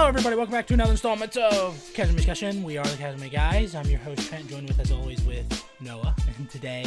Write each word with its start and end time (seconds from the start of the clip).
Hello, 0.00 0.08
everybody. 0.08 0.34
Welcome 0.34 0.52
back 0.54 0.66
to 0.68 0.72
another 0.72 0.92
installment 0.92 1.36
of 1.36 1.90
Casual 1.92 2.16
Discussion. 2.16 2.62
We 2.62 2.78
are 2.78 2.86
the 2.86 2.96
Casual 2.96 3.28
Guys. 3.28 3.74
I'm 3.74 3.84
your 3.84 3.98
host, 3.98 4.26
Trent, 4.30 4.48
joined 4.48 4.66
with, 4.66 4.80
as 4.80 4.90
always, 4.90 5.20
with 5.24 5.62
Noah. 5.78 6.16
And 6.38 6.48
today, 6.48 6.86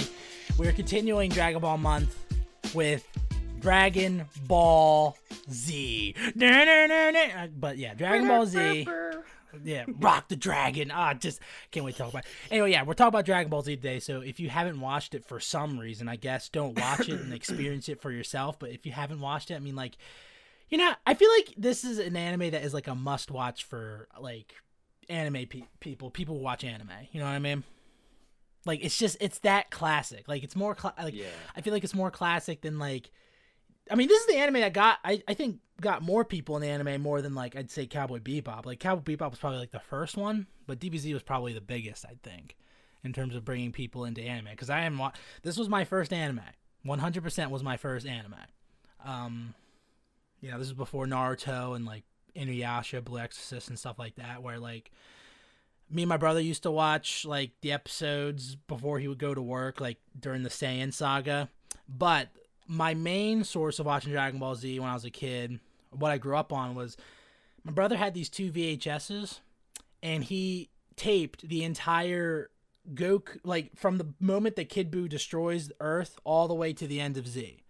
we're 0.57 0.71
continuing 0.71 1.29
Dragon 1.29 1.61
Ball 1.61 1.77
Month 1.77 2.17
with 2.73 3.07
Dragon 3.59 4.25
Ball 4.47 5.15
Z. 5.51 6.15
But 6.35 7.77
yeah, 7.77 7.93
Dragon 7.93 8.27
Ball 8.27 8.47
Z. 8.47 8.87
Yeah, 9.63 9.85
rock 9.99 10.29
the 10.29 10.35
dragon. 10.35 10.89
Ah, 10.91 11.13
just 11.13 11.39
can't 11.69 11.85
wait 11.85 11.91
to 11.91 11.99
talk 11.99 12.09
about. 12.09 12.25
It. 12.25 12.31
Anyway, 12.49 12.71
yeah, 12.71 12.81
we're 12.81 12.95
talking 12.95 13.09
about 13.09 13.25
Dragon 13.25 13.51
Ball 13.51 13.61
Z 13.61 13.75
today. 13.75 13.99
So 13.99 14.21
if 14.21 14.39
you 14.39 14.49
haven't 14.49 14.81
watched 14.81 15.13
it 15.13 15.23
for 15.23 15.39
some 15.39 15.79
reason, 15.79 16.09
I 16.09 16.15
guess 16.15 16.49
don't 16.49 16.79
watch 16.79 17.07
it 17.07 17.21
and 17.21 17.31
experience 17.31 17.89
it 17.89 18.01
for 18.01 18.11
yourself. 18.11 18.57
But 18.57 18.71
if 18.71 18.87
you 18.87 18.91
haven't 18.91 19.19
watched 19.19 19.51
it, 19.51 19.53
I 19.53 19.59
mean, 19.59 19.75
like, 19.75 19.97
you 20.73 20.79
know, 20.79 20.91
I 21.05 21.13
feel 21.13 21.29
like 21.37 21.53
this 21.55 21.83
is 21.83 21.99
an 21.99 22.15
anime 22.15 22.49
that 22.49 22.63
is 22.63 22.73
like 22.73 22.87
a 22.87 22.95
must 22.95 23.29
watch 23.29 23.63
for 23.63 24.07
like 24.19 24.55
anime 25.07 25.45
pe- 25.45 25.67
people, 25.79 26.09
people 26.09 26.35
who 26.35 26.41
watch 26.43 26.63
anime. 26.63 26.89
You 27.11 27.19
know 27.19 27.27
what 27.27 27.33
I 27.33 27.37
mean? 27.37 27.63
Like 28.65 28.83
it's 28.83 28.97
just 28.97 29.17
it's 29.21 29.37
that 29.41 29.69
classic. 29.69 30.27
Like 30.27 30.43
it's 30.43 30.55
more 30.55 30.73
cla- 30.73 30.95
like 30.97 31.13
Yeah. 31.13 31.27
I 31.55 31.61
feel 31.61 31.73
like 31.73 31.83
it's 31.83 31.93
more 31.93 32.09
classic 32.09 32.61
than 32.61 32.79
like. 32.79 33.11
I 33.91 33.93
mean, 33.93 34.07
this 34.07 34.19
is 34.21 34.25
the 34.25 34.37
anime 34.37 34.61
that 34.61 34.73
got 34.73 34.97
I, 35.03 35.21
I 35.27 35.35
think 35.35 35.59
got 35.79 36.01
more 36.01 36.25
people 36.25 36.57
in 36.57 36.63
anime 36.63 37.03
more 37.03 37.21
than 37.21 37.35
like 37.35 37.55
I'd 37.55 37.69
say 37.69 37.85
Cowboy 37.85 38.17
Bebop. 38.17 38.65
Like 38.65 38.79
Cowboy 38.79 39.15
Bebop 39.15 39.29
was 39.29 39.37
probably 39.37 39.59
like 39.59 39.69
the 39.71 39.79
first 39.79 40.17
one, 40.17 40.47
but 40.65 40.79
DBZ 40.79 41.13
was 41.13 41.21
probably 41.21 41.53
the 41.53 41.61
biggest 41.61 42.03
I 42.03 42.15
think 42.23 42.55
in 43.03 43.13
terms 43.13 43.35
of 43.35 43.45
bringing 43.45 43.71
people 43.73 44.05
into 44.05 44.23
anime. 44.23 44.47
Because 44.49 44.71
I 44.71 44.85
am 44.85 44.97
wa- 44.97 45.11
this 45.43 45.55
was 45.55 45.69
my 45.69 45.83
first 45.83 46.11
anime. 46.11 46.41
One 46.81 46.97
hundred 46.97 47.21
percent 47.21 47.51
was 47.51 47.61
my 47.61 47.77
first 47.77 48.07
anime. 48.07 48.33
Um, 49.05 49.53
you 50.43 50.51
know, 50.51 50.59
this 50.59 50.67
is 50.67 50.73
before 50.73 51.05
Naruto 51.05 51.73
and 51.73 51.85
like 51.85 52.03
Inuyasha, 52.35 53.03
Blue 53.03 53.17
Exorcist, 53.17 53.69
and 53.69 53.79
stuff 53.79 53.97
like 53.97 54.15
that. 54.15 54.43
Where 54.43 54.59
like 54.59 54.91
me 55.89 56.01
and 56.03 56.09
my 56.09 56.17
brother 56.17 56.41
used 56.41 56.63
to 56.63 56.71
watch 56.71 57.23
like 57.23 57.51
the 57.61 57.71
episodes 57.71 58.55
before 58.67 58.99
he 58.99 59.07
would 59.07 59.19
go 59.19 59.33
to 59.33 59.41
work, 59.41 59.79
like 59.79 59.99
during 60.19 60.43
the 60.43 60.49
Saiyan 60.49 60.93
saga. 60.93 61.49
But 61.87 62.27
my 62.67 62.93
main 62.93 63.45
source 63.45 63.79
of 63.79 63.85
watching 63.85 64.11
Dragon 64.11 64.37
Ball 64.37 64.55
Z 64.55 64.79
when 64.79 64.89
I 64.89 64.93
was 64.93 65.05
a 65.05 65.09
kid, 65.09 65.61
what 65.91 66.11
I 66.11 66.17
grew 66.17 66.35
up 66.35 66.51
on 66.51 66.75
was 66.75 66.97
my 67.63 67.71
brother 67.71 67.95
had 67.95 68.13
these 68.13 68.29
two 68.29 68.51
VHSs, 68.51 69.39
and 70.01 70.25
he 70.25 70.69
taped 70.97 71.47
the 71.47 71.63
entire 71.63 72.49
Goku, 72.93 73.39
like 73.45 73.77
from 73.77 73.97
the 73.97 74.13
moment 74.19 74.57
that 74.57 74.67
Kid 74.67 74.91
Buu 74.91 75.07
destroys 75.07 75.71
Earth 75.79 76.19
all 76.25 76.49
the 76.49 76.53
way 76.53 76.73
to 76.73 76.85
the 76.85 76.99
end 76.99 77.15
of 77.15 77.29
Z, 77.29 77.62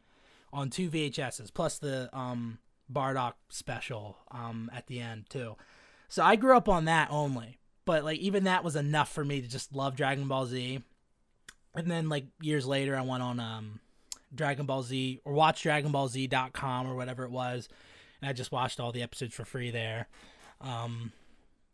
on 0.53 0.69
two 0.69 0.89
VHSs, 0.89 1.53
plus 1.53 1.79
the 1.79 2.09
um 2.17 2.59
Bardock 2.91 3.33
special 3.49 4.17
um 4.31 4.69
at 4.73 4.87
the 4.87 4.99
end 4.99 5.29
too. 5.29 5.55
So 6.07 6.23
I 6.23 6.35
grew 6.35 6.55
up 6.55 6.69
on 6.69 6.85
that 6.85 7.09
only, 7.11 7.57
but 7.85 8.03
like 8.03 8.19
even 8.19 8.45
that 8.45 8.63
was 8.63 8.75
enough 8.75 9.11
for 9.11 9.25
me 9.25 9.41
to 9.41 9.47
just 9.47 9.75
love 9.75 9.95
Dragon 9.95 10.27
Ball 10.27 10.45
Z. 10.45 10.81
And 11.75 11.89
then 11.89 12.07
like 12.07 12.25
years 12.41 12.65
later, 12.65 12.95
I 12.95 13.01
went 13.01 13.23
on 13.23 13.39
um 13.39 13.79
Dragon 14.33 14.65
Ball 14.65 14.83
Z 14.83 15.19
or 15.25 15.33
watch 15.33 15.63
DragonBallZ.com 15.63 16.87
or 16.87 16.95
whatever 16.95 17.23
it 17.23 17.31
was, 17.31 17.67
and 18.21 18.29
I 18.29 18.33
just 18.33 18.51
watched 18.51 18.79
all 18.79 18.91
the 18.91 19.03
episodes 19.03 19.33
for 19.33 19.45
free 19.45 19.71
there. 19.71 20.07
Um, 20.61 21.11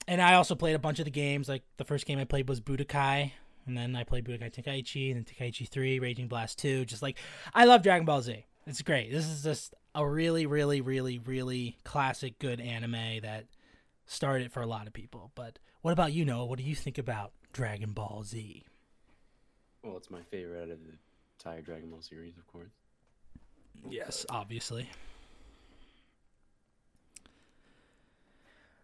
and 0.07 0.21
I 0.21 0.33
also 0.33 0.55
played 0.55 0.75
a 0.75 0.79
bunch 0.79 0.99
of 0.99 1.05
the 1.05 1.11
games. 1.11 1.47
Like 1.47 1.63
the 1.77 1.85
first 1.85 2.05
game 2.05 2.19
I 2.19 2.25
played 2.25 2.49
was 2.49 2.59
Budokai, 2.61 3.31
and 3.65 3.77
then 3.77 3.95
I 3.95 4.03
played 4.03 4.25
Budokai 4.25 4.53
Tenkaichi, 4.53 5.11
and 5.11 5.17
then 5.17 5.25
Tenkaichi 5.25 5.67
Three, 5.67 5.99
Raging 5.99 6.27
Blast 6.27 6.57
Two. 6.57 6.85
Just 6.85 7.01
like 7.01 7.17
I 7.53 7.65
love 7.65 7.83
Dragon 7.83 8.05
Ball 8.05 8.21
Z. 8.21 8.45
It's 8.69 8.83
great. 8.83 9.11
This 9.11 9.27
is 9.27 9.41
just 9.41 9.73
a 9.95 10.07
really, 10.07 10.45
really, 10.45 10.79
really, 10.81 11.17
really 11.17 11.75
classic, 11.83 12.37
good 12.37 12.61
anime 12.61 13.21
that 13.23 13.45
started 14.05 14.51
for 14.51 14.61
a 14.61 14.67
lot 14.67 14.85
of 14.85 14.93
people. 14.93 15.31
But 15.33 15.57
what 15.81 15.91
about 15.91 16.13
you, 16.13 16.23
Noah? 16.23 16.45
What 16.45 16.59
do 16.59 16.63
you 16.63 16.75
think 16.75 16.99
about 16.99 17.31
Dragon 17.51 17.93
Ball 17.93 18.21
Z? 18.23 18.63
Well, 19.83 19.97
it's 19.97 20.11
my 20.11 20.21
favorite 20.21 20.61
out 20.61 20.69
of 20.69 20.77
the 20.83 20.93
entire 21.39 21.63
Dragon 21.63 21.89
Ball 21.89 22.03
series, 22.03 22.37
of 22.37 22.45
course. 22.45 22.69
Yes, 23.89 24.23
obviously. 24.29 24.87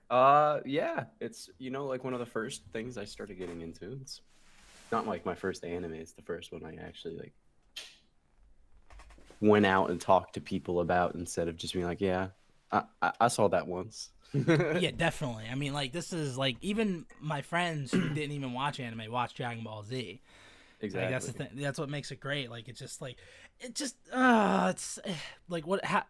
Uh, 0.10 0.62
yeah, 0.66 1.04
it's 1.20 1.48
you 1.60 1.70
know 1.70 1.86
like 1.86 2.04
one 2.04 2.14
of 2.14 2.20
the 2.20 2.26
first 2.26 2.64
things 2.74 2.98
I 2.98 3.06
started 3.06 3.38
getting 3.38 3.62
into. 3.62 4.00
It's 4.02 4.22
not 4.92 5.06
like 5.06 5.28
my 5.28 5.36
first 5.36 5.64
anime; 5.64 5.94
it's 5.94 6.14
the 6.14 6.24
first 6.24 6.52
one 6.52 6.64
I 6.66 6.74
actually 6.84 7.18
like 7.18 7.34
went 9.42 9.66
out 9.66 9.90
and 9.90 10.00
talked 10.00 10.34
to 10.36 10.42
people 10.42 10.80
about 10.80 11.16
instead 11.16 11.48
of 11.48 11.58
just 11.58 11.74
being 11.74 11.86
like, 11.86 12.02
"Yeah, 12.02 12.30
I 12.72 12.84
I, 13.02 13.12
I 13.22 13.28
saw 13.28 13.48
that 13.50 13.68
once." 13.68 14.10
yeah, 14.34 14.92
definitely. 14.96 15.46
I 15.50 15.56
mean, 15.56 15.74
like 15.74 15.92
this 15.92 16.12
is 16.12 16.38
like 16.38 16.58
even 16.62 17.06
my 17.20 17.42
friends 17.42 17.92
who 17.92 18.10
didn't 18.10 18.32
even 18.32 18.54
watch 18.54 18.80
anime 18.80 19.12
watch 19.12 19.34
Dragon 19.34 19.64
Ball 19.64 19.84
Z. 19.84 20.22
exactly. 20.82 21.02
Like 21.02 21.10
that's 21.10 21.26
the 21.28 21.34
thing. 21.34 21.50
That's 21.56 21.80
what 21.80 21.90
makes 21.90 22.12
it 22.12 22.20
great. 22.20 22.50
Like 22.50 22.68
it's 22.68 22.80
just 22.80 23.02
like 23.02 23.18
it 23.60 23.76
just 23.76 23.96
uh 24.12 24.68
it's 24.72 25.00
eh, 25.06 25.14
like 25.48 25.66
what 25.66 25.86
ha- 25.86 26.08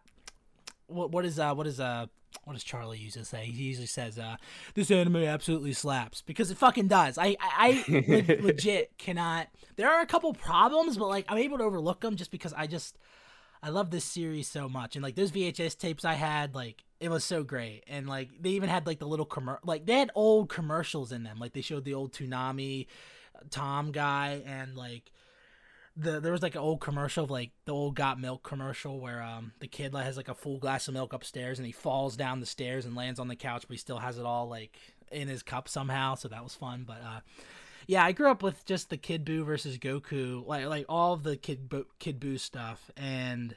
what 0.88 1.12
what 1.12 1.24
is 1.24 1.38
uh 1.38 1.54
what 1.54 1.66
is 1.66 1.78
uh 1.78 2.06
what 2.44 2.52
does 2.52 2.64
Charlie 2.64 2.98
usually 2.98 3.24
say? 3.24 3.46
He 3.46 3.64
usually 3.64 3.86
says 3.86 4.18
uh 4.18 4.36
this 4.74 4.90
anime 4.90 5.16
absolutely 5.16 5.72
slaps 5.72 6.22
because 6.22 6.50
it 6.50 6.58
fucking 6.58 6.88
does. 6.88 7.18
I 7.18 7.36
I, 7.40 7.84
I 7.88 7.90
le- 7.90 8.42
legit 8.42 8.96
cannot. 8.98 9.48
There 9.76 9.90
are 9.90 10.00
a 10.00 10.06
couple 10.06 10.32
problems, 10.32 10.96
but 10.96 11.08
like 11.08 11.24
I'm 11.28 11.38
able 11.38 11.58
to 11.58 11.64
overlook 11.64 12.00
them 12.00 12.16
just 12.16 12.30
because 12.30 12.52
I 12.52 12.66
just 12.66 12.98
I 13.62 13.70
love 13.70 13.90
this 13.90 14.04
series 14.04 14.48
so 14.48 14.68
much. 14.68 14.96
And 14.96 15.02
like 15.02 15.16
those 15.16 15.32
VHS 15.32 15.76
tapes 15.78 16.04
I 16.04 16.14
had, 16.14 16.54
like 16.54 16.84
it 17.00 17.08
was 17.08 17.24
so 17.24 17.42
great. 17.42 17.84
And 17.88 18.08
like 18.08 18.30
they 18.40 18.50
even 18.50 18.68
had 18.68 18.86
like 18.86 18.98
the 18.98 19.08
little 19.08 19.26
commer 19.26 19.58
like 19.64 19.86
they 19.86 19.98
had 19.98 20.10
old 20.14 20.48
commercials 20.48 21.12
in 21.12 21.22
them. 21.24 21.38
Like 21.38 21.52
they 21.52 21.62
showed 21.62 21.84
the 21.84 21.94
old 21.94 22.12
Toonami 22.12 22.86
uh, 23.34 23.40
Tom 23.50 23.92
guy 23.92 24.42
and 24.46 24.76
like 24.76 25.10
the 25.96 26.20
there 26.20 26.32
was 26.32 26.42
like 26.42 26.54
an 26.54 26.60
old 26.60 26.80
commercial 26.80 27.24
of 27.24 27.30
like 27.30 27.50
the 27.64 27.72
old 27.72 27.94
got 27.94 28.20
milk 28.20 28.42
commercial 28.42 29.00
where 29.00 29.22
um 29.22 29.52
the 29.60 29.66
kid 29.66 29.94
like, 29.94 30.04
has 30.04 30.16
like 30.16 30.28
a 30.28 30.34
full 30.34 30.58
glass 30.58 30.86
of 30.88 30.94
milk 30.94 31.12
upstairs 31.12 31.58
and 31.58 31.66
he 31.66 31.72
falls 31.72 32.16
down 32.16 32.40
the 32.40 32.46
stairs 32.46 32.84
and 32.84 32.94
lands 32.94 33.18
on 33.18 33.28
the 33.28 33.36
couch 33.36 33.64
but 33.66 33.74
he 33.74 33.78
still 33.78 33.98
has 33.98 34.18
it 34.18 34.26
all 34.26 34.48
like 34.48 34.76
in 35.10 35.28
his 35.28 35.42
cup 35.42 35.68
somehow 35.68 36.14
so 36.14 36.28
that 36.28 36.44
was 36.44 36.54
fun 36.54 36.84
but 36.86 36.98
uh 37.04 37.20
yeah 37.86 38.04
i 38.04 38.12
grew 38.12 38.30
up 38.30 38.42
with 38.42 38.64
just 38.66 38.90
the 38.90 38.96
kid 38.96 39.24
boo 39.24 39.42
versus 39.42 39.78
goku 39.78 40.46
like 40.46 40.66
like 40.66 40.84
all 40.88 41.14
of 41.14 41.22
the 41.22 41.36
kid 41.36 41.72
kid 41.98 42.20
boo 42.20 42.36
stuff 42.36 42.90
and 42.96 43.56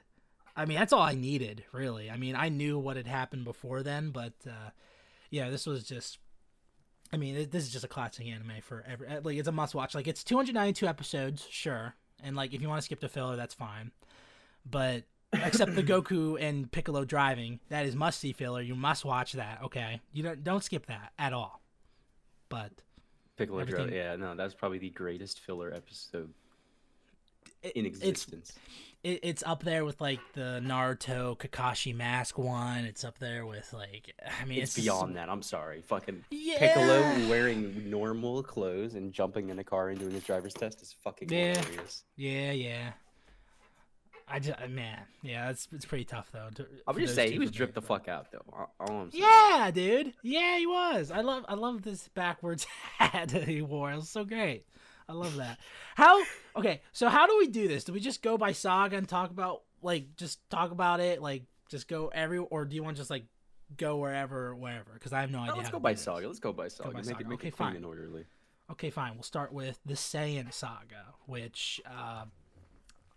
i 0.56 0.66
mean 0.66 0.78
that's 0.78 0.94
all 0.94 1.02
i 1.02 1.16
needed 1.16 1.66
really 1.74 2.10
i 2.10 2.16
mean 2.16 2.36
i 2.36 2.48
knew 2.48 2.80
what 2.80 2.96
had 2.96 3.08
happened 3.08 3.44
before 3.44 3.84
then 3.84 4.12
but 4.12 4.34
uh 4.48 4.70
yeah 5.30 5.50
this 5.50 5.66
was 5.66 5.84
just 5.84 6.20
I 7.12 7.18
mean, 7.18 7.50
this 7.50 7.64
is 7.64 7.72
just 7.72 7.84
a 7.84 7.88
classic 7.88 8.28
anime 8.28 8.62
for 8.62 8.86
every 8.88 9.08
like 9.24 9.36
it's 9.36 9.48
a 9.48 9.52
must 9.52 9.74
watch. 9.74 9.96
Like 9.96 10.08
it's 10.08 10.24
292 10.24 10.88
episodes, 10.88 11.48
sure, 11.50 11.96
and 12.24 12.36
like 12.36 12.54
if 12.54 12.62
you 12.62 12.68
want 12.70 12.80
to 12.82 12.86
skip 12.86 13.00
the 13.00 13.10
filler, 13.10 13.36
that's 13.36 13.54
fine. 13.54 13.92
But 14.70 15.04
except 15.34 15.76
the 15.76 15.84
Goku 15.92 16.38
and 16.40 16.72
Piccolo 16.72 17.06
driving, 17.06 17.60
that 17.70 17.86
is 17.86 17.96
must 17.96 18.20
see 18.20 18.34
filler. 18.34 18.62
You 18.62 18.76
must 18.76 19.06
watch 19.06 19.34
that. 19.34 19.60
Okay, 19.66 20.02
you 20.14 20.24
don't 20.24 20.44
don't 20.44 20.64
skip 20.64 20.86
that 20.88 21.12
at 21.20 21.34
all. 21.34 21.62
But 22.50 22.72
Piccolo 23.38 23.64
Dro- 23.64 23.80
everything- 23.80 23.96
Yeah, 23.98 24.16
no, 24.16 24.36
that's 24.36 24.54
probably 24.54 24.80
the 24.80 24.90
greatest 24.90 25.40
filler 25.40 25.74
episode 25.74 26.34
it, 27.62 27.74
in 27.74 27.86
it's 27.86 28.00
existence. 28.00 28.54
It, 29.04 29.20
it's 29.24 29.44
up 29.46 29.64
there 29.64 29.86
with 29.86 30.00
like 30.02 30.20
the 30.34 30.62
Naruto 30.64 31.38
Kakashi 31.38 31.96
mask 31.96 32.38
one. 32.38 32.86
It's 32.86 33.04
up 33.04 33.18
there 33.20 33.46
with 33.46 33.72
like 33.74 34.14
I 34.42 34.46
mean, 34.46 34.62
It's, 34.62 34.76
it's, 34.78 34.84
beyond 34.86 35.16
that. 35.16 35.30
I'm 35.30 35.42
sorry. 35.42 35.82
Fucking 35.82 36.24
Yeah. 36.30 36.60
Piccolo 36.60 37.30
wearing 37.30 37.90
normal 37.90 38.44
clothes 38.44 38.96
and 38.96 39.14
jumping 39.14 39.50
in 39.50 39.60
a 39.60 39.64
car 39.64 39.90
and 39.90 40.00
doing 40.00 40.12
his 40.12 40.24
driver's 40.24 40.54
test 40.54 40.82
is 40.82 40.96
fucking 41.04 41.30
Yeah. 41.30 41.58
hilarious. 41.60 42.04
Yeah, 42.18 42.52
yeah. 42.52 42.92
I 44.32 44.38
just 44.38 44.62
uh, 44.62 44.68
man, 44.68 45.00
yeah, 45.24 45.50
it's 45.50 45.68
it's 45.74 45.86
pretty 45.86 46.06
tough 46.06 46.30
though. 46.32 46.50
to- 46.54 46.68
I 46.88 46.92
would 46.92 47.02
just 47.02 47.16
say 47.16 47.32
he 47.32 47.40
was 47.40 47.50
dripped 47.50 47.74
the 47.74 47.82
fuck 47.82 48.08
out 48.08 48.32
though. 48.32 48.44
All- 48.54 48.72
I'm 48.80 49.10
saying. 49.12 49.24
Yeah, 49.24 49.72
dude. 49.74 50.14
Yeah, 50.22 50.60
he 50.60 50.68
was. 50.68 51.10
I 51.10 51.22
love 51.22 51.46
I 51.50 51.56
love 51.56 51.82
this 51.82 52.08
backwards 52.10 52.64
hat 53.00 53.30
that 53.30 53.48
he 53.48 53.64
wore. 53.64 53.92
It 53.92 53.96
was 53.96 54.10
so 54.10 54.24
great. 54.24 54.66
I 55.10 55.14
love 55.14 55.36
that. 55.38 55.58
How 55.96 56.24
okay, 56.56 56.82
so 56.94 57.10
how 57.10 57.26
do 57.28 57.38
we 57.40 57.48
do 57.48 57.68
this? 57.68 57.84
Do 57.84 57.94
we 57.94 58.00
just 58.00 58.22
go 58.22 58.38
by 58.38 58.52
saga 58.52 58.96
and 58.96 59.10
talk 59.10 59.32
about 59.32 59.64
like 59.82 60.16
just 60.16 60.48
talk 60.50 60.72
about 60.72 61.00
it, 61.00 61.22
like 61.22 61.44
just 61.70 61.88
go 61.88 62.10
every 62.14 62.38
or 62.38 62.64
do 62.66 62.76
you 62.76 62.84
want 62.84 62.96
to 62.98 63.02
just 63.02 63.10
like 63.10 63.26
go 63.76 63.98
wherever 63.98 64.56
wherever? 64.56 64.92
Because 64.94 65.12
I 65.12 65.22
have 65.22 65.32
no 65.32 65.40
No, 65.40 65.44
idea. 65.46 65.56
let's 65.56 65.70
how 65.70 65.74
go 65.74 65.80
by 65.80 65.96
saga. 65.96 66.28
Let's 66.28 66.40
go 66.40 66.54
by 66.54 66.68
saga. 66.68 66.92
by 66.92 66.98
make 66.98 67.06
saga. 67.06 67.22
it 67.22 67.28
make 67.28 67.40
Okay, 67.40 67.48
it 67.50 67.56
clean 67.58 67.70
fine. 67.70 67.76
and 67.78 67.86
orderly. 67.86 68.26
Okay, 68.72 68.92
fine. 68.92 69.14
We'll 69.16 69.24
start 69.24 69.52
with 69.52 69.80
the 69.84 69.96
Saiyan 69.96 70.54
saga, 70.54 71.06
which 71.26 71.82
uh, 71.90 72.26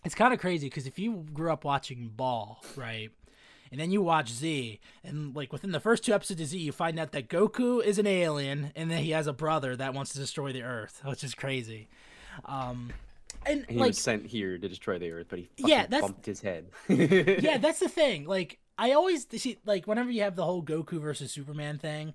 it's 0.03 0.15
kind 0.15 0.33
of 0.33 0.41
crazy 0.41 0.67
because 0.69 0.87
if 0.87 0.99
you 0.99 1.27
grew 1.35 1.53
up 1.53 1.63
watching 1.65 2.09
Ball, 2.09 2.63
right, 2.75 3.11
and 3.73 3.81
then 3.81 3.91
you 3.91 4.01
watch 4.03 4.31
Z, 4.31 4.79
and 5.03 5.35
like 5.35 5.53
within 5.53 5.73
the 5.73 5.81
first 5.81 6.05
two 6.05 6.13
episodes 6.13 6.41
of 6.41 6.47
Z, 6.47 6.59
you 6.59 6.71
find 6.71 7.01
out 7.01 7.11
that 7.13 7.29
Goku 7.29 7.83
is 7.83 7.99
an 7.99 8.07
alien, 8.07 8.71
and 8.77 8.89
then 8.91 9.03
he 9.03 9.11
has 9.11 9.27
a 9.27 9.33
brother 9.33 9.75
that 9.75 9.95
wants 9.95 10.13
to 10.13 10.19
destroy 10.21 10.53
the 10.53 10.63
Earth, 10.63 11.01
which 11.07 11.25
is 11.25 11.35
crazy. 11.35 11.89
Um, 12.45 12.93
and 13.45 13.67
he 13.69 13.77
like 13.79 13.89
was 13.89 13.99
sent 13.99 14.27
here 14.27 14.57
to 14.59 14.69
destroy 14.69 14.99
the 14.99 15.11
Earth, 15.11 15.27
but 15.31 15.41
he 15.41 15.49
Yeah, 15.57 15.87
that's- 15.87 16.03
bumped 16.03 16.27
his 16.27 16.41
head. 16.43 16.67
yeah, 16.89 17.59
that's 17.59 17.81
the 17.81 17.89
thing. 18.01 18.27
Like, 18.27 18.59
I 18.79 18.93
always 18.93 19.27
see 19.31 19.59
like 19.67 19.87
whenever 19.87 20.11
you 20.11 20.23
have 20.23 20.37
the 20.37 20.45
whole 20.45 20.63
Goku 20.63 21.01
versus 21.01 21.33
Superman 21.33 21.79
thing, 21.79 22.15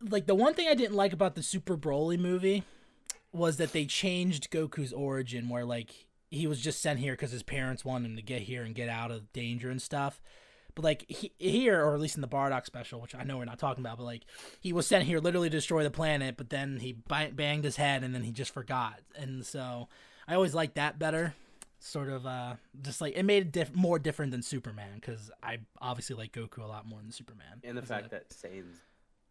like 0.00 0.26
the 0.26 0.34
one 0.34 0.54
thing 0.54 0.66
I 0.68 0.74
didn't 0.74 0.96
like 0.96 1.12
about 1.12 1.34
the 1.36 1.42
Super 1.42 1.76
Broly 1.76 2.18
movie 2.18 2.64
was 3.32 3.56
that 3.58 3.72
they 3.72 3.84
changed 3.86 4.50
Goku's 4.50 4.92
origin, 4.92 5.48
where 5.48 5.64
like 5.64 6.06
he 6.30 6.46
was 6.46 6.60
just 6.60 6.80
sent 6.82 6.98
here 6.98 7.12
because 7.12 7.30
his 7.30 7.42
parents 7.42 7.84
wanted 7.84 8.06
him 8.10 8.16
to 8.16 8.22
get 8.22 8.42
here 8.42 8.62
and 8.64 8.74
get 8.74 8.88
out 8.88 9.10
of 9.10 9.32
danger 9.32 9.70
and 9.70 9.80
stuff. 9.80 10.20
But 10.74 10.84
like 10.84 11.04
he, 11.08 11.32
here, 11.38 11.82
or 11.82 11.94
at 11.94 12.00
least 12.00 12.16
in 12.16 12.22
the 12.22 12.28
Bardock 12.28 12.66
special, 12.66 13.00
which 13.00 13.14
I 13.14 13.24
know 13.24 13.38
we're 13.38 13.44
not 13.44 13.58
talking 13.58 13.82
about, 13.84 13.98
but 13.98 14.04
like 14.04 14.22
he 14.60 14.72
was 14.72 14.86
sent 14.86 15.04
here 15.04 15.18
literally 15.18 15.50
to 15.50 15.56
destroy 15.56 15.82
the 15.82 15.90
planet, 15.90 16.36
but 16.36 16.50
then 16.50 16.78
he 16.78 16.92
banged 16.92 17.64
his 17.64 17.76
head 17.76 18.04
and 18.04 18.14
then 18.14 18.22
he 18.22 18.32
just 18.32 18.52
forgot. 18.52 19.00
And 19.16 19.44
so 19.44 19.88
I 20.26 20.34
always 20.34 20.54
liked 20.54 20.76
that 20.76 20.98
better. 20.98 21.34
Sort 21.78 22.08
of 22.08 22.26
uh, 22.26 22.54
just 22.80 23.00
like 23.00 23.16
it 23.16 23.24
made 23.24 23.42
it 23.42 23.52
diff- 23.52 23.74
more 23.74 23.98
different 23.98 24.30
than 24.30 24.40
Superman 24.40 24.94
because 24.94 25.30
I 25.42 25.58
obviously 25.80 26.14
like 26.14 26.32
Goku 26.32 26.58
a 26.62 26.66
lot 26.66 26.86
more 26.86 27.00
than 27.00 27.10
Superman. 27.10 27.60
And 27.64 27.76
the 27.76 27.82
fact 27.82 28.10
that 28.10 28.30
Saiyans, 28.30 28.76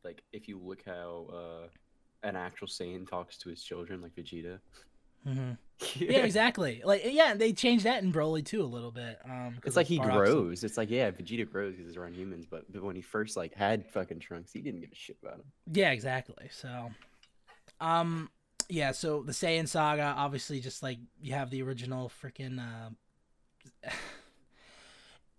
like, 0.03 0.21
if 0.33 0.49
you 0.49 0.59
look 0.59 0.83
how 0.85 1.27
uh, 1.33 2.27
an 2.27 2.35
actual 2.35 2.67
Saiyan 2.67 3.09
talks 3.09 3.37
to 3.37 3.49
his 3.49 3.63
children, 3.63 4.01
like 4.01 4.15
Vegeta. 4.15 4.59
Mm-hmm. 5.27 5.51
yeah. 6.03 6.11
yeah. 6.11 6.17
exactly. 6.25 6.81
Like, 6.83 7.03
yeah, 7.05 7.33
they 7.33 7.53
changed 7.53 7.85
that 7.85 8.03
in 8.03 8.11
Broly 8.11 8.45
too 8.45 8.61
a 8.61 8.65
little 8.65 8.91
bit. 8.91 9.19
Um, 9.25 9.57
it's 9.65 9.75
like 9.75 9.87
he 9.87 9.99
grows. 9.99 10.63
It's 10.63 10.77
like, 10.77 10.89
yeah, 10.89 11.11
Vegeta 11.11 11.49
grows 11.49 11.73
because 11.73 11.87
he's 11.87 11.97
around 11.97 12.15
humans, 12.15 12.45
but, 12.49 12.71
but 12.71 12.83
when 12.83 12.95
he 12.95 13.01
first 13.01 13.37
like 13.37 13.53
had 13.53 13.85
fucking 13.87 14.19
Trunks, 14.19 14.51
he 14.51 14.61
didn't 14.61 14.81
give 14.81 14.91
a 14.91 14.95
shit 14.95 15.17
about 15.21 15.35
him. 15.35 15.45
Yeah, 15.71 15.91
exactly. 15.91 16.49
So, 16.51 16.89
um, 17.79 18.29
yeah, 18.69 18.91
so 18.91 19.21
the 19.23 19.33
Saiyan 19.33 19.67
saga, 19.67 20.13
obviously, 20.17 20.59
just 20.59 20.81
like 20.81 20.97
you 21.21 21.33
have 21.33 21.49
the 21.49 21.61
original 21.61 22.11
freaking. 22.23 22.59
Uh, 22.59 23.89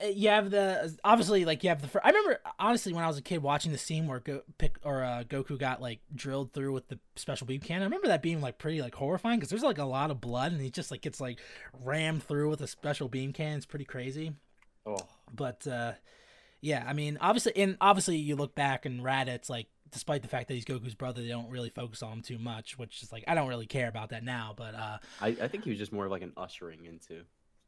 you 0.04 0.28
have 0.28 0.50
the 0.50 0.96
obviously 1.04 1.44
like 1.44 1.62
you 1.62 1.68
have 1.68 1.80
the. 1.82 2.04
I 2.04 2.08
remember 2.08 2.40
honestly 2.58 2.92
when 2.92 3.04
I 3.04 3.06
was 3.06 3.18
a 3.18 3.22
kid 3.22 3.42
watching 3.42 3.72
the 3.72 3.78
scene 3.78 4.06
where 4.06 4.20
Go, 4.20 4.42
pick 4.58 4.76
or 4.84 5.02
uh, 5.02 5.24
Goku 5.24 5.58
got 5.58 5.80
like 5.80 6.00
drilled 6.14 6.52
through 6.52 6.72
with 6.72 6.88
the 6.88 6.98
special 7.16 7.46
beam 7.46 7.60
cannon. 7.60 7.82
I 7.82 7.86
remember 7.86 8.08
that 8.08 8.22
being 8.22 8.40
like 8.40 8.58
pretty 8.58 8.80
like 8.80 8.94
horrifying 8.94 9.38
because 9.38 9.50
there's 9.50 9.62
like 9.62 9.78
a 9.78 9.84
lot 9.84 10.10
of 10.10 10.20
blood 10.20 10.52
and 10.52 10.60
he 10.60 10.70
just 10.70 10.90
like 10.90 11.02
gets 11.02 11.20
like 11.20 11.38
rammed 11.82 12.22
through 12.22 12.50
with 12.50 12.60
a 12.60 12.66
special 12.66 13.08
beam 13.08 13.32
cannon. 13.32 13.58
It's 13.58 13.66
pretty 13.66 13.84
crazy. 13.84 14.32
Oh, 14.86 15.06
but 15.34 15.66
uh, 15.66 15.92
yeah, 16.60 16.84
I 16.86 16.92
mean 16.92 17.18
obviously 17.20 17.52
and 17.56 17.76
obviously 17.80 18.16
you 18.16 18.36
look 18.36 18.54
back 18.54 18.86
and 18.86 19.00
Raditz 19.00 19.48
like 19.48 19.68
despite 19.92 20.22
the 20.22 20.28
fact 20.28 20.48
that 20.48 20.54
he's 20.54 20.64
Goku's 20.64 20.94
brother, 20.94 21.22
they 21.22 21.28
don't 21.28 21.50
really 21.50 21.70
focus 21.70 22.02
on 22.02 22.14
him 22.14 22.22
too 22.22 22.38
much, 22.38 22.78
which 22.78 23.02
is 23.02 23.12
like 23.12 23.24
I 23.28 23.34
don't 23.34 23.48
really 23.48 23.66
care 23.66 23.88
about 23.88 24.10
that 24.10 24.24
now. 24.24 24.54
But 24.56 24.74
uh, 24.74 24.98
I, 25.20 25.28
I 25.28 25.48
think 25.48 25.64
he 25.64 25.70
was 25.70 25.78
just 25.78 25.92
more 25.92 26.08
like 26.08 26.22
an 26.22 26.32
ushering 26.36 26.86
into. 26.86 27.22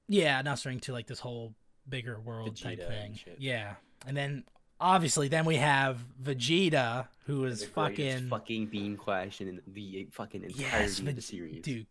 Yeah, 0.09 0.39
an 0.41 0.47
ushering 0.49 0.81
to 0.81 0.93
like 0.93 1.07
this 1.07 1.21
whole 1.21 1.55
bigger 1.89 2.19
world 2.21 2.55
Vegeta 2.55 2.63
type 2.63 2.89
thing. 2.89 3.19
And 3.27 3.37
yeah, 3.39 3.75
and 4.07 4.17
then 4.17 4.45
obviously 4.81 5.29
then 5.29 5.45
we 5.45 5.57
have 5.57 6.05
Vegeta, 6.23 7.09
who 7.27 7.45
is 7.45 7.65
fucking 7.65 8.29
fucking 8.29 8.67
beam 8.67 8.97
clash 8.97 9.41
in 9.41 9.61
the 9.67 10.09
fucking 10.13 10.45
entirety 10.45 10.63
yes, 10.63 10.99
of 10.99 11.15
the 11.15 11.23
series. 11.23 11.63
Dude, 11.63 11.87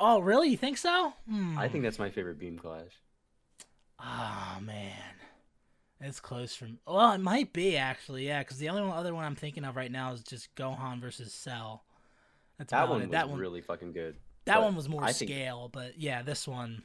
oh 0.00 0.20
really? 0.20 0.48
You 0.48 0.56
think 0.56 0.78
so? 0.78 1.12
Hmm. 1.28 1.58
I 1.58 1.68
think 1.68 1.84
that's 1.84 1.98
my 1.98 2.10
favorite 2.10 2.38
beam 2.38 2.58
clash. 2.58 2.90
Oh 4.00 4.58
man. 4.60 4.92
It's 6.04 6.18
close 6.18 6.54
from. 6.56 6.78
Well, 6.84 7.12
it 7.12 7.18
might 7.18 7.52
be 7.52 7.76
actually, 7.76 8.26
yeah. 8.26 8.40
Because 8.40 8.58
the 8.58 8.68
only 8.70 8.82
one, 8.82 8.90
other 8.90 9.14
one 9.14 9.24
I'm 9.24 9.36
thinking 9.36 9.64
of 9.64 9.76
right 9.76 9.90
now 9.90 10.12
is 10.12 10.22
just 10.24 10.52
Gohan 10.56 11.00
versus 11.00 11.32
Cell. 11.32 11.84
That's 12.58 12.72
that 12.72 12.88
one 12.88 13.02
it. 13.02 13.04
was 13.04 13.12
that 13.12 13.28
one, 13.28 13.38
really 13.38 13.60
fucking 13.60 13.92
good. 13.92 14.16
That 14.46 14.60
one 14.60 14.74
was 14.74 14.88
more 14.88 15.04
I 15.04 15.12
scale, 15.12 15.70
think... 15.72 15.72
but 15.72 16.00
yeah, 16.00 16.22
this 16.22 16.48
one, 16.48 16.82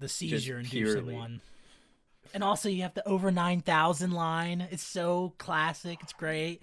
the 0.00 0.08
seizure 0.08 0.58
inducing 0.58 1.14
one. 1.14 1.42
And 2.36 2.44
also, 2.44 2.68
you 2.68 2.82
have 2.82 2.92
the 2.92 3.08
over 3.08 3.30
nine 3.30 3.62
thousand 3.62 4.10
line. 4.10 4.68
It's 4.70 4.82
so 4.82 5.32
classic. 5.38 6.00
It's 6.02 6.12
great. 6.12 6.60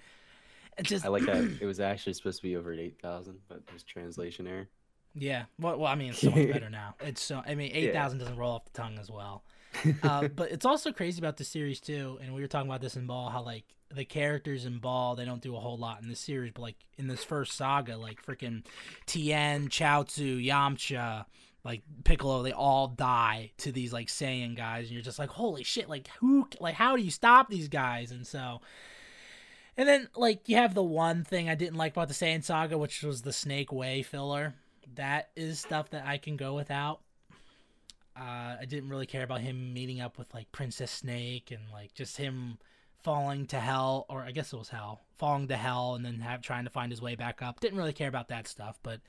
It 0.78 0.84
just 0.84 1.04
I 1.04 1.08
like 1.08 1.26
that. 1.26 1.58
it 1.60 1.66
was 1.66 1.80
actually 1.80 2.12
supposed 2.12 2.36
to 2.36 2.42
be 2.44 2.54
over 2.54 2.72
eight 2.72 3.00
thousand, 3.02 3.40
but 3.48 3.66
there's 3.66 3.82
translation 3.82 4.46
error. 4.46 4.68
Yeah. 5.16 5.46
Well, 5.58 5.78
well, 5.78 5.90
I 5.90 5.96
mean, 5.96 6.10
it's 6.10 6.20
so 6.20 6.30
much 6.30 6.52
better 6.52 6.70
now. 6.70 6.94
It's 7.00 7.20
so. 7.20 7.42
I 7.44 7.56
mean, 7.56 7.72
eight 7.74 7.92
thousand 7.92 8.20
yeah. 8.20 8.26
doesn't 8.26 8.38
roll 8.38 8.52
off 8.52 8.66
the 8.66 8.70
tongue 8.70 9.00
as 9.00 9.10
well. 9.10 9.42
uh, 10.04 10.28
but 10.28 10.52
it's 10.52 10.64
also 10.64 10.92
crazy 10.92 11.18
about 11.18 11.38
the 11.38 11.44
series 11.44 11.80
too, 11.80 12.20
and 12.22 12.32
we 12.32 12.40
were 12.40 12.46
talking 12.46 12.70
about 12.70 12.80
this 12.80 12.94
in 12.94 13.08
Ball, 13.08 13.30
how 13.30 13.42
like 13.42 13.64
the 13.92 14.04
characters 14.04 14.66
in 14.66 14.78
Ball 14.78 15.16
they 15.16 15.24
don't 15.24 15.42
do 15.42 15.56
a 15.56 15.58
whole 15.58 15.76
lot 15.76 16.00
in 16.02 16.08
the 16.08 16.14
series, 16.14 16.52
but 16.54 16.62
like 16.62 16.76
in 16.98 17.08
this 17.08 17.24
first 17.24 17.54
saga, 17.54 17.96
like 17.96 18.24
freaking 18.24 18.64
Tien, 19.06 19.66
Chaozu, 19.66 20.40
Yamcha, 20.40 21.24
like 21.64 21.82
Piccolo, 22.04 22.42
they 22.42 22.52
all 22.52 22.88
die 22.88 23.52
to 23.58 23.72
these 23.72 23.92
like 23.92 24.08
Saiyan 24.08 24.56
guys, 24.56 24.84
and 24.84 24.92
you're 24.92 25.02
just 25.02 25.18
like, 25.18 25.30
holy 25.30 25.64
shit, 25.64 25.88
like 25.88 26.08
who, 26.20 26.46
like 26.60 26.74
how 26.74 26.96
do 26.96 27.02
you 27.02 27.10
stop 27.10 27.48
these 27.48 27.68
guys? 27.68 28.10
And 28.10 28.26
so. 28.26 28.60
And 29.76 29.88
then, 29.88 30.08
like, 30.14 30.48
you 30.48 30.54
have 30.54 30.74
the 30.74 30.84
one 30.84 31.24
thing 31.24 31.48
I 31.48 31.56
didn't 31.56 31.74
like 31.74 31.94
about 31.94 32.06
the 32.06 32.14
Saiyan 32.14 32.44
saga, 32.44 32.78
which 32.78 33.02
was 33.02 33.22
the 33.22 33.32
Snake 33.32 33.72
Way 33.72 34.02
filler. 34.02 34.54
That 34.94 35.30
is 35.34 35.58
stuff 35.58 35.90
that 35.90 36.06
I 36.06 36.16
can 36.16 36.36
go 36.36 36.54
without. 36.54 37.00
Uh, 38.16 38.54
I 38.60 38.66
didn't 38.68 38.90
really 38.90 39.06
care 39.06 39.24
about 39.24 39.40
him 39.40 39.74
meeting 39.74 40.00
up 40.00 40.16
with 40.16 40.32
like 40.32 40.52
Princess 40.52 40.92
Snake 40.92 41.50
and 41.50 41.62
like 41.72 41.92
just 41.94 42.16
him 42.16 42.58
falling 43.02 43.46
to 43.46 43.58
hell, 43.58 44.06
or 44.08 44.22
I 44.22 44.30
guess 44.30 44.52
it 44.52 44.56
was 44.56 44.68
hell, 44.68 45.02
falling 45.18 45.48
to 45.48 45.56
hell 45.56 45.96
and 45.96 46.04
then 46.04 46.20
have 46.20 46.40
trying 46.40 46.64
to 46.64 46.70
find 46.70 46.92
his 46.92 47.02
way 47.02 47.16
back 47.16 47.42
up. 47.42 47.58
Didn't 47.58 47.78
really 47.78 47.92
care 47.92 48.08
about 48.08 48.28
that 48.28 48.46
stuff, 48.46 48.78
but 48.84 49.00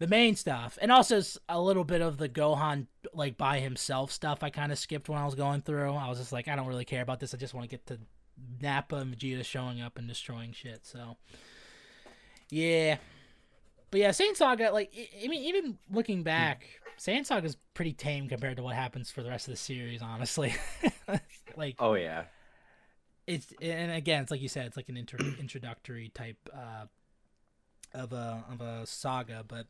the 0.00 0.06
main 0.06 0.34
stuff, 0.34 0.78
and 0.80 0.90
also 0.90 1.20
a 1.48 1.60
little 1.60 1.84
bit 1.84 2.00
of 2.00 2.16
the 2.16 2.28
Gohan 2.28 2.86
like 3.12 3.36
by 3.36 3.60
himself 3.60 4.10
stuff, 4.10 4.42
I 4.42 4.48
kind 4.48 4.72
of 4.72 4.78
skipped 4.78 5.10
when 5.10 5.18
I 5.18 5.26
was 5.26 5.34
going 5.34 5.60
through. 5.60 5.92
I 5.92 6.08
was 6.08 6.18
just 6.18 6.32
like, 6.32 6.48
I 6.48 6.56
don't 6.56 6.66
really 6.66 6.86
care 6.86 7.02
about 7.02 7.20
this. 7.20 7.34
I 7.34 7.36
just 7.36 7.52
want 7.52 7.64
to 7.64 7.68
get 7.68 7.86
to 7.88 7.98
Nappa 8.62 8.96
and 8.96 9.14
Vegeta 9.14 9.44
showing 9.44 9.82
up 9.82 9.98
and 9.98 10.08
destroying 10.08 10.52
shit. 10.52 10.86
So, 10.86 11.18
yeah. 12.48 12.96
But 13.90 14.00
yeah, 14.00 14.08
Saiyan 14.08 14.36
Saga, 14.36 14.70
like, 14.72 14.90
I 15.22 15.28
mean, 15.28 15.44
even 15.44 15.76
looking 15.92 16.22
back, 16.22 16.66
Saiyan 16.98 17.26
Saga 17.26 17.46
is 17.46 17.58
pretty 17.74 17.92
tame 17.92 18.26
compared 18.26 18.56
to 18.56 18.62
what 18.62 18.76
happens 18.76 19.10
for 19.10 19.22
the 19.22 19.28
rest 19.28 19.48
of 19.48 19.52
the 19.52 19.58
series, 19.58 20.00
honestly. 20.00 20.54
like, 21.56 21.74
oh 21.78 21.92
yeah, 21.92 22.22
it's 23.26 23.52
and 23.60 23.92
again, 23.92 24.22
it's 24.22 24.30
like 24.30 24.40
you 24.40 24.48
said, 24.48 24.66
it's 24.66 24.78
like 24.78 24.88
an 24.88 24.96
inter- 24.96 25.18
introductory 25.38 26.08
type 26.14 26.36
uh, 26.54 26.86
of 27.94 28.12
a 28.12 28.44
of 28.50 28.60
a 28.60 28.86
saga. 28.86 29.44
But 29.46 29.66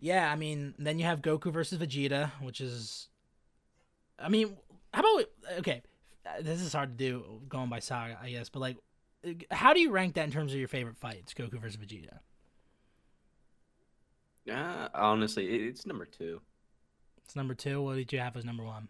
yeah, 0.00 0.30
I 0.30 0.36
mean, 0.36 0.74
then 0.78 0.98
you 0.98 1.04
have 1.04 1.22
Goku 1.22 1.52
versus 1.52 1.78
Vegeta, 1.78 2.30
which 2.40 2.60
is, 2.60 3.08
I 4.18 4.28
mean, 4.28 4.56
how 4.92 5.00
about 5.00 5.30
okay, 5.58 5.82
this 6.40 6.60
is 6.60 6.72
hard 6.72 6.96
to 6.98 7.04
do 7.04 7.40
going 7.48 7.68
by 7.68 7.80
saga, 7.80 8.18
I 8.22 8.30
guess, 8.30 8.48
but 8.48 8.60
like, 8.60 8.76
how 9.50 9.72
do 9.72 9.80
you 9.80 9.90
rank 9.90 10.14
that 10.14 10.24
in 10.24 10.30
terms 10.30 10.52
of 10.52 10.58
your 10.58 10.68
favorite 10.68 10.96
fights, 10.96 11.34
Goku 11.34 11.60
versus 11.60 11.76
Vegeta? 11.76 12.18
Yeah, 14.44 14.88
honestly, 14.94 15.46
it's 15.46 15.86
number 15.86 16.06
two. 16.06 16.40
It's 17.24 17.36
number 17.36 17.54
two. 17.54 17.82
What 17.82 17.96
did 17.96 18.12
you 18.12 18.18
have 18.18 18.36
as 18.36 18.44
number 18.46 18.64
one? 18.64 18.88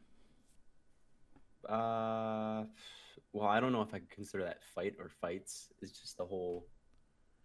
Uh, 1.68 2.64
well, 3.32 3.48
I 3.48 3.58
don't 3.58 3.72
know 3.72 3.82
if 3.82 3.92
I 3.92 3.98
could 3.98 4.10
consider 4.10 4.44
that 4.44 4.62
fight 4.62 4.94
or 5.00 5.10
fights. 5.20 5.70
It's 5.82 5.98
just 5.98 6.16
the 6.16 6.24
whole 6.24 6.64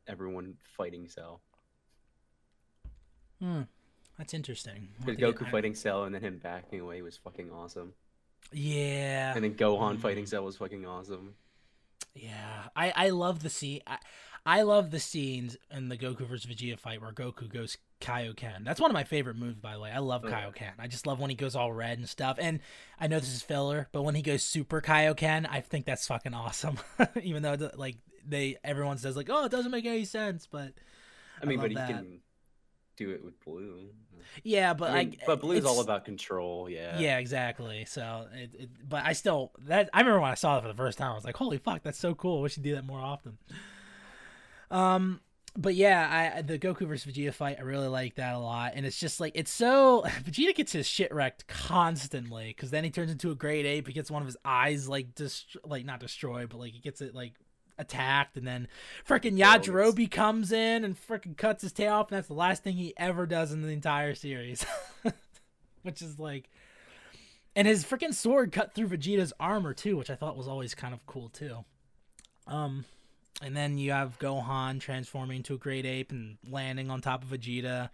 everyone 0.08 0.56
fighting 0.78 1.08
Cell. 1.08 1.42
Hmm, 3.40 3.62
that's 4.18 4.34
interesting. 4.34 4.90
Because 5.06 5.18
Goku 5.18 5.48
I... 5.48 5.52
fighting 5.52 5.76
Cell 5.76 6.04
and 6.04 6.16
then 6.16 6.22
him 6.22 6.40
backing 6.42 6.80
away 6.80 7.02
was 7.02 7.18
fucking 7.18 7.52
awesome. 7.52 7.94
Yeah. 8.52 9.34
And 9.36 9.44
then 9.44 9.56
Gohan 9.56 9.98
mm. 9.98 10.02
fighting 10.02 10.26
Cell 10.26 10.44
was 10.44 10.58
fucking 10.58 10.86
awesome. 10.86 11.36
Yeah, 12.16 12.68
I 12.76 12.94
I 12.96 13.10
love 13.10 13.42
the 13.42 13.50
scene. 13.50 13.82
I, 13.88 13.98
I 14.46 14.64
love 14.64 14.92
the 14.92 15.00
scenes 15.00 15.58
in 15.72 15.88
the 15.88 15.98
Goku 15.98 16.28
versus 16.28 16.46
Vegeta 16.46 16.78
fight 16.78 17.02
where 17.02 17.12
Goku 17.12 17.48
goes 17.48 17.78
Kaioken. 18.02 18.66
That's 18.66 18.82
one 18.82 18.92
of 18.92 18.94
my 18.94 19.06
favorite 19.06 19.38
moves, 19.38 19.60
by 19.60 19.74
the 19.74 19.80
way. 19.80 19.90
I 19.90 20.00
love 20.00 20.24
Kaioken. 20.24 20.72
I 20.78 20.88
just 20.88 21.08
love 21.08 21.20
when 21.20 21.30
he 21.30 21.36
goes 21.36 21.56
all 21.56 21.72
red 21.72 21.98
and 21.98 22.10
stuff. 22.10 22.38
And 22.42 22.60
I 23.00 23.08
know 23.08 23.20
this 23.20 23.34
is 23.34 23.42
filler, 23.42 23.88
but 23.94 24.02
when 24.02 24.16
he 24.16 24.22
goes 24.22 24.44
Super 24.44 24.82
Kaioken, 24.82 25.48
I 25.50 25.62
think 25.62 25.86
that's 25.86 26.06
fucking 26.08 26.34
awesome. 26.34 26.78
Even 27.22 27.42
though 27.44 27.70
like 27.76 27.96
they 28.28 28.58
everyone 28.64 28.98
says 28.98 29.16
like, 29.16 29.30
oh, 29.30 29.46
it 29.46 29.52
doesn't 29.52 29.72
make 29.72 29.86
any 29.86 30.04
sense, 30.04 30.46
but 30.46 30.74
I 31.42 31.46
mean, 31.46 31.60
I 31.60 31.62
but 31.62 31.72
he 31.72 31.76
that. 31.76 31.88
can 31.88 32.20
do 32.98 33.12
it 33.12 33.24
with 33.24 33.40
blue. 33.46 33.90
Yeah, 34.44 34.74
but 34.74 34.92
I, 34.92 35.06
mean, 35.06 35.18
I 35.22 35.26
but 35.26 35.42
blue's 35.42 35.66
all 35.66 35.80
about 35.80 36.06
control. 36.06 36.70
Yeah. 36.70 37.00
Yeah, 37.00 37.18
exactly. 37.18 37.86
So, 37.86 38.28
it, 38.34 38.52
it, 38.54 38.70
but 38.88 39.06
I 39.06 39.14
still 39.14 39.52
that 39.68 39.90
I 39.94 40.00
remember 40.00 40.22
when 40.22 40.32
I 40.32 40.36
saw 40.36 40.58
it 40.58 40.62
for 40.62 40.68
the 40.68 40.74
first 40.74 40.98
time, 40.98 41.12
I 41.12 41.16
was 41.16 41.26
like, 41.26 41.38
holy 41.38 41.58
fuck, 41.58 41.84
that's 41.84 42.00
so 42.00 42.14
cool. 42.14 42.42
We 42.42 42.50
should 42.50 42.64
do 42.64 42.76
that 42.76 42.86
more 42.86 43.00
often. 43.00 43.38
Um, 44.74 45.22
but 45.56 45.75
yeah, 45.75 46.34
I 46.36 46.42
the 46.42 46.58
Goku 46.58 46.88
versus 46.88 47.12
Vegeta 47.12 47.32
fight, 47.34 47.58
I 47.60 47.62
really 47.62 47.88
like 47.88 48.15
that 48.15 48.34
a 48.34 48.39
lot, 48.39 48.74
and 48.75 48.86
it's 48.88 49.00
just 49.00 49.20
like 49.20 49.34
it's 49.36 49.51
so 49.51 50.03
Vegeta 50.24 50.56
gets 50.56 50.72
his 50.72 50.88
shit 50.88 51.13
wrecked 51.13 51.48
constantly 51.48 52.48
because 52.48 52.72
then 52.72 52.84
he 52.84 52.89
turns 52.89 53.12
into 53.12 53.30
a 53.30 53.36
great 53.36 53.65
ape. 53.65 53.88
He 53.88 53.94
gets 53.94 54.10
one 54.10 54.24
of 54.24 54.25
his 54.25 54.38
eyes 54.44 54.89
like 54.89 55.10
like 55.63 55.86
not 55.86 56.00
destroyed, 56.00 56.50
but 56.50 56.60
like 56.60 56.74
he 56.74 56.80
gets 56.80 57.01
it 57.01 57.13
like 57.13 57.34
attacked, 57.77 58.36
and 58.36 58.48
then 58.48 58.68
freaking 59.08 59.38
Yajirobe 59.38 60.10
comes 60.10 60.51
in 60.51 60.84
and 60.84 60.98
freaking 60.98 61.38
cuts 61.38 61.62
his 61.62 61.72
tail 61.72 61.94
off, 61.94 62.10
and 62.10 62.18
that's 62.18 62.27
the 62.27 62.34
last 62.34 62.63
thing 62.63 62.75
he 62.75 62.96
ever 62.98 63.27
does 63.27 63.51
in 63.51 63.62
the 63.62 63.70
entire 63.70 64.15
series, 64.15 64.65
which 65.84 66.01
is 66.01 66.18
like 66.18 66.50
and 67.56 67.68
his 67.68 67.86
freaking 67.86 68.15
sword 68.15 68.51
cut 68.51 68.74
through 68.74 68.88
Vegeta's 68.88 69.34
armor 69.39 69.75
too, 69.75 69.98
which 69.98 70.10
I 70.10 70.15
thought 70.15 70.36
was 70.36 70.48
always 70.48 70.74
kind 70.74 70.96
of 70.96 71.06
cool 71.06 71.30
too. 71.30 71.63
Um, 72.48 72.86
and 73.42 73.56
then 73.56 73.78
you 73.78 73.92
have 73.92 74.20
Gohan 74.20 74.80
transforming 74.80 75.38
into 75.38 75.56
a 75.56 75.58
great 75.58 75.86
ape 75.86 76.12
and 76.12 76.38
landing 76.50 76.90
on 76.90 77.02
top 77.02 77.24
of 77.24 77.30
Vegeta, 77.30 77.90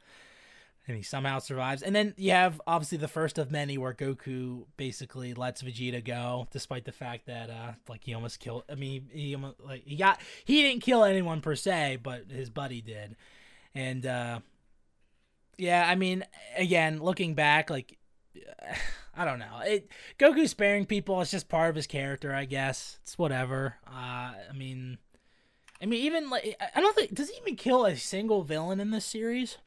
and 0.87 0.97
he 0.97 1.03
somehow 1.03 1.39
survives. 1.39 1.81
And 1.81 1.95
then 1.95 2.13
you 2.17 2.31
have 2.31 2.59
obviously 2.67 2.97
the 2.97 3.07
first 3.07 3.37
of 3.37 3.51
many 3.51 3.77
where 3.77 3.93
Goku 3.93 4.65
basically 4.75 5.33
lets 5.33 5.61
Vegeta 5.61 6.03
go, 6.03 6.47
despite 6.51 6.85
the 6.85 6.91
fact 6.91 7.27
that 7.27 7.49
uh, 7.49 7.73
like 7.87 8.03
he 8.03 8.13
almost 8.13 8.39
killed. 8.39 8.63
I 8.69 8.75
mean, 8.75 9.07
he 9.11 9.35
almost, 9.35 9.59
like 9.61 9.83
he 9.85 9.95
got 9.95 10.19
he 10.43 10.61
didn't 10.63 10.81
kill 10.81 11.03
anyone 11.03 11.41
per 11.41 11.55
se, 11.55 11.99
but 12.03 12.29
his 12.29 12.49
buddy 12.49 12.81
did, 12.81 13.15
and 13.73 14.05
uh, 14.05 14.39
yeah, 15.57 15.85
I 15.87 15.95
mean, 15.95 16.25
again, 16.57 16.99
looking 17.01 17.33
back, 17.35 17.69
like. 17.69 17.97
I 19.17 19.25
don't 19.25 19.39
know. 19.39 19.59
It 19.65 19.91
Goku 20.17 20.47
sparing 20.47 20.85
people 20.85 21.19
is 21.19 21.29
just 21.29 21.49
part 21.49 21.69
of 21.69 21.75
his 21.75 21.87
character, 21.87 22.33
I 22.33 22.45
guess. 22.45 22.99
It's 23.01 23.17
whatever. 23.17 23.75
Uh, 23.85 24.31
I 24.31 24.53
mean, 24.55 24.97
I 25.81 25.85
mean, 25.85 26.03
even 26.03 26.29
like 26.29 26.55
I 26.75 26.81
don't 26.81 26.95
think 26.95 27.13
does 27.13 27.29
he 27.29 27.37
even 27.37 27.55
kill 27.55 27.85
a 27.85 27.95
single 27.95 28.43
villain 28.43 28.79
in 28.79 28.91
this 28.91 29.05
series? 29.05 29.57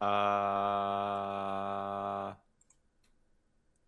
Uh, 0.00 0.04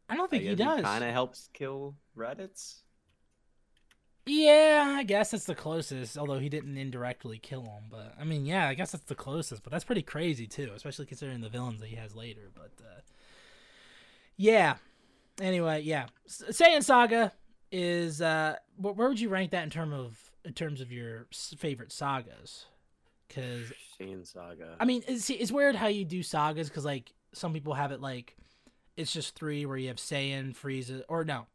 I 0.09 0.17
don't 0.17 0.29
think 0.31 0.45
I 0.45 0.49
he 0.49 0.55
does. 0.57 0.83
Kind 0.83 1.05
of 1.05 1.13
helps 1.13 1.49
kill 1.53 1.95
Raditz. 2.17 2.81
Yeah, 4.27 4.95
I 4.99 5.05
guess 5.05 5.31
that's 5.31 5.45
the 5.45 5.55
closest. 5.55 6.19
Although 6.19 6.39
he 6.41 6.49
didn't 6.49 6.77
indirectly 6.77 7.39
kill 7.39 7.63
him, 7.63 7.85
but 7.91 8.15
I 8.21 8.25
mean, 8.25 8.45
yeah, 8.45 8.69
I 8.69 8.75
guess 8.75 8.91
that's 8.93 9.05
the 9.05 9.15
closest. 9.15 9.63
But 9.63 9.71
that's 9.73 9.85
pretty 9.85 10.03
crazy 10.03 10.47
too, 10.47 10.73
especially 10.75 11.07
considering 11.07 11.41
the 11.41 11.49
villains 11.49 11.81
that 11.81 11.89
he 11.89 11.97
has 11.97 12.15
later. 12.15 12.51
But 12.55 12.73
uh, 12.85 13.01
yeah. 14.37 14.75
Anyway, 15.41 15.83
yeah, 15.83 16.07
S- 16.27 16.43
Saiyan 16.51 16.83
Saga 16.83 17.33
is. 17.71 18.21
Uh, 18.21 18.57
wh- 18.77 18.97
where 18.97 19.09
would 19.09 19.21
you 19.21 19.29
rank 19.29 19.53
that 19.53 19.63
in 19.65 19.71
terms 19.71 19.95
of 19.95 20.30
in 20.45 20.53
terms 20.53 20.81
of 20.81 20.91
your 20.93 21.27
favorite 21.31 21.93
sagas? 21.93 22.67
Because 23.29 23.73
Saiyan 24.01 24.27
Saga. 24.27 24.77
I 24.81 24.85
mean, 24.85 25.05
it's, 25.07 25.31
it's 25.31 25.53
weird 25.53 25.77
how 25.77 25.87
you 25.87 26.05
do 26.05 26.23
sagas 26.23 26.69
because 26.69 26.85
like 26.85 27.13
some 27.33 27.53
people 27.53 27.75
have 27.75 27.93
it 27.93 28.01
like 28.01 28.37
it's 28.97 29.13
just 29.13 29.35
three 29.35 29.67
where 29.67 29.77
you 29.77 29.89
have 29.89 29.99
Saiyan, 29.99 30.55
Frieza, 30.55 31.03
or 31.09 31.25
no, 31.25 31.47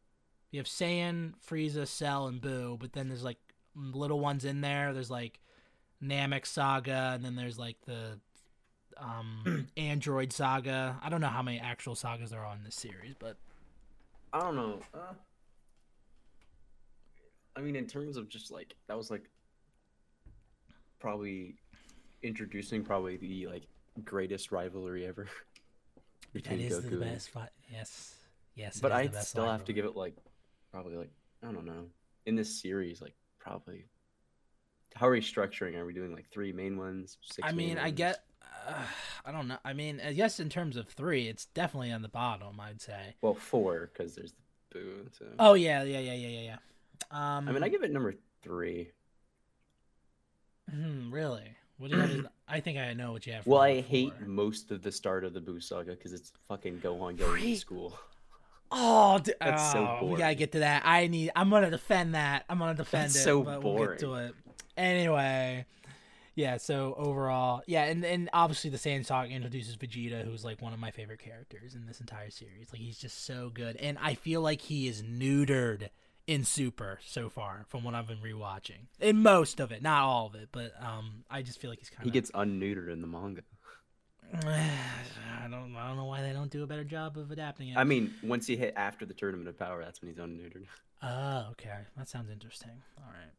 you 0.50 0.58
have 0.58 0.66
Saiyan, 0.66 1.34
Frieza, 1.46 1.86
Cell, 1.86 2.26
and 2.26 2.40
Boo, 2.40 2.76
but 2.80 2.92
then 2.92 3.08
there's 3.08 3.24
like 3.24 3.38
little 3.74 4.20
ones 4.20 4.44
in 4.44 4.62
there. 4.62 4.94
There's 4.94 5.10
like 5.10 5.38
Namek 6.02 6.46
Saga, 6.46 7.12
and 7.14 7.24
then 7.24 7.36
there's 7.36 7.58
like 7.58 7.76
the 7.84 8.18
um 8.96 9.68
Android 9.76 10.32
Saga. 10.32 10.98
I 11.02 11.08
don't 11.08 11.20
know 11.20 11.28
how 11.28 11.42
many 11.42 11.60
actual 11.60 11.94
sagas 11.94 12.30
there 12.30 12.44
are 12.44 12.54
in 12.54 12.64
this 12.64 12.76
series, 12.76 13.14
but 13.18 13.36
I 14.32 14.40
don't 14.40 14.56
know. 14.56 14.80
Uh, 14.94 15.12
I 17.56 17.60
mean, 17.60 17.74
in 17.74 17.86
terms 17.86 18.16
of 18.16 18.28
just 18.28 18.50
like 18.50 18.74
that 18.86 18.96
was 18.96 19.10
like 19.10 19.30
probably 20.98 21.56
introducing 22.22 22.84
probably 22.84 23.16
the 23.16 23.46
like 23.46 23.62
greatest 24.04 24.52
rivalry 24.52 25.06
ever 25.06 25.28
between 26.32 26.60
is 26.60 26.72
Goku. 26.72 26.90
the 26.90 26.96
best. 26.96 27.30
Fi- 27.30 27.48
yes, 27.72 28.14
yes. 28.54 28.78
But 28.78 28.92
I'd 28.92 29.12
best 29.12 29.30
still 29.30 29.46
have 29.46 29.64
to 29.64 29.72
give 29.72 29.86
it 29.86 29.96
like 29.96 30.14
probably 30.70 30.96
like 30.96 31.10
I 31.42 31.50
don't 31.50 31.64
know 31.64 31.86
in 32.26 32.36
this 32.36 32.60
series 32.60 33.00
like 33.00 33.14
probably. 33.38 33.86
How 34.94 35.08
are 35.08 35.12
we 35.12 35.20
structuring? 35.20 35.76
Are 35.76 35.84
we 35.84 35.92
doing 35.92 36.12
like 36.12 36.30
three 36.30 36.52
main 36.52 36.78
ones? 36.78 37.18
Six 37.22 37.46
I 37.46 37.52
mean, 37.52 37.76
I 37.78 37.90
get. 37.90 38.24
Uh, 38.66 38.82
I 39.26 39.32
don't 39.32 39.46
know. 39.46 39.58
I 39.62 39.74
mean, 39.74 40.00
I 40.04 40.14
guess 40.14 40.40
in 40.40 40.48
terms 40.48 40.78
of 40.78 40.88
three, 40.88 41.28
it's 41.28 41.44
definitely 41.46 41.92
on 41.92 42.00
the 42.00 42.08
bottom. 42.08 42.58
I'd 42.60 42.80
say. 42.80 43.14
well 43.20 43.34
four 43.34 43.90
because 43.92 44.14
there's 44.14 44.32
the 44.32 44.78
boo. 44.78 45.06
So. 45.18 45.26
Oh 45.38 45.54
yeah, 45.54 45.82
yeah, 45.82 45.98
yeah, 45.98 46.14
yeah, 46.14 46.28
yeah, 46.28 46.40
yeah. 46.40 46.56
Um, 47.10 47.48
I 47.48 47.52
mean, 47.52 47.62
I 47.62 47.68
give 47.68 47.82
it 47.82 47.92
number 47.92 48.14
three. 48.42 48.90
hmm, 50.70 51.12
really. 51.12 51.56
What 51.78 51.90
do 51.90 51.96
you 51.96 52.02
have? 52.02 52.26
I 52.48 52.60
think 52.60 52.78
I 52.78 52.94
know 52.94 53.12
what 53.12 53.26
you 53.26 53.32
have. 53.34 53.44
for 53.44 53.50
Well, 53.50 53.60
I 53.60 53.80
hate 53.80 54.12
most 54.26 54.70
of 54.70 54.82
the 54.82 54.92
start 54.92 55.24
of 55.24 55.34
the 55.34 55.40
Boo 55.40 55.60
saga 55.60 55.92
because 55.92 56.12
it's 56.12 56.32
fucking 56.48 56.78
Gohan 56.78 57.18
going 57.18 57.42
to 57.42 57.56
school. 57.56 57.98
Oh, 58.70 59.18
d- 59.18 59.34
That's 59.40 59.72
so 59.72 59.98
oh, 60.00 60.06
we 60.06 60.16
gotta 60.16 60.34
get 60.34 60.52
to 60.52 60.60
that. 60.60 60.82
I 60.84 61.06
need. 61.06 61.30
I'm 61.36 61.50
gonna 61.50 61.70
defend 61.70 62.14
that. 62.14 62.44
I'm 62.48 62.58
gonna 62.58 62.74
defend 62.74 63.10
That's 63.10 63.16
it. 63.16 63.24
so 63.24 63.42
but 63.42 63.62
We'll 63.62 63.86
get 63.86 63.98
to 64.00 64.14
it. 64.14 64.34
Anyway, 64.76 65.66
yeah. 66.34 66.56
So 66.56 66.94
overall, 66.96 67.62
yeah, 67.66 67.84
and 67.84 68.04
and 68.04 68.30
obviously 68.32 68.70
the 68.70 68.78
Saiyan 68.78 69.04
Saga 69.04 69.30
introduces 69.30 69.76
Vegeta, 69.76 70.24
who's 70.24 70.44
like 70.44 70.62
one 70.62 70.72
of 70.72 70.78
my 70.78 70.90
favorite 70.90 71.20
characters 71.20 71.74
in 71.74 71.86
this 71.86 72.00
entire 72.00 72.30
series. 72.30 72.72
Like 72.72 72.80
he's 72.80 72.98
just 72.98 73.24
so 73.24 73.50
good, 73.52 73.76
and 73.76 73.98
I 74.00 74.14
feel 74.14 74.40
like 74.40 74.62
he 74.62 74.88
is 74.88 75.02
neutered 75.02 75.90
in 76.26 76.44
Super 76.44 76.98
so 77.04 77.28
far 77.28 77.64
from 77.68 77.84
what 77.84 77.94
I've 77.94 78.08
been 78.08 78.18
rewatching. 78.18 78.86
In 79.00 79.22
most 79.22 79.60
of 79.60 79.72
it, 79.72 79.82
not 79.82 80.02
all 80.02 80.26
of 80.26 80.34
it, 80.34 80.48
but 80.52 80.72
um, 80.80 81.24
I 81.30 81.42
just 81.42 81.60
feel 81.60 81.70
like 81.70 81.78
he's 81.78 81.90
kind 81.90 82.00
of 82.00 82.04
He 82.06 82.10
gets 82.10 82.30
unneutered 82.32 82.92
in 82.92 83.00
the 83.00 83.06
manga. 83.06 83.42
I 84.34 85.48
don't. 85.48 85.76
I 85.76 85.86
don't 85.86 85.96
know 85.96 86.06
why 86.06 86.22
they 86.22 86.32
don't 86.32 86.50
do 86.50 86.64
a 86.64 86.66
better 86.66 86.82
job 86.84 87.16
of 87.16 87.30
adapting 87.30 87.68
it. 87.68 87.76
I 87.76 87.84
mean, 87.84 88.12
once 88.24 88.46
he 88.46 88.56
hit 88.56 88.74
after 88.76 89.06
the 89.06 89.14
Tournament 89.14 89.48
of 89.48 89.56
Power, 89.58 89.84
that's 89.84 90.02
when 90.02 90.10
he's 90.10 90.18
unneutered. 90.18 90.64
Oh, 91.02 91.48
okay. 91.50 91.80
That 91.98 92.08
sounds 92.08 92.30
interesting. 92.30 92.70
All 92.96 93.12
right. 93.12 93.30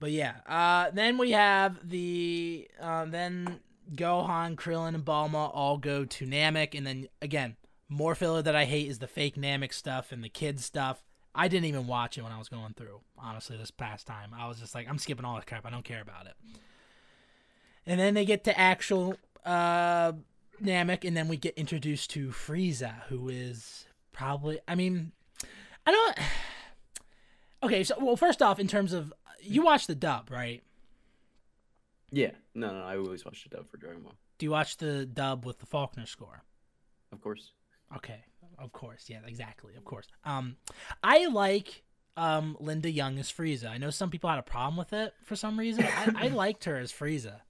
But 0.00 0.10
yeah, 0.10 0.36
uh, 0.46 0.90
then 0.90 1.18
we 1.18 1.32
have 1.32 1.86
the 1.86 2.66
uh, 2.80 3.04
then 3.04 3.60
Gohan, 3.94 4.56
Krillin, 4.56 4.94
and 4.94 5.04
Bulma 5.04 5.50
all 5.54 5.76
go 5.76 6.06
to 6.06 6.26
Namek, 6.26 6.74
and 6.74 6.86
then 6.86 7.08
again, 7.20 7.56
more 7.90 8.14
filler 8.14 8.40
that 8.40 8.56
I 8.56 8.64
hate 8.64 8.88
is 8.88 8.98
the 8.98 9.06
fake 9.06 9.36
Namek 9.36 9.74
stuff 9.74 10.12
and 10.12 10.24
the 10.24 10.30
kids 10.30 10.64
stuff. 10.64 11.04
I 11.36 11.48
didn't 11.48 11.66
even 11.66 11.86
watch 11.86 12.16
it 12.16 12.22
when 12.22 12.32
I 12.32 12.38
was 12.38 12.48
going 12.48 12.72
through. 12.74 13.00
Honestly, 13.18 13.58
this 13.58 13.70
past 13.70 14.06
time, 14.06 14.30
I 14.36 14.48
was 14.48 14.58
just 14.58 14.74
like, 14.74 14.88
I'm 14.88 14.98
skipping 14.98 15.26
all 15.26 15.36
this 15.36 15.44
crap. 15.44 15.66
I 15.66 15.70
don't 15.70 15.84
care 15.84 16.00
about 16.00 16.26
it. 16.26 16.34
And 17.84 18.00
then 18.00 18.14
they 18.14 18.24
get 18.24 18.42
to 18.44 18.58
actual 18.58 19.16
uh, 19.44 20.12
Namek, 20.62 21.04
and 21.04 21.14
then 21.14 21.28
we 21.28 21.36
get 21.36 21.56
introduced 21.56 22.10
to 22.10 22.28
Frieza, 22.28 23.02
who 23.08 23.28
is 23.28 23.86
probably. 24.12 24.58
I 24.66 24.74
mean, 24.74 25.12
I 25.86 25.92
don't. 25.92 26.18
Okay, 27.62 27.82
so 27.82 27.96
well, 27.98 28.16
first 28.16 28.42
off, 28.42 28.60
in 28.60 28.68
terms 28.68 28.92
of 28.92 29.12
you 29.40 29.62
watch 29.62 29.86
the 29.86 29.94
dub, 29.94 30.30
right? 30.30 30.62
Yeah, 32.12 32.32
no, 32.54 32.70
no, 32.70 32.84
I 32.84 32.98
always 32.98 33.24
watch 33.24 33.42
the 33.42 33.56
dub 33.56 33.68
for 33.68 33.78
Dragon 33.78 34.02
Ball. 34.02 34.12
Do 34.38 34.46
you 34.46 34.50
watch 34.50 34.76
the 34.76 35.06
dub 35.06 35.44
with 35.44 35.58
the 35.58 35.66
Faulkner 35.66 36.06
score? 36.06 36.44
Of 37.12 37.22
course. 37.22 37.52
Okay, 37.96 38.20
of 38.58 38.72
course, 38.72 39.06
yeah, 39.08 39.20
exactly, 39.26 39.74
of 39.76 39.84
course. 39.84 40.06
Um, 40.24 40.56
I 41.02 41.26
like 41.26 41.82
um 42.16 42.56
Linda 42.60 42.90
Young 42.90 43.18
as 43.18 43.30
Frieza. 43.30 43.68
I 43.70 43.78
know 43.78 43.90
some 43.90 44.10
people 44.10 44.30
had 44.30 44.38
a 44.38 44.42
problem 44.42 44.76
with 44.76 44.92
it 44.92 45.14
for 45.24 45.36
some 45.36 45.58
reason. 45.58 45.84
I, 45.84 46.26
I 46.26 46.28
liked 46.44 46.64
her 46.64 46.76
as 46.76 46.92
Frieza. 46.92 47.40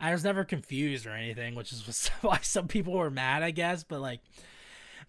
I 0.00 0.12
was 0.12 0.24
never 0.24 0.44
confused 0.44 1.06
or 1.06 1.10
anything, 1.10 1.54
which 1.54 1.72
is 1.72 2.08
why 2.22 2.38
some 2.42 2.68
people 2.68 2.94
were 2.94 3.10
mad, 3.10 3.42
I 3.42 3.50
guess. 3.50 3.84
But 3.84 4.00
like, 4.00 4.20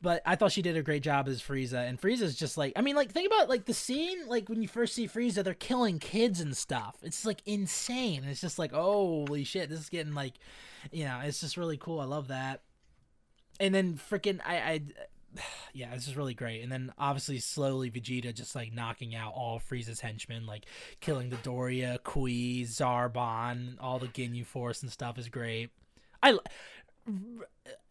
but 0.02 0.22
I 0.26 0.36
thought 0.36 0.52
she 0.52 0.62
did 0.62 0.76
a 0.76 0.82
great 0.82 1.04
job 1.04 1.28
as 1.28 1.42
Frieza. 1.42 1.88
And 1.88 2.00
Frieza's 2.00 2.36
just 2.36 2.58
like, 2.58 2.74
I 2.76 2.82
mean, 2.82 2.96
like 2.96 3.12
think 3.12 3.28
about 3.28 3.50
like 3.50 3.66
the 3.66 3.74
scene, 3.74 4.28
like 4.28 4.50
when 4.50 4.62
you 4.62 4.68
first 4.68 4.96
see 4.96 5.08
Frieza, 5.08 5.44
they're 5.44 5.54
killing 5.54 6.00
kids 6.00 6.42
and 6.42 6.58
stuff. 6.58 6.98
It's 7.04 7.26
like 7.26 7.42
insane. 7.46 8.24
It's 8.26 8.42
just 8.42 8.60
like, 8.60 8.74
holy 8.74 9.44
shit, 9.44 9.70
this 9.70 9.80
is 9.80 9.90
getting 9.90 10.14
like, 10.14 10.34
you 10.92 11.06
know, 11.06 11.22
it's 11.24 11.40
just 11.40 11.56
really 11.56 11.78
cool. 11.78 12.00
I 12.00 12.06
love 12.06 12.30
that. 12.30 12.62
And 13.60 13.76
then 13.76 13.94
freaking, 13.94 14.40
I, 14.44 14.56
I, 14.56 14.82
yeah, 15.74 15.94
it's 15.94 16.06
just 16.06 16.18
really 16.18 16.34
great. 16.34 16.62
And 16.62 16.72
then 16.72 16.92
obviously 16.98 17.40
slowly 17.40 17.90
Vegeta 17.92 18.34
just 18.34 18.56
like 18.56 18.74
knocking 18.74 19.16
out 19.16 19.34
all 19.36 19.60
Frieza's 19.60 20.00
henchmen, 20.00 20.46
like 20.46 20.66
killing 21.00 21.30
Dodoria, 21.30 22.02
Kui, 22.04 22.64
Zarbon, 22.64 23.76
all 23.80 24.00
the 24.00 24.08
Ginyu 24.08 24.46
Force 24.46 24.82
and 24.82 24.92
stuff 24.92 25.18
is 25.18 25.30
great. 25.30 25.70
I 26.24 26.38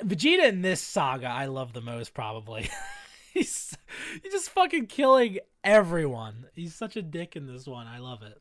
Vegeta 0.02 0.48
in 0.48 0.62
this 0.62 0.80
saga 0.80 1.26
I 1.26 1.46
love 1.46 1.72
the 1.72 1.80
most 1.80 2.14
probably. 2.14 2.68
he's 3.32 3.76
he's 4.22 4.32
just 4.32 4.50
fucking 4.50 4.86
killing 4.86 5.38
everyone. 5.64 6.46
He's 6.54 6.74
such 6.74 6.96
a 6.96 7.02
dick 7.02 7.36
in 7.36 7.46
this 7.46 7.66
one. 7.66 7.86
I 7.86 7.98
love 7.98 8.22
it. 8.22 8.40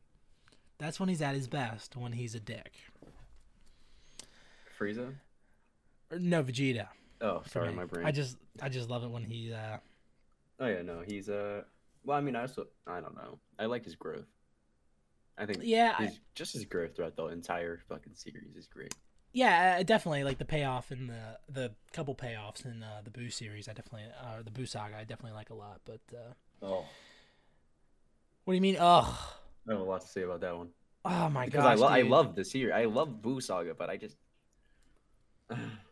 That's 0.77 0.99
when 0.99 1.09
he's 1.09 1.21
at 1.21 1.35
his 1.35 1.47
best 1.47 1.95
when 1.97 2.13
he's 2.13 2.35
a 2.35 2.39
dick. 2.39 2.73
Frieza? 4.79 5.13
No, 6.17 6.41
Vegeta. 6.41 6.87
Oh, 7.21 7.41
sorry, 7.47 7.71
my 7.73 7.85
brain. 7.85 8.05
I 8.05 8.11
just 8.11 8.37
I 8.61 8.69
just 8.69 8.89
love 8.89 9.03
it 9.03 9.09
when 9.09 9.23
he 9.23 9.53
uh 9.53 9.77
Oh 10.59 10.67
yeah, 10.67 10.81
no, 10.81 11.01
he's 11.05 11.29
uh. 11.29 11.63
Well, 12.03 12.17
I 12.17 12.21
mean, 12.21 12.35
I 12.35 12.41
also 12.41 12.67
I 12.87 12.99
don't 13.01 13.15
know. 13.15 13.39
I 13.57 13.65
like 13.65 13.83
his 13.83 13.95
growth. 13.95 14.27
I 15.37 15.45
think 15.45 15.61
yeah, 15.63 15.95
I- 15.97 16.11
just 16.35 16.53
his 16.53 16.65
growth 16.65 16.95
throughout 16.95 17.15
the 17.15 17.25
entire 17.27 17.79
fucking 17.87 18.15
series 18.15 18.55
is 18.55 18.67
great. 18.67 18.93
Yeah, 19.31 19.77
uh, 19.79 19.83
definitely 19.83 20.23
like 20.23 20.37
the 20.37 20.45
payoff 20.45 20.91
in 20.91 21.07
the 21.07 21.37
the 21.47 21.71
couple 21.93 22.15
payoffs 22.15 22.65
in 22.65 22.83
uh, 22.83 23.01
the 23.03 23.11
Boo 23.11 23.29
series. 23.29 23.67
I 23.69 23.73
definitely 23.73 24.07
uh, 24.21 24.41
the 24.43 24.51
Boo 24.51 24.65
saga. 24.65 24.97
I 24.97 25.03
definitely 25.03 25.33
like 25.33 25.49
a 25.49 25.53
lot. 25.55 25.81
But 25.85 26.01
uh, 26.13 26.33
Oh, 26.65 26.85
what 28.43 28.53
do 28.53 28.55
you 28.55 28.61
mean? 28.61 28.77
Ugh. 28.79 29.15
I 29.67 29.71
have 29.71 29.81
a 29.81 29.83
lot 29.83 30.01
to 30.01 30.07
say 30.07 30.23
about 30.23 30.41
that 30.41 30.57
one 30.57 30.69
Oh 31.05 31.29
my 31.29 31.45
because 31.45 31.63
gosh. 31.63 31.77
I 31.77 31.81
lo- 31.81 31.87
I 31.87 32.01
love 32.01 32.35
the 32.35 32.43
series. 32.43 32.73
I 32.73 32.85
love 32.85 33.21
Boo 33.21 33.39
Saga, 33.39 33.73
but 33.75 33.89
I 33.89 33.97
just 33.97 34.17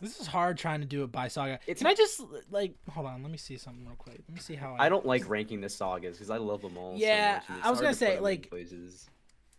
This 0.00 0.20
is 0.20 0.26
hard 0.26 0.58
trying 0.58 0.80
to 0.80 0.86
do 0.86 1.04
it 1.04 1.12
by 1.12 1.28
saga. 1.28 1.54
It's- 1.66 1.78
Can 1.78 1.86
I 1.86 1.94
just 1.94 2.20
like 2.50 2.74
hold 2.90 3.06
on? 3.06 3.22
Let 3.22 3.30
me 3.30 3.38
see 3.38 3.56
something 3.56 3.84
real 3.86 3.94
quick. 3.96 4.20
Let 4.28 4.34
me 4.34 4.40
see 4.40 4.54
how 4.56 4.74
I. 4.74 4.86
I 4.86 4.88
don't 4.88 5.06
like 5.06 5.28
ranking 5.28 5.60
the 5.60 5.68
sagas 5.68 6.16
because 6.16 6.30
I 6.30 6.36
love 6.36 6.62
them 6.62 6.76
all. 6.76 6.94
Yeah, 6.96 7.40
so 7.46 7.52
much, 7.54 7.64
I 7.64 7.70
was 7.70 7.80
gonna 7.80 7.92
to 7.92 7.98
say, 7.98 8.06
put 8.06 8.12
'em 8.12 8.18
in 8.18 8.22
like-. 8.24 8.50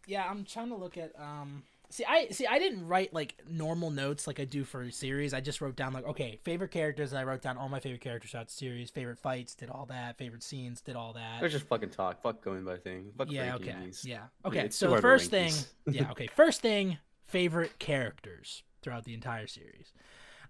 Yeah, 0.07 0.29
I'm 0.29 0.43
trying 0.43 0.69
to 0.69 0.75
look 0.75 0.97
at 0.97 1.13
um. 1.19 1.63
See, 1.89 2.03
I 2.03 2.27
see. 2.29 2.45
I 2.47 2.59
didn't 2.59 2.85
write 2.87 3.13
like 3.13 3.35
normal 3.47 3.91
notes 3.91 4.27
like 4.27 4.39
I 4.39 4.45
do 4.45 4.65
for 4.65 4.81
a 4.81 4.91
series. 4.91 5.33
I 5.33 5.39
just 5.39 5.61
wrote 5.61 5.77
down 5.77 5.93
like 5.93 6.05
okay, 6.05 6.37
favorite 6.43 6.71
characters. 6.71 7.13
And 7.13 7.19
I 7.19 7.23
wrote 7.23 7.41
down 7.41 7.57
all 7.57 7.69
my 7.69 7.79
favorite 7.79 8.01
characters 8.01 8.31
throughout 8.31 8.47
the 8.47 8.53
series. 8.53 8.89
Favorite 8.89 9.17
fights, 9.19 9.55
did 9.55 9.69
all 9.69 9.85
that. 9.85 10.17
Favorite 10.17 10.43
scenes, 10.43 10.81
did 10.81 10.95
all 10.97 11.13
that. 11.13 11.41
Let's 11.41 11.53
just 11.53 11.67
fucking 11.67 11.91
talk. 11.91 12.21
Fuck 12.21 12.43
going 12.43 12.65
by 12.65 12.77
thing. 12.77 13.11
Fuck 13.17 13.31
yeah. 13.31 13.55
Okay. 13.55 13.75
these. 13.85 14.03
Yeah. 14.03 14.23
I 14.43 14.49
mean, 14.49 14.59
Okay. 14.59 14.69
so 14.71 14.87
too 14.87 14.89
the 14.89 14.91
hard 14.93 15.01
to 15.01 15.01
first 15.01 15.31
thing. 15.31 15.53
yeah. 15.87 16.07
Okay. 16.11 16.27
First 16.27 16.61
thing. 16.61 16.97
Favorite 17.27 17.79
characters 17.79 18.63
throughout 18.85 19.03
the 19.03 19.13
entire 19.13 19.47
series. 19.47 19.91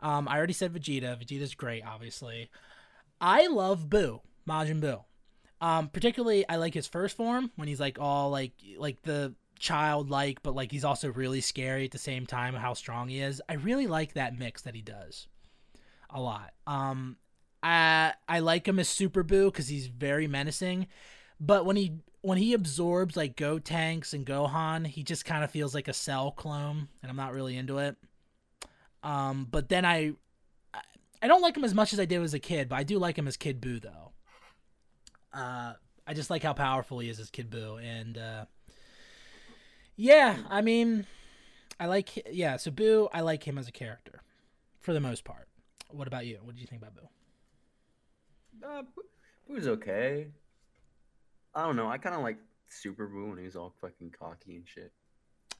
Um, 0.01 0.27
I 0.27 0.37
already 0.37 0.53
said 0.53 0.73
Vegeta. 0.73 1.17
Vegeta's 1.17 1.55
great, 1.55 1.83
obviously. 1.83 2.51
I 3.19 3.47
love 3.47 3.89
Boo, 3.89 4.21
Majin 4.47 4.81
Boo. 4.81 4.99
Um, 5.61 5.87
particularly, 5.87 6.47
I 6.47 6.57
like 6.57 6.73
his 6.73 6.85
first 6.85 7.17
form 7.17 7.49
when 7.55 7.67
he's 7.67 7.79
like 7.79 7.97
all 7.99 8.29
like 8.29 8.51
like 8.77 9.01
the 9.01 9.33
childlike, 9.57 10.43
but 10.43 10.53
like 10.53 10.71
he's 10.71 10.83
also 10.83 11.11
really 11.11 11.41
scary 11.41 11.85
at 11.85 11.91
the 11.91 11.97
same 11.97 12.25
time. 12.25 12.53
How 12.53 12.73
strong 12.73 13.07
he 13.07 13.21
is. 13.21 13.41
I 13.47 13.53
really 13.53 13.87
like 13.87 14.13
that 14.13 14.37
mix 14.37 14.61
that 14.63 14.75
he 14.75 14.81
does 14.81 15.27
a 16.09 16.19
lot. 16.21 16.53
Um, 16.67 17.15
I 17.63 18.13
I 18.27 18.39
like 18.39 18.67
him 18.67 18.79
as 18.79 18.89
Super 18.89 19.23
Boo 19.23 19.49
because 19.49 19.69
he's 19.69 19.87
very 19.87 20.27
menacing, 20.27 20.87
but 21.39 21.65
when 21.65 21.77
he 21.77 21.93
when 22.21 22.37
he 22.37 22.53
absorbs 22.53 23.15
like 23.15 23.37
Gotenks 23.37 24.13
and 24.13 24.25
Gohan, 24.25 24.85
he 24.85 25.03
just 25.03 25.25
kind 25.25 25.43
of 25.43 25.51
feels 25.51 25.73
like 25.73 25.87
a 25.87 25.93
Cell 25.93 26.31
clone, 26.31 26.89
and 27.01 27.09
I'm 27.09 27.15
not 27.15 27.33
really 27.33 27.55
into 27.55 27.77
it. 27.77 27.95
Um, 29.05 29.47
but 29.50 29.69
then 29.69 29.85
I, 29.85 30.13
I- 31.21 31.27
don't 31.27 31.41
like 31.41 31.55
him 31.55 31.63
as 31.63 31.74
much 31.74 31.93
as 31.93 32.00
I 32.00 32.05
did 32.05 32.21
as 32.21 32.33
a 32.33 32.39
kid, 32.39 32.67
but 32.69 32.75
I 32.77 32.83
do 32.83 32.97
like 33.00 33.17
him 33.17 33.27
as 33.27 33.38
Kid 33.38 33.62
Boo 33.62 33.79
though. 33.79 34.12
Uh, 35.33 35.74
I 36.07 36.13
just 36.13 36.29
like 36.29 36.43
how 36.43 36.53
powerful 36.53 37.00
he 37.00 37.09
is 37.09 37.19
as 37.19 37.29
Kid 37.29 37.50
Boo, 37.50 37.77
and 37.77 38.17
uh, 38.17 38.45
yeah, 39.95 40.38
I 40.50 40.62
mean, 40.62 41.05
I 41.79 41.85
like 41.88 42.27
yeah. 42.31 42.57
So 42.57 42.71
Boo, 42.71 43.07
I 43.13 43.21
like 43.21 43.43
him 43.47 43.57
as 43.57 43.67
a 43.67 43.71
character, 43.71 44.21
for 44.79 44.93
the 44.93 45.00
most 45.01 45.24
part. 45.24 45.47
What 45.91 46.07
about 46.07 46.25
you? 46.25 46.39
What 46.41 46.55
do 46.55 46.62
you 46.62 46.67
think 46.67 46.81
about 46.81 46.95
Boo? 46.95 48.67
Uh, 48.67 48.81
Boo- 48.95 49.03
Boo's 49.55 49.67
okay. 49.67 50.27
I 51.53 51.63
don't 51.65 51.75
know. 51.75 51.88
I 51.89 51.97
kind 51.97 52.15
of 52.15 52.21
like 52.21 52.38
Super 52.69 53.07
Boo 53.07 53.29
when 53.29 53.38
he's 53.38 53.55
all 53.55 53.74
fucking 53.81 54.13
cocky 54.19 54.55
and 54.57 54.67
shit. 54.67 54.91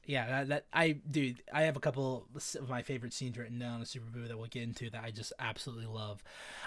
Yeah, 0.06 0.26
that, 0.28 0.48
that 0.48 0.66
I 0.72 0.92
dude, 1.10 1.42
I 1.52 1.62
have 1.62 1.76
a 1.76 1.80
couple 1.80 2.28
of 2.34 2.68
my 2.68 2.82
favorite 2.82 3.12
scenes 3.12 3.36
written 3.36 3.58
down 3.58 3.80
in 3.80 3.86
Super 3.86 4.08
Boo 4.10 4.28
that 4.28 4.38
we'll 4.38 4.46
get 4.46 4.62
into 4.62 4.88
that 4.90 5.02
I 5.04 5.10
just 5.10 5.32
absolutely 5.40 5.86
love. 5.86 6.22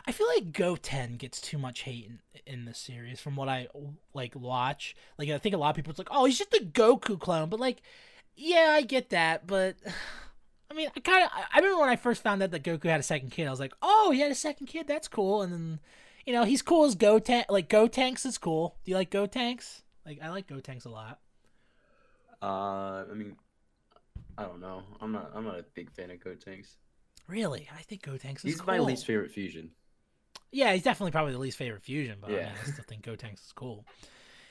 I 0.05 0.11
feel 0.11 0.27
like 0.27 0.51
Goten 0.51 1.15
gets 1.15 1.39
too 1.39 1.57
much 1.57 1.81
hate 1.81 2.05
in, 2.05 2.19
in 2.45 2.65
this 2.65 2.77
series 2.77 3.21
from 3.21 3.37
what 3.37 3.47
I 3.47 3.67
like 4.13 4.35
watch. 4.35 4.95
Like 5.17 5.29
I 5.29 5.37
think 5.37 5.55
a 5.55 5.57
lot 5.57 5.69
of 5.69 5.75
people 5.77 5.91
it's 5.91 5.99
like, 5.99 6.09
"Oh, 6.11 6.25
he's 6.25 6.37
just 6.37 6.53
a 6.53 6.63
Goku 6.63 7.17
clone." 7.17 7.49
But 7.49 7.61
like, 7.61 7.81
yeah, 8.35 8.71
I 8.71 8.81
get 8.81 9.09
that, 9.11 9.47
but 9.47 9.77
I 10.71 10.75
mean, 10.75 10.89
I 10.95 10.99
kind 10.99 11.23
of 11.23 11.31
I 11.33 11.57
remember 11.59 11.79
when 11.79 11.89
I 11.89 11.95
first 11.95 12.21
found 12.21 12.43
out 12.43 12.51
that 12.51 12.63
Goku 12.63 12.89
had 12.89 12.99
a 12.99 13.03
second 13.03 13.31
kid, 13.31 13.47
I 13.47 13.51
was 13.51 13.59
like, 13.59 13.73
"Oh, 13.81 14.11
he 14.11 14.19
had 14.19 14.31
a 14.31 14.35
second 14.35 14.67
kid. 14.67 14.85
That's 14.85 15.07
cool." 15.07 15.41
And 15.41 15.53
then 15.53 15.79
you 16.25 16.33
know, 16.33 16.43
he's 16.43 16.61
cool 16.61 16.85
as 16.85 16.95
Goten. 16.95 17.45
Like 17.49 17.69
Gotenks 17.69 18.25
is 18.25 18.37
cool. 18.37 18.75
Do 18.83 18.91
you 18.91 18.97
like 18.97 19.11
Gotenks? 19.11 19.81
Like 20.05 20.19
I 20.21 20.29
like 20.29 20.47
Gotenks 20.47 20.85
a 20.85 20.89
lot. 20.89 21.19
Uh, 22.41 23.05
I 23.09 23.13
mean, 23.13 23.35
I 24.37 24.43
don't 24.43 24.61
know. 24.61 24.83
I'm 25.01 25.11
not. 25.11 25.31
I'm 25.33 25.43
not 25.43 25.59
a 25.59 25.65
big 25.73 25.91
fan 25.91 26.11
of 26.11 26.19
Gotenks. 26.19 26.75
Really, 27.27 27.69
I 27.77 27.81
think 27.83 28.01
Gotenks 28.03 28.37
is 28.37 28.41
He's 28.43 28.61
cool. 28.61 28.73
my 28.73 28.79
least 28.79 29.05
favorite 29.05 29.31
fusion. 29.31 29.71
Yeah, 30.51 30.73
he's 30.73 30.83
definitely 30.83 31.11
probably 31.11 31.33
the 31.33 31.39
least 31.39 31.57
favorite 31.57 31.83
fusion, 31.83 32.17
but 32.19 32.31
I, 32.31 32.33
mean, 32.33 32.45
I 32.45 32.71
still 32.71 32.83
think 32.87 33.03
Gotenks 33.03 33.45
is 33.45 33.51
cool. 33.53 33.85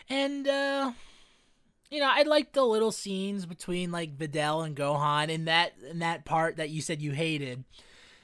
And 0.08 0.46
uh 0.46 0.92
you 1.90 2.00
know, 2.00 2.10
I 2.10 2.22
like 2.22 2.52
the 2.52 2.64
little 2.64 2.92
scenes 2.92 3.46
between 3.46 3.90
like 3.90 4.16
Videl 4.16 4.64
and 4.64 4.76
Gohan 4.76 5.28
in 5.28 5.46
that 5.46 5.72
in 5.90 6.00
that 6.00 6.24
part 6.24 6.56
that 6.56 6.70
you 6.70 6.82
said 6.82 7.00
you 7.02 7.12
hated. 7.12 7.64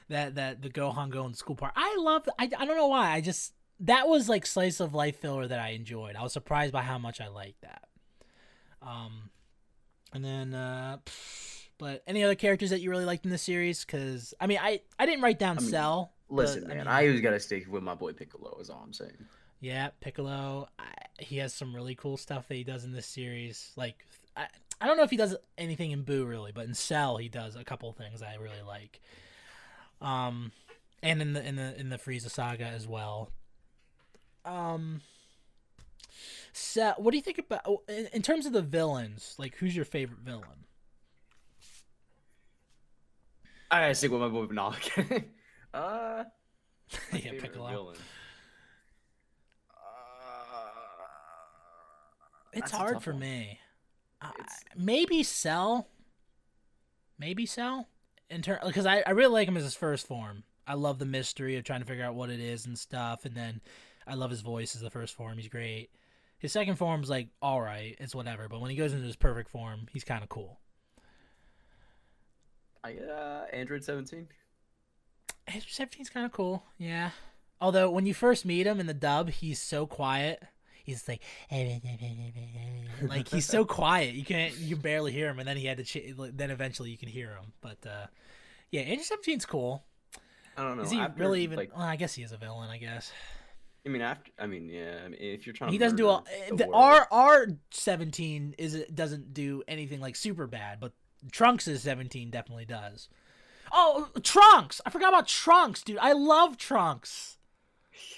That 0.08 0.34
that 0.34 0.62
the 0.62 0.68
Gohan 0.68 1.10
going 1.10 1.32
to 1.32 1.36
school 1.36 1.56
part. 1.56 1.72
I 1.74 1.96
love 1.98 2.28
I, 2.38 2.44
I 2.44 2.64
don't 2.64 2.76
know 2.76 2.88
why. 2.88 3.10
I 3.10 3.20
just 3.20 3.54
that 3.80 4.06
was 4.06 4.28
like 4.28 4.46
slice 4.46 4.78
of 4.80 4.94
life 4.94 5.18
filler 5.18 5.46
that 5.48 5.58
I 5.58 5.70
enjoyed. 5.70 6.14
I 6.14 6.22
was 6.22 6.32
surprised 6.32 6.72
by 6.72 6.82
how 6.82 6.98
much 6.98 7.20
I 7.20 7.28
liked 7.28 7.62
that. 7.62 7.88
Um 8.82 9.30
and 10.14 10.24
then 10.24 10.54
uh 10.54 10.96
but 11.76 12.02
any 12.06 12.22
other 12.24 12.34
characters 12.36 12.70
that 12.70 12.80
you 12.80 12.88
really 12.90 13.04
liked 13.04 13.24
in 13.26 13.30
the 13.30 13.38
series 13.38 13.84
cuz 13.84 14.32
I 14.40 14.46
mean 14.46 14.58
I 14.62 14.80
I 14.98 15.04
didn't 15.06 15.20
write 15.22 15.38
down 15.38 15.58
I 15.58 15.60
mean, 15.60 15.70
Cell. 15.70 16.12
Listen, 16.30 16.62
but, 16.62 16.70
I 16.72 16.74
man, 16.76 16.86
mean- 16.86 16.94
I 16.94 17.06
always 17.06 17.20
gotta 17.20 17.38
stick 17.40 17.70
with 17.70 17.82
my 17.82 17.94
boy 17.94 18.12
Piccolo. 18.12 18.56
Is 18.60 18.70
all 18.70 18.80
I'm 18.82 18.92
saying. 18.94 19.26
Yeah, 19.60 19.90
Piccolo. 20.00 20.68
I, 20.78 20.84
he 21.18 21.38
has 21.38 21.52
some 21.54 21.74
really 21.74 21.94
cool 21.94 22.16
stuff 22.16 22.48
that 22.48 22.54
he 22.54 22.64
does 22.64 22.84
in 22.84 22.92
this 22.92 23.06
series. 23.06 23.72
Like, 23.76 24.04
I, 24.36 24.46
I 24.80 24.86
don't 24.86 24.96
know 24.96 25.04
if 25.04 25.10
he 25.10 25.16
does 25.16 25.36
anything 25.56 25.90
in 25.90 26.02
Boo 26.02 26.24
really, 26.26 26.52
but 26.52 26.66
in 26.66 26.74
Cell 26.74 27.16
he 27.18 27.28
does 27.28 27.56
a 27.56 27.64
couple 27.64 27.90
things 27.92 28.22
I 28.22 28.34
really 28.34 28.62
like. 28.66 29.00
Um, 30.00 30.52
and 31.02 31.20
in 31.22 31.32
the 31.34 31.46
in 31.46 31.56
the 31.56 31.78
in 31.80 31.88
the 31.88 31.98
Frieza 31.98 32.30
saga 32.30 32.64
as 32.66 32.86
well. 32.86 33.30
Um, 34.44 35.00
so 36.52 36.94
what 36.98 37.10
do 37.10 37.16
you 37.16 37.22
think 37.22 37.38
about 37.38 37.60
oh, 37.66 37.82
in, 37.88 38.08
in 38.12 38.22
terms 38.22 38.46
of 38.46 38.52
the 38.52 38.62
villains? 38.62 39.34
Like, 39.38 39.56
who's 39.56 39.74
your 39.74 39.84
favorite 39.84 40.20
villain? 40.20 40.64
I 43.70 43.80
gotta 43.82 43.94
stick 43.94 44.10
with 44.10 44.20
my 44.20 44.28
boy 44.28 44.46
Nog. 44.50 44.76
uh, 45.74 46.24
yeah, 47.12 47.32
Piccolo. 47.40 47.68
villain. 47.70 47.96
Uh, 49.70 50.70
It's 52.52 52.70
that's 52.70 52.72
hard 52.72 53.02
for 53.02 53.12
one. 53.12 53.20
me. 53.20 53.58
Uh, 54.20 54.30
maybe 54.76 55.22
Cell. 55.22 55.88
Maybe 57.18 57.46
Cell. 57.46 57.88
In 58.30 58.42
turn, 58.42 58.58
because 58.64 58.86
I, 58.86 59.02
I 59.06 59.10
really 59.10 59.32
like 59.32 59.48
him 59.48 59.56
as 59.56 59.64
his 59.64 59.74
first 59.74 60.06
form. 60.06 60.44
I 60.66 60.74
love 60.74 60.98
the 60.98 61.04
mystery 61.04 61.56
of 61.56 61.64
trying 61.64 61.80
to 61.80 61.86
figure 61.86 62.04
out 62.04 62.14
what 62.14 62.30
it 62.30 62.40
is 62.40 62.64
and 62.66 62.78
stuff. 62.78 63.24
And 63.24 63.34
then 63.34 63.60
I 64.06 64.14
love 64.14 64.30
his 64.30 64.40
voice 64.40 64.74
as 64.74 64.80
the 64.80 64.90
first 64.90 65.14
form. 65.14 65.36
He's 65.36 65.48
great. 65.48 65.90
His 66.38 66.52
second 66.52 66.76
form's 66.76 67.08
like 67.08 67.28
all 67.40 67.60
right, 67.60 67.96
it's 67.98 68.14
whatever. 68.14 68.48
But 68.48 68.60
when 68.60 68.70
he 68.70 68.76
goes 68.76 68.92
into 68.92 69.06
his 69.06 69.16
perfect 69.16 69.50
form, 69.50 69.86
he's 69.92 70.04
kind 70.04 70.22
of 70.22 70.28
cool. 70.28 70.60
I 72.84 72.96
uh, 72.96 73.46
Android 73.52 73.82
17. 73.82 74.28
Android 75.46 75.64
17's 75.64 76.10
kind 76.10 76.26
of 76.26 76.32
cool. 76.32 76.64
Yeah. 76.78 77.10
Although 77.60 77.90
when 77.90 78.04
you 78.04 78.12
first 78.12 78.44
meet 78.44 78.66
him 78.66 78.78
in 78.78 78.86
the 78.86 78.94
dub, 78.94 79.30
he's 79.30 79.60
so 79.60 79.86
quiet. 79.86 80.42
He's 80.84 81.08
like, 81.08 81.22
like 83.02 83.28
he's 83.28 83.46
so 83.46 83.64
quiet. 83.64 84.14
You 84.14 84.24
can't, 84.24 84.54
you 84.58 84.74
can 84.74 84.82
barely 84.82 85.12
hear 85.12 85.30
him. 85.30 85.38
And 85.38 85.48
then 85.48 85.56
he 85.56 85.64
had 85.64 85.78
to, 85.78 85.84
ch- 85.84 86.12
then 86.34 86.50
eventually 86.50 86.90
you 86.90 86.98
can 86.98 87.08
hear 87.08 87.30
him. 87.30 87.54
But 87.62 87.78
uh, 87.86 88.06
yeah, 88.70 88.82
Android 88.82 89.06
17's 89.24 89.46
cool. 89.46 89.82
I 90.58 90.62
don't 90.62 90.76
know. 90.76 90.82
Is 90.82 90.90
he 90.90 90.98
after, 90.98 91.20
really 91.20 91.42
even? 91.42 91.56
Like, 91.56 91.74
well, 91.74 91.86
I 91.86 91.96
guess 91.96 92.14
he 92.14 92.22
is 92.22 92.32
a 92.32 92.36
villain. 92.36 92.68
I 92.68 92.76
guess 92.76 93.10
I 93.86 93.88
mean, 93.88 94.02
after. 94.02 94.30
I 94.38 94.46
mean, 94.46 94.68
yeah. 94.68 95.00
I 95.04 95.08
mean, 95.08 95.18
if 95.20 95.46
you're 95.46 95.52
trying 95.54 95.68
to. 95.68 95.72
he 95.72 95.78
doesn't 95.78 95.96
do 95.96 96.08
all. 96.08 96.24
murder 96.24 96.44
eh, 96.44 96.48
the 96.50 96.56
The, 96.56 96.70
R 96.72 97.08
R 97.10 97.46
17 97.70 98.54
is 98.58 98.84
doesn't 98.92 99.34
do 99.34 99.62
anything 99.68 100.00
like 100.00 100.16
super 100.16 100.46
bad, 100.46 100.80
but 100.80 100.92
Trunks' 101.30 101.80
17 101.80 102.30
definitely 102.30 102.64
does. 102.64 103.08
Oh, 103.72 104.08
Trunks! 104.22 104.80
I 104.86 104.90
forgot 104.90 105.08
about 105.08 105.26
Trunks, 105.26 105.82
dude. 105.82 105.98
I 105.98 106.12
love 106.12 106.56
Trunks. 106.56 107.38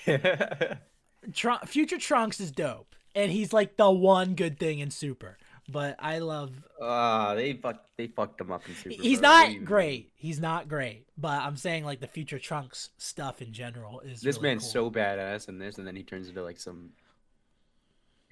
Trun- 1.33 1.67
Future 1.67 1.99
Trunks 1.99 2.41
is 2.41 2.51
dope, 2.53 2.95
and 3.15 3.33
he's 3.33 3.53
like 3.53 3.77
the 3.77 3.91
one 3.91 4.35
good 4.35 4.59
thing 4.59 4.79
in 4.79 4.91
Super. 4.91 5.39
But 5.69 5.97
I 5.99 6.19
love. 6.19 6.53
Ah, 6.81 7.35
they 7.35 7.55
fucked. 7.55 7.89
They 7.97 8.07
fucked 8.07 8.41
him 8.41 8.53
up 8.53 8.69
in 8.69 8.75
Super. 8.75 9.03
He's 9.03 9.21
bro. 9.21 9.31
What 9.31 9.47
do 9.47 9.53
you 9.53 9.59
not 9.61 9.67
great. 9.67 10.13
He's 10.15 10.41
not 10.41 10.69
great. 10.69 11.07
But 11.19 11.41
I'm 11.43 11.57
saying 11.57 11.85
like 11.85 12.01
the 12.01 12.07
Future 12.07 12.39
Trunks 12.39 12.91
stuff 12.99 13.43
in 13.43 13.53
general 13.53 14.01
is. 14.01 14.21
This 14.21 14.37
really 14.37 14.51
man's 14.51 14.63
cool. 14.65 14.91
so 14.91 14.91
badass 14.91 15.49
in 15.49 15.59
this, 15.59 15.79
and 15.79 15.87
then 15.87 15.97
he 15.97 16.03
turns 16.03 16.29
into 16.29 16.43
like 16.43 16.61
some 16.61 16.91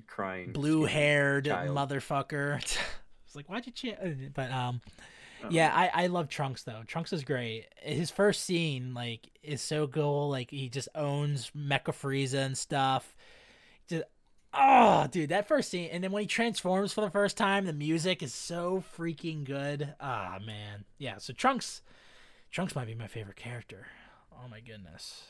crying 0.06 0.52
blue-haired 0.52 1.46
motherfucker. 1.46 2.56
it's 3.26 3.36
like 3.36 3.48
why'd 3.48 3.66
you 3.66 3.72
ch-? 3.72 4.32
But 4.34 4.50
um, 4.52 4.80
yeah, 5.50 5.72
I 5.74 6.04
I 6.04 6.06
love 6.06 6.28
Trunks 6.28 6.62
though. 6.62 6.82
Trunks 6.86 7.12
is 7.12 7.24
great. 7.24 7.66
His 7.78 8.10
first 8.10 8.44
scene 8.44 8.94
like 8.94 9.28
is 9.42 9.60
so 9.60 9.86
cool. 9.86 10.30
Like 10.30 10.50
he 10.50 10.68
just 10.68 10.88
owns 10.94 11.50
Mecha 11.56 11.92
Frieza 11.92 12.44
and 12.44 12.56
stuff. 12.56 13.14
Just 13.88 14.04
oh, 14.56 15.06
dude, 15.10 15.30
that 15.30 15.48
first 15.48 15.70
scene, 15.70 15.88
and 15.92 16.02
then 16.02 16.12
when 16.12 16.22
he 16.22 16.26
transforms 16.26 16.92
for 16.92 17.00
the 17.00 17.10
first 17.10 17.36
time, 17.36 17.66
the 17.66 17.72
music 17.72 18.22
is 18.22 18.34
so 18.34 18.82
freaking 18.96 19.44
good. 19.44 19.94
Ah 20.00 20.38
man, 20.44 20.84
yeah. 20.98 21.18
So 21.18 21.32
Trunks, 21.32 21.82
Trunks 22.50 22.74
might 22.74 22.86
be 22.86 22.94
my 22.94 23.06
favorite 23.06 23.36
character. 23.36 23.86
Oh 24.32 24.48
my 24.48 24.60
goodness. 24.60 25.24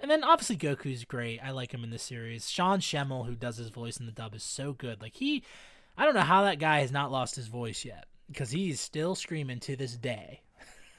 And 0.00 0.10
then 0.10 0.22
obviously 0.22 0.56
Goku's 0.56 1.04
great. 1.04 1.40
I 1.42 1.50
like 1.50 1.72
him 1.72 1.82
in 1.82 1.90
this 1.90 2.02
series. 2.02 2.48
Sean 2.48 2.78
Schemmel, 2.78 3.26
who 3.26 3.34
does 3.34 3.56
his 3.56 3.68
voice 3.68 3.96
in 3.96 4.06
the 4.06 4.12
dub, 4.12 4.34
is 4.34 4.44
so 4.44 4.72
good. 4.72 5.02
Like 5.02 5.16
he, 5.16 5.42
I 5.96 6.04
don't 6.04 6.14
know 6.14 6.20
how 6.20 6.44
that 6.44 6.60
guy 6.60 6.80
has 6.80 6.92
not 6.92 7.10
lost 7.10 7.34
his 7.34 7.48
voice 7.48 7.84
yet 7.84 8.06
because 8.28 8.50
he's 8.50 8.80
still 8.80 9.14
screaming 9.14 9.58
to 9.60 9.74
this 9.74 9.96
day. 9.96 10.42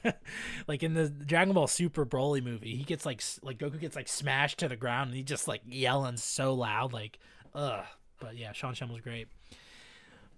like 0.66 0.82
in 0.82 0.94
the 0.94 1.08
Dragon 1.08 1.54
Ball 1.54 1.66
Super 1.66 2.06
Broly 2.06 2.42
movie, 2.42 2.76
he 2.76 2.84
gets 2.84 3.06
like 3.06 3.22
like 3.42 3.58
Goku 3.58 3.80
gets 3.80 3.96
like 3.96 4.08
smashed 4.08 4.58
to 4.58 4.68
the 4.68 4.76
ground 4.76 5.08
and 5.08 5.16
he 5.16 5.22
just 5.22 5.48
like 5.48 5.62
yelling 5.66 6.16
so 6.16 6.54
loud, 6.54 6.92
like 6.92 7.18
ugh. 7.54 7.84
But 8.18 8.36
yeah, 8.36 8.52
Sean 8.52 8.74
Schemmel 8.74 8.92
was 8.92 9.00
great. 9.00 9.28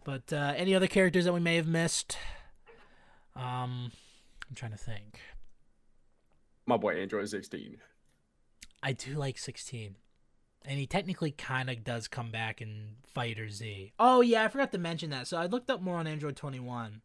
But 0.04 0.32
uh, 0.32 0.54
any 0.56 0.74
other 0.74 0.86
characters 0.86 1.24
that 1.24 1.32
we 1.32 1.40
may 1.40 1.56
have 1.56 1.66
missed? 1.66 2.16
Um, 3.36 3.92
I'm 4.48 4.54
trying 4.54 4.72
to 4.72 4.78
think. 4.78 5.20
My 6.66 6.76
boy 6.76 7.00
Android 7.00 7.28
16. 7.28 7.78
I 8.82 8.92
do 8.92 9.14
like 9.14 9.38
16. 9.38 9.96
And 10.64 10.78
he 10.78 10.86
technically 10.86 11.32
kind 11.32 11.68
of 11.70 11.82
does 11.82 12.06
come 12.06 12.30
back 12.30 12.60
in 12.60 12.96
Fighter 13.14 13.48
Z. 13.48 13.92
Oh, 13.98 14.20
yeah, 14.20 14.44
I 14.44 14.48
forgot 14.48 14.70
to 14.72 14.78
mention 14.78 15.10
that. 15.10 15.26
So 15.26 15.36
I 15.36 15.46
looked 15.46 15.70
up 15.70 15.80
more 15.80 15.96
on 15.96 16.06
Android 16.06 16.36
21. 16.36 17.00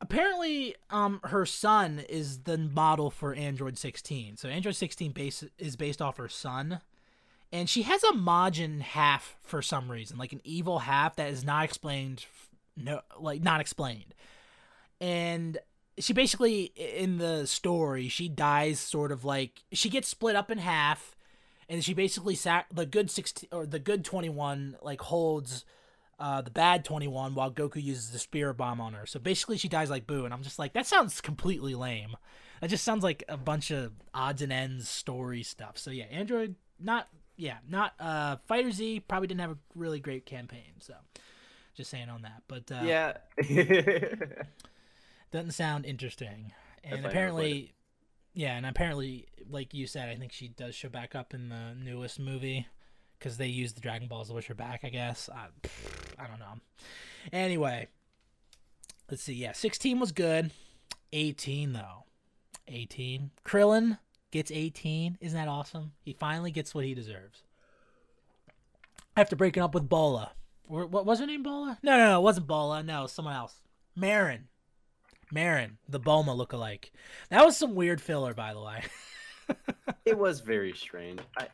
Apparently, 0.00 0.76
um, 0.90 1.20
her 1.24 1.44
son 1.44 2.04
is 2.08 2.40
the 2.44 2.56
model 2.56 3.10
for 3.10 3.34
Android 3.34 3.76
16. 3.76 4.36
So 4.36 4.48
Android 4.48 4.76
16 4.76 5.12
base 5.12 5.44
is 5.58 5.76
based 5.76 6.00
off 6.00 6.18
her 6.18 6.28
son. 6.28 6.80
And 7.50 7.68
she 7.68 7.82
has 7.82 8.04
a 8.04 8.12
Majin 8.12 8.80
half 8.80 9.36
for 9.42 9.62
some 9.62 9.90
reason, 9.90 10.18
like 10.18 10.32
an 10.32 10.42
evil 10.44 10.80
half 10.80 11.16
that 11.16 11.30
is 11.30 11.44
not 11.44 11.64
explained. 11.64 12.26
No, 12.76 13.00
like 13.18 13.42
not 13.42 13.60
explained. 13.60 14.14
And 15.00 15.58
she 15.98 16.12
basically 16.12 16.72
in 16.76 17.18
the 17.18 17.46
story 17.46 18.08
she 18.08 18.28
dies 18.28 18.78
sort 18.78 19.12
of 19.12 19.24
like 19.24 19.62
she 19.72 19.88
gets 19.88 20.08
split 20.08 20.36
up 20.36 20.50
in 20.50 20.58
half 20.58 21.16
and 21.68 21.84
she 21.84 21.92
basically 21.92 22.34
sat 22.34 22.66
the 22.72 22.86
good 22.86 23.10
16 23.10 23.48
or 23.52 23.66
the 23.66 23.78
good 23.78 24.04
21 24.04 24.76
like 24.80 25.00
holds 25.02 25.64
uh, 26.18 26.40
the 26.40 26.50
bad 26.50 26.84
21 26.84 27.34
while 27.34 27.50
Goku 27.50 27.82
uses 27.82 28.10
the 28.10 28.18
spirit 28.18 28.54
bomb 28.54 28.80
on 28.80 28.94
her. 28.94 29.06
So 29.06 29.20
basically 29.20 29.56
she 29.56 29.68
dies 29.68 29.90
like 29.90 30.06
Boo 30.06 30.24
and 30.24 30.34
I'm 30.34 30.42
just 30.42 30.58
like 30.58 30.72
that 30.72 30.86
sounds 30.86 31.20
completely 31.20 31.74
lame. 31.74 32.16
That 32.60 32.70
just 32.70 32.84
sounds 32.84 33.04
like 33.04 33.22
a 33.28 33.36
bunch 33.36 33.70
of 33.70 33.92
odds 34.12 34.42
and 34.42 34.52
ends 34.52 34.88
story 34.88 35.42
stuff. 35.42 35.78
So 35.78 35.90
yeah, 35.90 36.04
Android 36.04 36.56
not 36.80 37.08
yeah, 37.36 37.58
not 37.68 37.94
uh 38.00 38.36
Fighter 38.46 38.72
Z 38.72 39.00
probably 39.00 39.28
didn't 39.28 39.40
have 39.42 39.52
a 39.52 39.58
really 39.76 40.00
great 40.00 40.26
campaign. 40.26 40.80
So 40.80 40.94
just 41.76 41.90
saying 41.90 42.08
on 42.08 42.22
that. 42.22 42.42
But 42.48 42.72
uh 42.72 42.82
Yeah. 42.84 43.12
doesn't 45.30 45.52
sound 45.52 45.86
interesting. 45.86 46.52
And 46.82 47.04
apparently, 47.04 47.74
yeah, 48.34 48.56
and 48.56 48.64
apparently, 48.64 49.26
like 49.48 49.74
you 49.74 49.86
said, 49.86 50.08
I 50.08 50.16
think 50.16 50.32
she 50.32 50.48
does 50.48 50.74
show 50.74 50.88
back 50.88 51.14
up 51.14 51.34
in 51.34 51.48
the 51.48 51.74
newest 51.74 52.18
movie 52.18 52.66
because 53.18 53.36
they 53.36 53.46
used 53.46 53.76
the 53.76 53.80
Dragon 53.80 54.08
Balls 54.08 54.32
wish 54.32 54.46
her 54.46 54.54
back. 54.54 54.80
I 54.84 54.88
guess 54.88 55.28
I, 55.32 55.46
I 56.22 56.26
don't 56.26 56.38
know. 56.38 56.60
Anyway, 57.32 57.88
let's 59.10 59.22
see. 59.22 59.34
Yeah, 59.34 59.52
sixteen 59.52 59.98
was 59.98 60.12
good. 60.12 60.50
Eighteen 61.12 61.72
though, 61.72 62.04
eighteen. 62.66 63.30
Krillin 63.44 63.98
gets 64.30 64.50
eighteen. 64.50 65.18
Isn't 65.20 65.38
that 65.38 65.48
awesome? 65.48 65.92
He 66.02 66.12
finally 66.12 66.50
gets 66.50 66.74
what 66.74 66.84
he 66.84 66.94
deserves. 66.94 67.42
After 69.16 69.36
breaking 69.36 69.62
up 69.62 69.74
with 69.74 69.88
Bola. 69.88 70.32
Or, 70.68 70.86
what 70.86 71.06
was 71.06 71.18
her 71.18 71.26
name? 71.26 71.42
Bola? 71.42 71.78
No, 71.82 71.96
no, 71.96 72.08
no, 72.10 72.20
it 72.20 72.22
wasn't 72.22 72.46
Bola. 72.46 72.82
No, 72.82 73.00
it 73.00 73.02
was 73.02 73.12
someone 73.12 73.34
else. 73.34 73.54
Maron. 73.96 74.48
Maron, 75.32 75.78
the 75.88 76.00
Bulma 76.00 76.36
lookalike. 76.36 76.90
That 77.30 77.44
was 77.44 77.56
some 77.56 77.74
weird 77.74 78.00
filler, 78.00 78.34
by 78.34 78.54
the 78.54 78.60
way. 78.60 78.82
it 80.04 80.16
was 80.16 80.40
very 80.40 80.72
strange. 80.72 81.20
I, 81.36 81.48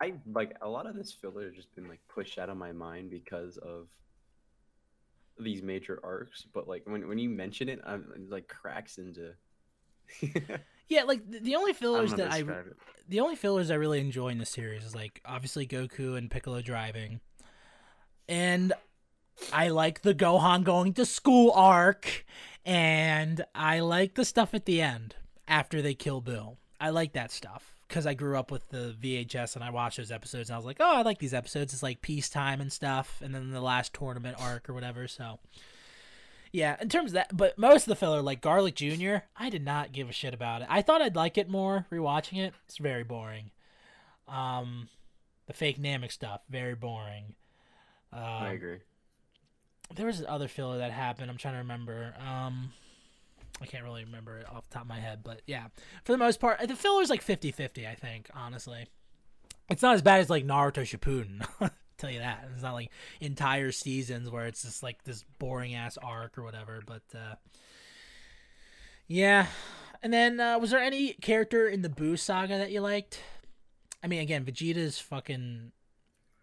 I 0.00 0.14
like 0.30 0.56
a 0.60 0.68
lot 0.68 0.86
of 0.86 0.94
this 0.94 1.12
filler 1.12 1.44
has 1.44 1.54
just 1.54 1.74
been 1.74 1.88
like 1.88 2.00
pushed 2.08 2.38
out 2.38 2.50
of 2.50 2.56
my 2.56 2.72
mind 2.72 3.10
because 3.10 3.56
of 3.58 3.88
these 5.38 5.62
major 5.62 6.00
arcs. 6.04 6.44
But 6.52 6.68
like 6.68 6.82
when 6.86 7.08
when 7.08 7.18
you 7.18 7.30
mention 7.30 7.68
it, 7.68 7.80
I'm 7.86 8.06
it, 8.14 8.30
like 8.30 8.48
cracks 8.48 8.98
into. 8.98 9.32
yeah, 10.88 11.04
like 11.04 11.28
the, 11.30 11.40
the 11.40 11.56
only 11.56 11.72
fillers 11.72 12.12
I 12.12 12.16
that 12.16 12.32
I 12.32 12.38
it. 12.38 12.76
the 13.08 13.20
only 13.20 13.36
fillers 13.36 13.70
I 13.70 13.74
really 13.74 14.00
enjoy 14.00 14.28
in 14.28 14.38
the 14.38 14.46
series 14.46 14.84
is 14.84 14.94
like 14.94 15.20
obviously 15.24 15.66
Goku 15.66 16.16
and 16.16 16.30
Piccolo 16.30 16.60
driving, 16.60 17.20
and 18.28 18.72
I 19.52 19.68
like 19.68 20.02
the 20.02 20.14
Gohan 20.14 20.62
going 20.62 20.92
to 20.94 21.06
school 21.06 21.52
arc, 21.52 22.26
and 22.64 23.44
I 23.54 23.80
like 23.80 24.14
the 24.14 24.24
stuff 24.26 24.52
at 24.52 24.66
the 24.66 24.82
end 24.82 25.16
after 25.48 25.80
they 25.80 25.94
kill 25.94 26.20
Bill. 26.20 26.58
I 26.78 26.90
like 26.90 27.14
that 27.14 27.32
stuff 27.32 27.75
because 27.88 28.06
I 28.06 28.14
grew 28.14 28.38
up 28.38 28.50
with 28.50 28.68
the 28.70 28.94
VHS 29.00 29.54
and 29.54 29.64
I 29.64 29.70
watched 29.70 29.96
those 29.96 30.10
episodes 30.10 30.48
and 30.48 30.54
I 30.54 30.58
was 30.58 30.66
like, 30.66 30.78
oh, 30.80 30.96
I 30.96 31.02
like 31.02 31.18
these 31.18 31.34
episodes. 31.34 31.72
It's 31.72 31.82
like 31.82 32.02
peacetime 32.02 32.60
and 32.60 32.72
stuff, 32.72 33.20
and 33.22 33.34
then 33.34 33.50
the 33.50 33.60
last 33.60 33.94
tournament 33.94 34.36
arc 34.40 34.68
or 34.68 34.74
whatever. 34.74 35.06
So. 35.08 35.38
Yeah, 36.52 36.76
in 36.80 36.88
terms 36.88 37.10
of 37.10 37.14
that, 37.14 37.36
but 37.36 37.58
most 37.58 37.82
of 37.82 37.88
the 37.88 37.96
filler, 37.96 38.22
like 38.22 38.40
Garlic 38.40 38.76
Jr., 38.76 39.16
I 39.36 39.50
did 39.50 39.64
not 39.64 39.92
give 39.92 40.08
a 40.08 40.12
shit 40.12 40.32
about 40.32 40.62
it. 40.62 40.68
I 40.70 40.80
thought 40.80 41.02
I'd 41.02 41.16
like 41.16 41.36
it 41.36 41.50
more 41.50 41.86
rewatching 41.92 42.38
it. 42.38 42.54
It's 42.64 42.78
very 42.78 43.04
boring. 43.04 43.50
Um, 44.26 44.88
the 45.46 45.52
fake 45.52 45.78
Namek 45.78 46.12
stuff, 46.12 46.40
very 46.48 46.74
boring. 46.74 47.34
Um, 48.12 48.22
I 48.22 48.52
agree. 48.52 48.78
there 49.94 50.06
was 50.06 50.24
other 50.26 50.48
filler 50.48 50.78
that 50.78 50.92
happened. 50.92 51.30
I'm 51.30 51.36
trying 51.36 51.54
to 51.54 51.58
remember. 51.58 52.14
Um, 52.26 52.72
I 53.60 53.66
can't 53.66 53.84
really 53.84 54.04
remember 54.04 54.38
it 54.38 54.48
off 54.50 54.68
the 54.68 54.74
top 54.74 54.82
of 54.82 54.88
my 54.88 55.00
head, 55.00 55.20
but 55.24 55.42
yeah, 55.46 55.66
for 56.04 56.12
the 56.12 56.18
most 56.18 56.40
part, 56.40 56.60
the 56.66 56.76
filler 56.76 57.02
is 57.02 57.10
like 57.10 57.24
50-50, 57.24 57.88
I 57.88 57.94
think. 57.94 58.28
Honestly, 58.34 58.86
it's 59.70 59.82
not 59.82 59.94
as 59.94 60.02
bad 60.02 60.20
as 60.20 60.28
like 60.30 60.46
Naruto 60.46 60.82
Shippuden. 60.82 61.46
Tell 61.98 62.10
you 62.10 62.18
that 62.18 62.46
it's 62.52 62.62
not 62.62 62.74
like 62.74 62.90
entire 63.20 63.72
seasons 63.72 64.28
where 64.28 64.46
it's 64.46 64.62
just 64.62 64.82
like 64.82 65.02
this 65.04 65.24
boring 65.38 65.74
ass 65.74 65.96
arc 65.96 66.36
or 66.36 66.42
whatever. 66.42 66.82
But 66.84 67.02
uh, 67.14 67.36
yeah, 69.06 69.46
and 70.02 70.12
then 70.12 70.38
uh, 70.38 70.58
was 70.58 70.70
there 70.70 70.80
any 70.80 71.14
character 71.14 71.68
in 71.68 71.80
the 71.80 71.88
Boo 71.88 72.18
saga 72.18 72.58
that 72.58 72.70
you 72.70 72.82
liked? 72.82 73.22
I 74.04 74.08
mean, 74.08 74.20
again, 74.20 74.44
Vegeta's 74.44 74.98
fucking. 74.98 75.72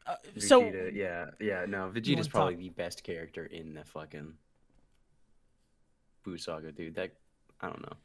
Uh, 0.08 0.16
so 0.40 0.64
yeah, 0.94 1.28
yeah, 1.40 1.66
no, 1.68 1.92
Vegeta's 1.94 2.28
talk- 2.28 2.34
probably 2.34 2.56
the 2.56 2.70
best 2.70 3.04
character 3.04 3.46
in 3.46 3.76
the 3.76 3.84
fucking 3.84 4.34
Boo 6.24 6.38
Saga, 6.38 6.72
dude. 6.72 6.96
That 6.96 7.12
I 7.62 7.68
don't 7.68 7.82
know. 7.82 7.96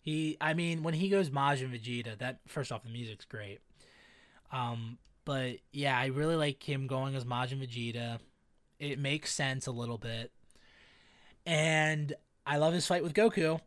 He, 0.00 0.36
I 0.38 0.52
mean, 0.52 0.82
when 0.82 0.92
he 0.92 1.08
goes 1.08 1.30
Majin 1.30 1.70
Vegeta, 1.70 2.18
that 2.18 2.40
first 2.46 2.70
off, 2.70 2.82
the 2.82 2.90
music's 2.90 3.24
great. 3.24 3.60
Um, 4.52 4.98
but 5.24 5.56
yeah, 5.72 5.98
I 5.98 6.06
really 6.06 6.36
like 6.36 6.62
him 6.62 6.86
going 6.86 7.14
as 7.16 7.24
Majin 7.24 7.66
Vegeta. 7.66 8.18
It 8.78 8.98
makes 8.98 9.32
sense 9.32 9.66
a 9.66 9.72
little 9.72 9.96
bit, 9.96 10.30
and 11.46 12.12
I 12.46 12.58
love 12.58 12.74
his 12.74 12.86
fight 12.86 13.02
with 13.02 13.14
Goku, 13.14 13.60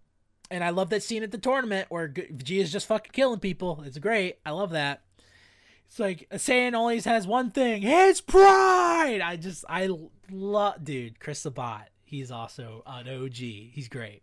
and 0.52 0.64
I 0.64 0.70
love 0.70 0.92
that 0.92 1.02
scene 1.02 1.24
at 1.24 1.32
the 1.32 1.38
tournament 1.40 1.88
where 1.90 2.08
G- 2.08 2.28
Vegeta's 2.32 2.72
just 2.72 2.88
fucking 2.88 3.14
killing 3.14 3.40
people. 3.40 3.82
It's 3.86 3.98
great. 3.98 4.38
I 4.46 4.52
love 4.52 4.72
that. 4.72 5.02
It's 5.88 6.00
like 6.00 6.28
Saiyan 6.32 6.74
always 6.74 7.06
has 7.06 7.26
one 7.26 7.50
thing: 7.50 7.82
his 7.82 8.22
pride. 8.22 9.22
I 9.22 9.38
just, 9.38 9.66
I 9.68 9.90
love, 10.30 10.84
dude. 10.84 11.20
Chris 11.20 11.40
Sabat. 11.40 11.90
He's 12.08 12.32
also 12.32 12.84
an 12.88 13.10
OG. 13.10 13.36
He's 13.36 13.90
great. 13.90 14.22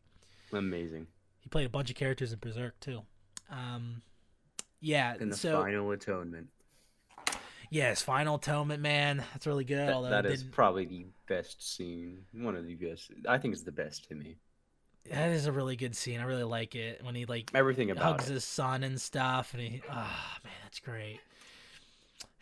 Amazing. 0.55 1.07
He 1.41 1.51
played 1.51 1.67
a 1.67 1.69
bunch 1.69 1.91
of 1.91 1.97
characters 1.97 2.33
in 2.33 2.39
Berserk 2.39 2.81
too. 2.81 3.03
Um, 3.51 4.01
yeah. 4.81 5.15
In 5.21 5.29
the 5.29 5.37
so 5.37 5.61
final 5.63 5.91
atonement. 5.91 6.49
yes, 7.71 8.01
final 8.01 8.37
atonement, 8.37 8.81
man. 8.83 9.23
That's 9.35 9.47
really 9.47 9.65
good. 9.65 9.89
That, 9.89 9.93
although 9.93 10.09
that 10.09 10.25
is 10.25 10.43
probably 10.43 10.87
the 10.87 11.05
best 11.29 11.77
scene. 11.77 12.21
One 12.33 12.57
of 12.57 12.67
the 12.67 12.75
best. 12.75 13.11
I 13.29 13.37
think 13.37 13.53
it's 13.53 13.65
the 13.65 13.71
best 13.73 14.09
to 14.09 14.15
me. 14.15 14.37
that 15.11 15.29
is 15.33 15.45
a 15.45 15.53
really 15.53 15.77
good 15.77 15.95
scene. 15.95 16.21
I 16.21 16.25
really 16.25 16.43
like 16.45 16.75
it 16.75 17.05
when 17.05 17.15
he 17.15 17.27
like 17.27 17.51
Everything 17.55 17.91
about 17.91 18.05
hugs 18.05 18.31
it. 18.31 18.33
his 18.33 18.45
son 18.47 18.83
and 18.83 18.99
stuff, 18.99 19.53
and 19.53 19.63
he 19.63 19.83
ah 19.91 20.39
man, 20.43 20.53
that's 20.63 20.81
great. 20.81 21.21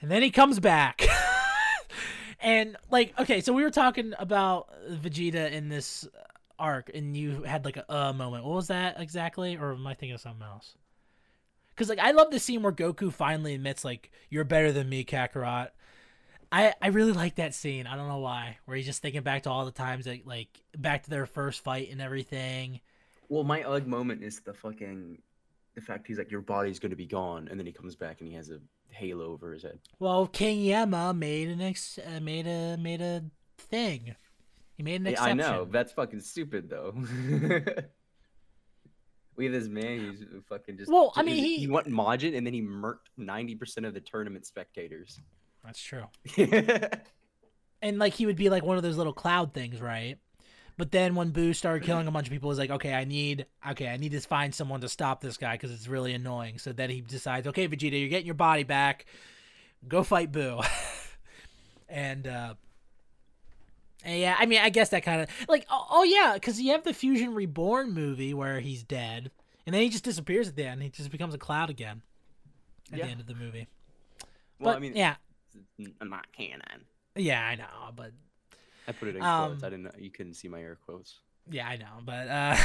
And 0.00 0.08
then 0.08 0.22
he 0.22 0.30
comes 0.30 0.60
back. 0.60 1.02
and 2.42 2.76
like 2.90 3.18
okay, 3.18 3.40
so 3.40 3.52
we 3.52 3.62
were 3.62 3.70
talking 3.70 4.12
about 4.18 4.68
Vegeta 4.90 5.50
in 5.50 5.68
this 5.68 6.06
arc 6.58 6.90
and 6.94 7.16
you 7.16 7.42
had 7.42 7.64
like 7.64 7.76
a 7.76 7.92
uh 7.92 8.12
moment. 8.12 8.44
What 8.44 8.54
was 8.54 8.68
that 8.68 9.00
exactly? 9.00 9.56
Or 9.56 9.72
am 9.72 9.86
I 9.86 9.94
thinking 9.94 10.14
of 10.14 10.20
something 10.20 10.46
else? 10.46 10.74
Cuz 11.76 11.88
like 11.88 11.98
I 11.98 12.10
love 12.10 12.30
the 12.30 12.38
scene 12.38 12.62
where 12.62 12.72
Goku 12.72 13.12
finally 13.12 13.54
admits 13.54 13.84
like 13.84 14.10
you're 14.28 14.44
better 14.44 14.72
than 14.72 14.88
me, 14.88 15.04
Kakarot. 15.04 15.70
I, 16.52 16.74
I 16.82 16.88
really 16.88 17.12
like 17.12 17.36
that 17.36 17.54
scene. 17.54 17.86
I 17.86 17.96
don't 17.96 18.08
know 18.08 18.18
why. 18.18 18.58
Where 18.66 18.76
he's 18.76 18.84
just 18.84 19.00
thinking 19.00 19.22
back 19.22 19.44
to 19.44 19.50
all 19.50 19.64
the 19.64 19.70
times 19.70 20.04
that 20.04 20.26
like 20.26 20.48
back 20.76 21.04
to 21.04 21.10
their 21.10 21.24
first 21.24 21.64
fight 21.64 21.90
and 21.90 22.02
everything. 22.02 22.80
Well, 23.30 23.42
my 23.42 23.62
ugh 23.62 23.86
moment 23.86 24.22
is 24.22 24.40
the 24.40 24.52
fucking 24.52 25.18
the 25.74 25.80
fact 25.80 26.06
he's 26.06 26.18
like 26.18 26.30
your 26.30 26.42
body's 26.42 26.78
gonna 26.78 26.96
be 26.96 27.06
gone, 27.06 27.48
and 27.48 27.58
then 27.58 27.66
he 27.66 27.72
comes 27.72 27.96
back 27.96 28.20
and 28.20 28.28
he 28.28 28.34
has 28.34 28.50
a 28.50 28.60
halo 28.92 29.32
over 29.32 29.52
his 29.52 29.62
head. 29.62 29.78
Well, 29.98 30.26
King 30.26 30.60
Yama 30.60 31.12
made 31.14 31.48
an 31.48 31.60
ex- 31.60 31.98
uh, 31.98 32.20
made 32.20 32.46
a 32.46 32.76
made 32.76 33.00
a 33.00 33.24
thing. 33.58 34.14
He 34.76 34.82
made 34.82 35.00
an 35.00 35.06
Yeah, 35.06 35.22
I 35.22 35.32
know 35.32 35.66
that's 35.70 35.92
fucking 35.92 36.20
stupid 36.20 36.68
though. 36.70 36.92
we 39.36 39.44
have 39.46 39.52
this 39.54 39.68
man 39.68 39.98
who's 39.98 40.24
fucking 40.48 40.78
just. 40.78 40.90
Well, 40.90 41.12
I 41.16 41.22
mean, 41.22 41.36
he- 41.36 41.58
he 41.58 41.66
went 41.68 41.88
Majin 41.88 42.36
and 42.36 42.46
then 42.46 42.54
he 42.54 42.62
murked 42.62 43.08
ninety 43.16 43.54
percent 43.54 43.86
of 43.86 43.94
the 43.94 44.00
tournament 44.00 44.46
spectators. 44.46 45.20
That's 45.64 45.80
true. 45.80 46.04
And 47.84 47.98
like 47.98 48.14
he 48.14 48.26
would 48.26 48.36
be 48.36 48.48
like 48.48 48.62
one 48.62 48.76
of 48.76 48.84
those 48.84 48.96
little 48.96 49.12
cloud 49.12 49.52
things, 49.54 49.80
right? 49.80 50.16
But 50.82 50.90
then 50.90 51.14
when 51.14 51.30
Boo 51.30 51.52
started 51.52 51.86
killing 51.86 52.08
a 52.08 52.10
bunch 52.10 52.26
of 52.26 52.32
people, 52.32 52.50
he's 52.50 52.58
like, 52.58 52.72
okay, 52.72 52.92
I 52.92 53.04
need, 53.04 53.46
okay, 53.70 53.86
I 53.86 53.98
need 53.98 54.10
to 54.10 54.20
find 54.20 54.52
someone 54.52 54.80
to 54.80 54.88
stop 54.88 55.20
this 55.20 55.36
guy 55.36 55.52
because 55.52 55.70
it's 55.70 55.86
really 55.86 56.12
annoying. 56.12 56.58
So 56.58 56.72
then 56.72 56.90
he 56.90 57.00
decides, 57.00 57.46
okay, 57.46 57.68
Vegeta, 57.68 58.00
you're 58.00 58.08
getting 58.08 58.26
your 58.26 58.34
body 58.34 58.64
back. 58.64 59.06
Go 59.86 60.02
fight 60.02 60.32
Boo. 60.32 60.58
and 61.88 62.26
uh, 62.26 62.54
and 64.04 64.18
yeah, 64.18 64.34
I 64.36 64.46
mean, 64.46 64.58
I 64.60 64.70
guess 64.70 64.88
that 64.88 65.04
kind 65.04 65.20
of 65.20 65.28
like, 65.48 65.66
oh, 65.70 65.86
oh 65.88 66.02
yeah, 66.02 66.32
because 66.34 66.60
you 66.60 66.72
have 66.72 66.82
the 66.82 66.92
Fusion 66.92 67.32
Reborn 67.32 67.92
movie 67.92 68.34
where 68.34 68.58
he's 68.58 68.82
dead, 68.82 69.30
and 69.64 69.72
then 69.72 69.82
he 69.82 69.88
just 69.88 70.02
disappears 70.02 70.48
at 70.48 70.56
the 70.56 70.64
end. 70.64 70.82
He 70.82 70.88
just 70.88 71.12
becomes 71.12 71.32
a 71.32 71.38
cloud 71.38 71.70
again 71.70 72.02
at 72.92 72.98
Yeah. 72.98 73.04
the 73.04 73.10
end 73.12 73.20
of 73.20 73.28
the 73.28 73.36
movie. 73.36 73.68
Well, 74.58 74.72
but 74.72 74.78
I 74.78 74.80
mean, 74.80 74.96
yeah, 74.96 75.14
not 76.02 76.32
canon. 76.32 76.86
yeah, 77.14 77.40
I 77.40 77.54
know, 77.54 77.92
but 77.94 78.10
I 78.88 78.92
put 78.92 79.08
it 79.08 79.16
in 79.16 79.22
Um, 79.22 79.50
quotes. 79.50 79.62
I 79.64 79.70
didn't 79.70 79.84
know 79.84 79.90
you 79.98 80.10
couldn't 80.10 80.34
see 80.34 80.48
my 80.48 80.60
air 80.60 80.78
quotes. 80.84 81.20
yeah, 81.50 81.66
I 81.68 81.76
know, 81.76 82.00
but 82.04 82.28
uh, 82.28 82.56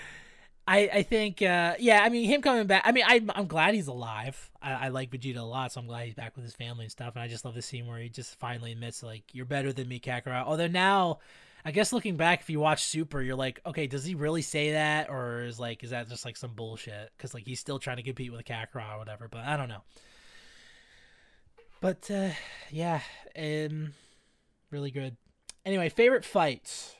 I 0.68 0.78
I 0.94 1.02
think 1.02 1.42
uh, 1.42 1.74
yeah, 1.78 2.02
I 2.02 2.08
mean 2.08 2.28
him 2.28 2.42
coming 2.42 2.66
back. 2.66 2.82
I 2.84 2.92
mean 2.92 3.04
I 3.06 3.20
I'm 3.34 3.46
glad 3.46 3.74
he's 3.74 3.86
alive. 3.86 4.50
I, 4.60 4.72
I 4.72 4.88
like 4.88 5.10
Vegeta 5.10 5.38
a 5.38 5.42
lot, 5.42 5.72
so 5.72 5.80
I'm 5.80 5.86
glad 5.86 6.06
he's 6.06 6.14
back 6.14 6.34
with 6.36 6.44
his 6.44 6.54
family 6.54 6.84
and 6.84 6.92
stuff. 6.92 7.14
And 7.14 7.22
I 7.22 7.28
just 7.28 7.44
love 7.44 7.54
the 7.54 7.62
scene 7.62 7.86
where 7.86 7.98
he 7.98 8.08
just 8.08 8.34
finally 8.38 8.72
admits 8.72 9.02
like 9.02 9.22
you're 9.32 9.46
better 9.46 9.72
than 9.72 9.88
me, 9.88 10.00
Kakarot. 10.00 10.44
Although 10.44 10.68
now. 10.68 11.18
I 11.64 11.72
guess 11.72 11.92
looking 11.92 12.14
back, 12.16 12.42
if 12.42 12.48
you 12.48 12.60
watch 12.60 12.84
Super, 12.84 13.20
you're 13.20 13.34
like, 13.34 13.58
okay, 13.66 13.88
does 13.88 14.04
he 14.04 14.14
really 14.14 14.42
say 14.42 14.70
that, 14.74 15.10
or 15.10 15.42
is 15.42 15.58
like, 15.58 15.82
is 15.82 15.90
that 15.90 16.08
just 16.08 16.24
like 16.24 16.36
some 16.36 16.52
bullshit? 16.54 17.10
Because 17.16 17.34
like 17.34 17.44
he's 17.44 17.58
still 17.58 17.80
trying 17.80 17.96
to 17.96 18.04
compete 18.04 18.30
with 18.30 18.44
Kakarot 18.44 18.94
or 18.94 18.98
whatever. 18.98 19.26
But 19.26 19.40
I 19.46 19.56
don't 19.56 19.68
know. 19.68 19.82
But 21.80 22.08
uh, 22.08 22.30
yeah, 22.70 23.00
um, 23.36 23.94
really 24.70 24.92
good. 24.92 25.16
Anyway, 25.66 25.88
favorite 25.88 26.24
fights. 26.24 26.94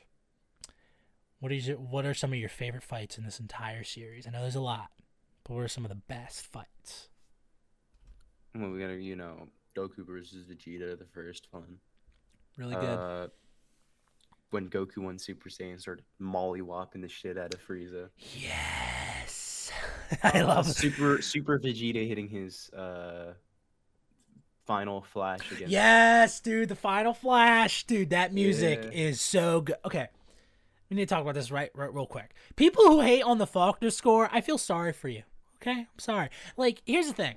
What 1.39 1.53
is 1.53 1.69
your, 1.69 1.77
What 1.77 2.05
are 2.05 2.13
some 2.13 2.33
of 2.33 2.37
your 2.39 2.49
favorite 2.49 2.83
fights 2.83 3.17
in 3.17 3.23
this 3.23 3.39
entire 3.39 3.85
series? 3.85 4.27
I 4.27 4.31
know 4.31 4.41
there's 4.41 4.55
a 4.55 4.59
lot, 4.61 4.89
but 5.45 5.53
what 5.53 5.63
are 5.63 5.69
some 5.69 5.85
of 5.85 5.89
the 5.89 5.95
best 5.95 6.45
fights? 6.45 7.07
Well, 8.53 8.71
we 8.71 8.81
gotta, 8.81 8.95
you 8.95 9.15
know, 9.15 9.47
Goku 9.73 10.05
versus 10.05 10.45
Vegeta, 10.45 10.99
the 10.99 11.05
first 11.13 11.47
one. 11.51 11.77
Really 12.57 12.75
good. 12.75 12.83
Uh, 12.83 13.27
when 14.49 14.67
Goku 14.69 14.97
won 14.97 15.17
Super 15.17 15.49
Saiyan, 15.49 15.79
started 15.79 16.03
mollywhopping 16.21 17.01
the 17.01 17.07
shit 17.07 17.37
out 17.37 17.53
of 17.53 17.65
Frieza. 17.65 18.09
yes, 18.35 19.71
I 20.23 20.41
love 20.41 20.67
it. 20.67 20.73
Super 20.73 21.21
Super 21.21 21.57
Vegeta 21.59 22.05
hitting 22.07 22.27
his 22.27 22.69
uh 22.71 23.33
final 24.67 25.01
flash 25.01 25.49
against. 25.51 25.71
Yes, 25.71 26.39
dude, 26.41 26.69
the 26.69 26.75
final 26.75 27.13
flash, 27.13 27.85
dude. 27.85 28.09
That 28.11 28.33
music 28.33 28.81
Yeah. 28.83 28.89
is 28.91 29.21
so 29.21 29.61
good. 29.61 29.77
Okay, 29.85 30.07
we 30.89 30.95
need 30.97 31.07
to 31.07 31.15
talk 31.15 31.21
about 31.23 31.33
this 31.35 31.49
right, 31.49 31.71
right, 31.73 31.91
real 31.93 32.05
quick. 32.05 32.35
People 32.57 32.83
who 32.85 32.99
hate 33.01 33.23
on 33.23 33.37
the 33.37 33.47
Faulkner 33.47 33.89
score, 33.89 34.29
I 34.31 34.41
feel 34.41 34.57
sorry 34.57 34.91
for 34.93 35.07
you. 35.07 35.23
Okay, 35.61 35.71
I'm 35.71 35.87
sorry. 35.99 36.29
Like, 36.57 36.81
here's 36.85 37.07
the 37.07 37.13
thing: 37.13 37.35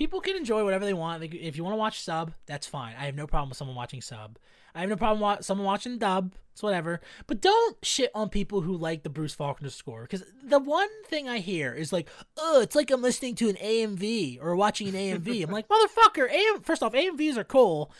people 0.00 0.22
can 0.22 0.34
enjoy 0.34 0.64
whatever 0.64 0.86
they 0.86 0.94
want. 0.94 1.20
Like, 1.20 1.34
if 1.34 1.58
you 1.58 1.62
want 1.62 1.74
to 1.74 1.78
watch 1.78 2.00
sub, 2.00 2.32
that's 2.46 2.66
fine. 2.66 2.94
I 2.98 3.04
have 3.04 3.14
no 3.14 3.26
problem 3.26 3.50
with 3.50 3.58
someone 3.58 3.76
watching 3.76 4.00
sub. 4.00 4.38
I 4.74 4.80
have 4.80 4.88
no 4.88 4.96
problem 4.96 5.20
with 5.20 5.44
someone 5.44 5.66
watching 5.66 5.98
dub. 5.98 6.34
It's 6.52 6.62
whatever. 6.62 7.02
But 7.26 7.42
don't 7.42 7.76
shit 7.84 8.10
on 8.14 8.30
people 8.30 8.62
who 8.62 8.78
like 8.78 9.02
the 9.02 9.10
Bruce 9.10 9.34
Faulkner 9.34 9.68
score. 9.68 10.02
Because 10.02 10.24
the 10.42 10.58
one 10.58 10.88
thing 11.04 11.28
I 11.28 11.38
hear 11.38 11.74
is 11.74 11.92
like, 11.92 12.08
oh, 12.38 12.62
it's 12.62 12.74
like 12.74 12.90
I'm 12.90 13.02
listening 13.02 13.34
to 13.36 13.50
an 13.50 13.56
AMV 13.56 14.42
or 14.42 14.56
watching 14.56 14.88
an 14.88 14.94
AMV. 14.94 15.42
I'm 15.44 15.50
like, 15.50 15.68
motherfucker, 15.68 16.32
AM, 16.32 16.62
first 16.62 16.82
off, 16.82 16.94
AMVs 16.94 17.36
are 17.36 17.44
cool. 17.44 17.92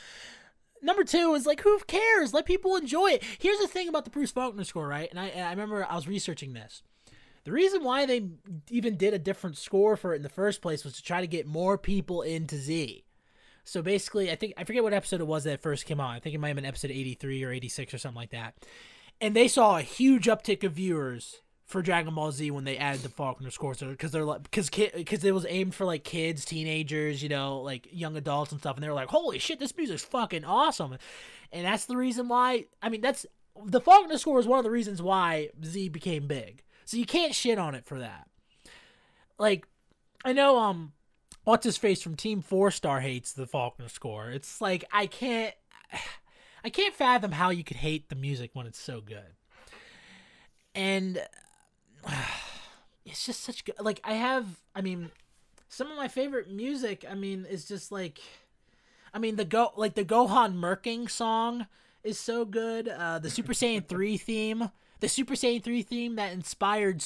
Number 0.81 1.05
two 1.05 1.35
is 1.35 1.45
like, 1.45 1.61
who 1.61 1.79
cares? 1.87 2.33
Let 2.33 2.47
people 2.47 2.77
enjoy 2.77 3.11
it. 3.11 3.25
Here's 3.39 3.59
the 3.59 3.69
thing 3.69 3.91
about 3.91 4.05
the 4.05 4.11
Bruce 4.11 4.33
Faulkner 4.33 4.65
score, 4.65 4.89
right? 4.89 5.11
And 5.11 5.21
I, 5.21 5.27
and 5.27 5.45
I 5.45 5.51
remember 5.51 5.87
I 5.87 5.97
was 5.97 6.09
researching 6.09 6.55
this. 6.55 6.83
The 7.44 7.53
reason 7.53 7.85
why 7.85 8.07
they 8.07 8.29
even 8.70 8.96
did 8.96 9.14
a 9.14 9.18
different 9.18 9.57
score 9.57 9.96
for 9.96 10.12
it 10.12 10.16
in 10.16 10.22
the 10.22 10.29
first 10.29 10.61
place 10.61 10.85
was 10.85 10.94
to 10.96 11.03
try 11.03 11.20
to 11.20 11.26
get 11.26 11.46
more 11.46 11.79
people 11.79 12.22
into 12.22 12.57
Z. 12.57 13.05
So 13.64 13.83
basically, 13.83 14.31
I 14.31 14.37
think 14.37 14.55
I 14.57 14.64
forget 14.64 14.83
what 14.83 14.92
episode 14.92 15.20
it 15.20 15.26
was 15.26 15.44
that 15.44 15.62
first 15.62 15.87
came 15.87 16.00
out. 16.00 16.11
I 16.11 16.20
think 16.20 16.35
it 16.35 16.38
might 16.38 16.48
have 16.48 16.57
been 16.57 16.64
episode 16.64 16.90
83 16.90 17.44
or 17.44 17.53
86 17.53 17.94
or 17.94 17.98
something 17.98 18.16
like 18.16 18.31
that. 18.31 18.55
And 19.20 19.35
they 19.35 19.48
saw 19.48 19.79
a 19.79 19.83
huge 19.83 20.26
uptick 20.26 20.64
of 20.64 20.72
viewers 20.72 21.40
for 21.66 21.83
Dragon 21.83 22.14
Ball 22.14 22.33
Z 22.33 22.50
when 22.50 22.64
they 22.64 22.76
added 22.76 23.03
the 23.03 23.09
Faulkner 23.09 23.50
score, 23.50 23.74
because 23.74 24.11
they're 24.11 24.24
like, 24.24 24.42
because 24.42 24.68
because 24.70 25.22
it 25.22 25.33
was 25.33 25.46
aimed 25.48 25.74
for 25.74 25.85
like 25.85 26.03
kids, 26.03 26.44
teenagers, 26.44 27.22
you 27.22 27.29
know, 27.29 27.61
like 27.61 27.87
young 27.92 28.16
adults 28.16 28.50
and 28.50 28.61
stuff, 28.61 28.76
and 28.76 28.83
they 28.83 28.88
were 28.88 28.94
like, 28.94 29.09
"Holy 29.09 29.38
shit, 29.38 29.61
this 29.61 29.76
music's 29.76 30.03
fucking 30.05 30.44
awesome!" 30.44 30.98
And 31.53 31.64
that's 31.64 31.85
the 31.85 31.96
reason 31.96 32.29
why. 32.29 32.64
I 32.83 32.88
mean, 32.88 33.00
that's 33.00 33.24
the 33.64 33.81
Faulkner 33.81 34.18
score 34.18 34.40
is 34.40 34.48
one 34.48 34.59
of 34.59 34.64
the 34.64 34.70
reasons 34.70 35.00
why 35.00 35.50
Z 35.64 35.90
became 35.90 36.26
big. 36.26 36.64
So 36.90 36.96
you 36.96 37.07
can't 37.07 37.37
shit 37.37 37.57
on 37.57 37.76
it 37.76 37.85
for 37.87 38.00
that. 38.00 38.26
Like, 39.38 39.64
I 40.24 40.33
know, 40.33 40.59
um, 40.59 40.90
what's 41.44 41.64
his 41.64 41.76
face 41.76 42.03
from 42.03 42.16
Team 42.16 42.42
Four 42.42 42.72
Star 42.72 42.98
hates 42.98 43.33
the 43.33 43.46
Faulkner 43.46 43.88
score. 43.88 44.29
It's 44.29 44.61
like 44.61 44.85
I 44.92 45.07
can't, 45.07 45.55
I 46.64 46.68
can't 46.68 46.92
fathom 46.92 47.31
how 47.31 47.50
you 47.50 47.62
could 47.62 47.76
hate 47.76 48.09
the 48.09 48.16
music 48.16 48.50
when 48.55 48.66
it's 48.66 48.81
so 48.81 49.00
good. 49.00 49.37
And 50.74 51.22
it's 53.05 53.24
just 53.24 53.44
such 53.44 53.64
good. 53.64 53.76
Like 53.81 54.00
I 54.03 54.14
have, 54.14 54.46
I 54.74 54.81
mean, 54.81 55.12
some 55.68 55.92
of 55.92 55.96
my 55.96 56.09
favorite 56.09 56.50
music. 56.50 57.05
I 57.09 57.14
mean, 57.14 57.46
is 57.48 57.66
just 57.66 57.92
like, 57.92 58.18
I 59.14 59.20
mean, 59.20 59.37
the 59.37 59.44
go 59.44 59.70
like 59.76 59.94
the 59.94 60.05
Gohan 60.05 60.57
Merking 60.57 61.07
song 61.07 61.68
is 62.03 62.18
so 62.18 62.44
good. 62.44 62.88
Uh, 62.88 63.20
the 63.20 63.31
Super 63.31 63.53
Saiyan 63.53 63.87
three 63.88 64.16
theme, 64.16 64.72
the 65.01 65.09
Super 65.09 65.35
Saiyan 65.35 65.63
three 65.63 65.83
theme 65.83 66.17
that 66.17 66.33
inspired. 66.33 67.03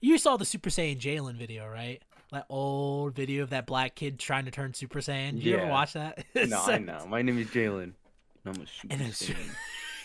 You 0.00 0.18
saw 0.18 0.36
the 0.36 0.44
Super 0.44 0.70
Saiyan 0.70 0.98
Jalen 0.98 1.36
video, 1.36 1.66
right? 1.68 2.02
That 2.32 2.46
old 2.48 3.14
video 3.14 3.42
of 3.44 3.50
that 3.50 3.66
black 3.66 3.94
kid 3.94 4.18
trying 4.18 4.46
to 4.46 4.50
turn 4.50 4.74
Super 4.74 4.98
Saiyan. 4.98 5.34
Did 5.36 5.44
you 5.44 5.56
ever 5.56 5.70
watch 5.70 5.92
that? 5.94 6.24
No, 6.34 6.60
so- 6.64 6.72
I 6.72 6.78
know. 6.78 7.06
My 7.08 7.22
name 7.22 7.38
is 7.38 7.46
Jalen. 7.48 7.92
I'm 8.44 8.52
a 8.62 8.66
Super 8.66 8.94
And 8.94 9.02
Saiyan. 9.12 9.54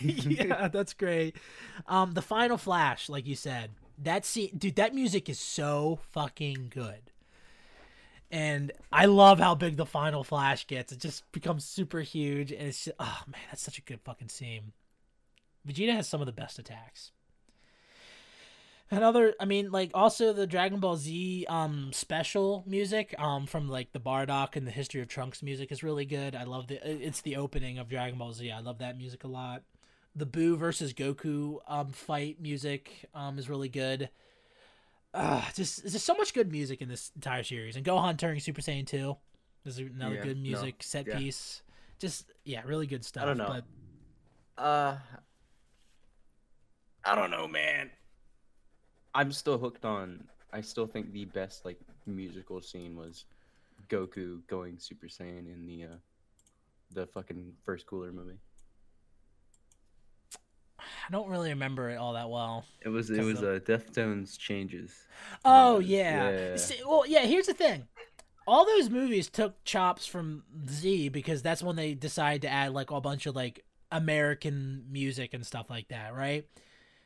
yeah, 0.00 0.68
that's 0.68 0.94
great. 0.94 1.36
Um, 1.86 2.12
the 2.12 2.22
final 2.22 2.56
flash, 2.58 3.08
like 3.08 3.26
you 3.26 3.34
said, 3.36 3.70
that 3.98 4.24
scene, 4.24 4.50
dude, 4.56 4.76
that 4.76 4.94
music 4.94 5.28
is 5.28 5.38
so 5.38 6.00
fucking 6.12 6.68
good. 6.70 7.02
And 8.30 8.72
I 8.90 9.04
love 9.06 9.38
how 9.38 9.54
big 9.54 9.76
the 9.76 9.84
final 9.84 10.24
flash 10.24 10.66
gets. 10.66 10.90
It 10.92 10.98
just 11.00 11.30
becomes 11.32 11.64
super 11.66 12.00
huge, 12.00 12.50
and 12.50 12.68
it's 12.68 12.84
just, 12.86 12.96
oh 12.98 13.18
man, 13.26 13.40
that's 13.50 13.62
such 13.62 13.78
a 13.78 13.82
good 13.82 14.00
fucking 14.00 14.28
scene. 14.30 14.72
Vegeta 15.68 15.94
has 15.94 16.08
some 16.08 16.20
of 16.20 16.26
the 16.26 16.32
best 16.32 16.58
attacks. 16.58 17.12
Another, 18.92 19.34
I 19.40 19.46
mean, 19.46 19.70
like 19.70 19.90
also 19.94 20.34
the 20.34 20.46
Dragon 20.46 20.78
Ball 20.78 20.96
Z 20.98 21.46
um 21.48 21.92
special 21.94 22.62
music 22.66 23.14
um 23.18 23.46
from 23.46 23.66
like 23.68 23.92
the 23.92 23.98
Bardock 23.98 24.54
and 24.54 24.66
the 24.66 24.70
History 24.70 25.00
of 25.00 25.08
Trunks 25.08 25.42
music 25.42 25.72
is 25.72 25.82
really 25.82 26.04
good. 26.04 26.34
I 26.36 26.44
love 26.44 26.66
the 26.66 26.78
it's 26.86 27.22
the 27.22 27.36
opening 27.36 27.78
of 27.78 27.88
Dragon 27.88 28.18
Ball 28.18 28.34
Z. 28.34 28.50
I 28.50 28.60
love 28.60 28.78
that 28.80 28.98
music 28.98 29.24
a 29.24 29.28
lot. 29.28 29.62
The 30.14 30.26
Boo 30.26 30.56
versus 30.58 30.92
Goku 30.92 31.60
um 31.66 31.88
fight 31.92 32.38
music 32.38 33.08
um 33.14 33.38
is 33.38 33.48
really 33.48 33.70
good. 33.70 34.10
Uh, 35.14 35.42
just 35.54 35.82
there's 35.82 35.94
just 35.94 36.04
so 36.04 36.14
much 36.14 36.34
good 36.34 36.52
music 36.52 36.82
in 36.82 36.90
this 36.90 37.12
entire 37.14 37.44
series. 37.44 37.76
And 37.76 37.86
Gohan 37.86 38.18
turning 38.18 38.40
Super 38.40 38.60
Saiyan 38.60 38.86
2 38.86 39.16
is 39.64 39.78
another 39.78 40.16
Yeah, 40.16 40.22
good 40.22 40.36
no, 40.36 40.42
music 40.42 40.82
set 40.82 41.06
yeah. 41.06 41.16
piece. 41.16 41.62
Just 41.98 42.30
yeah, 42.44 42.60
really 42.66 42.86
good 42.86 43.06
stuff. 43.06 43.22
I 43.22 43.26
don't 43.26 43.38
know. 43.38 43.62
But 44.56 44.62
Uh, 44.62 44.96
I 47.06 47.14
don't 47.14 47.30
know, 47.30 47.48
man. 47.48 47.90
I'm 49.14 49.32
still 49.32 49.58
hooked 49.58 49.84
on. 49.84 50.24
I 50.52 50.60
still 50.60 50.86
think 50.86 51.12
the 51.12 51.24
best 51.26 51.64
like 51.64 51.78
musical 52.06 52.60
scene 52.60 52.96
was 52.96 53.24
Goku 53.88 54.40
going 54.48 54.78
Super 54.78 55.06
Saiyan 55.06 55.52
in 55.52 55.66
the 55.66 55.84
uh, 55.84 55.96
the 56.92 57.06
fucking 57.06 57.52
first 57.64 57.86
Cooler 57.86 58.12
movie. 58.12 58.38
I 60.80 61.10
don't 61.10 61.28
really 61.28 61.50
remember 61.50 61.90
it 61.90 61.96
all 61.96 62.12
that 62.14 62.30
well. 62.30 62.64
It 62.80 62.88
was 62.88 63.10
it 63.10 63.22
was 63.24 63.40
the- 63.40 63.56
uh, 63.56 63.58
Deftones 63.60 64.38
changes. 64.38 64.94
Oh 65.44 65.78
Yeah, 65.78 66.30
yeah. 66.30 66.48
yeah. 66.50 66.56
See, 66.56 66.80
well, 66.86 67.04
yeah. 67.06 67.20
Here's 67.26 67.46
the 67.46 67.54
thing. 67.54 67.86
All 68.46 68.64
those 68.66 68.90
movies 68.90 69.28
took 69.28 69.62
chops 69.64 70.06
from 70.06 70.42
Z 70.68 71.10
because 71.10 71.42
that's 71.42 71.62
when 71.62 71.76
they 71.76 71.94
decided 71.94 72.42
to 72.42 72.48
add 72.48 72.72
like 72.72 72.90
a 72.90 73.00
bunch 73.00 73.26
of 73.26 73.36
like 73.36 73.64
American 73.90 74.84
music 74.90 75.32
and 75.34 75.46
stuff 75.46 75.70
like 75.70 75.88
that, 75.88 76.14
right? 76.14 76.46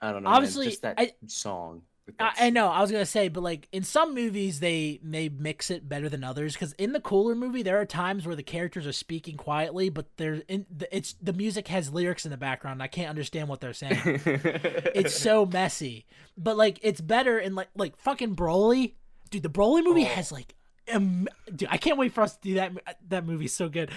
I 0.00 0.12
don't 0.12 0.22
know. 0.22 0.30
Obviously, 0.30 0.66
man, 0.66 0.70
just 0.70 0.82
that 0.82 0.94
I- 0.98 1.12
song. 1.26 1.82
I, 2.20 2.32
I 2.38 2.50
know. 2.50 2.68
I 2.68 2.80
was 2.80 2.90
gonna 2.92 3.04
say, 3.06 3.28
but 3.28 3.42
like 3.42 3.68
in 3.72 3.82
some 3.82 4.14
movies, 4.14 4.60
they 4.60 5.00
they 5.02 5.28
mix 5.28 5.70
it 5.70 5.88
better 5.88 6.08
than 6.08 6.22
others. 6.22 6.54
Because 6.54 6.72
in 6.74 6.92
the 6.92 7.00
Cooler 7.00 7.34
movie, 7.34 7.62
there 7.62 7.80
are 7.80 7.84
times 7.84 8.26
where 8.26 8.36
the 8.36 8.42
characters 8.42 8.86
are 8.86 8.92
speaking 8.92 9.36
quietly, 9.36 9.88
but 9.88 10.06
they're 10.16 10.42
in 10.48 10.66
the, 10.70 10.94
it's 10.96 11.14
the 11.20 11.32
music 11.32 11.68
has 11.68 11.92
lyrics 11.92 12.24
in 12.24 12.30
the 12.30 12.36
background. 12.36 12.74
And 12.76 12.82
I 12.82 12.86
can't 12.88 13.10
understand 13.10 13.48
what 13.48 13.60
they're 13.60 13.72
saying. 13.72 14.00
it's 14.24 15.14
so 15.14 15.46
messy. 15.46 16.06
But 16.38 16.56
like 16.56 16.78
it's 16.82 17.00
better 17.00 17.38
in 17.38 17.54
like 17.54 17.68
like 17.76 17.96
fucking 17.98 18.36
Broly, 18.36 18.94
dude. 19.30 19.42
The 19.42 19.48
Broly 19.50 19.82
movie 19.82 20.02
Oh. 20.04 20.08
has 20.14 20.30
like, 20.30 20.54
um, 20.92 21.26
dude. 21.54 21.68
I 21.70 21.76
can't 21.76 21.98
wait 21.98 22.12
for 22.12 22.22
us 22.22 22.36
to 22.36 22.42
do 22.42 22.54
that. 22.54 22.72
That 23.08 23.26
movie's 23.26 23.54
so 23.54 23.68
good. 23.68 23.90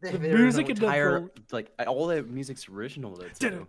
The 0.00 0.18
music 0.18 0.64
an 0.64 0.70
in 0.72 0.76
the 0.78 0.84
entire 0.86 1.30
like 1.52 1.70
all 1.86 2.08
the 2.08 2.24
music's 2.24 2.68
original 2.68 3.14
though. 3.14 3.68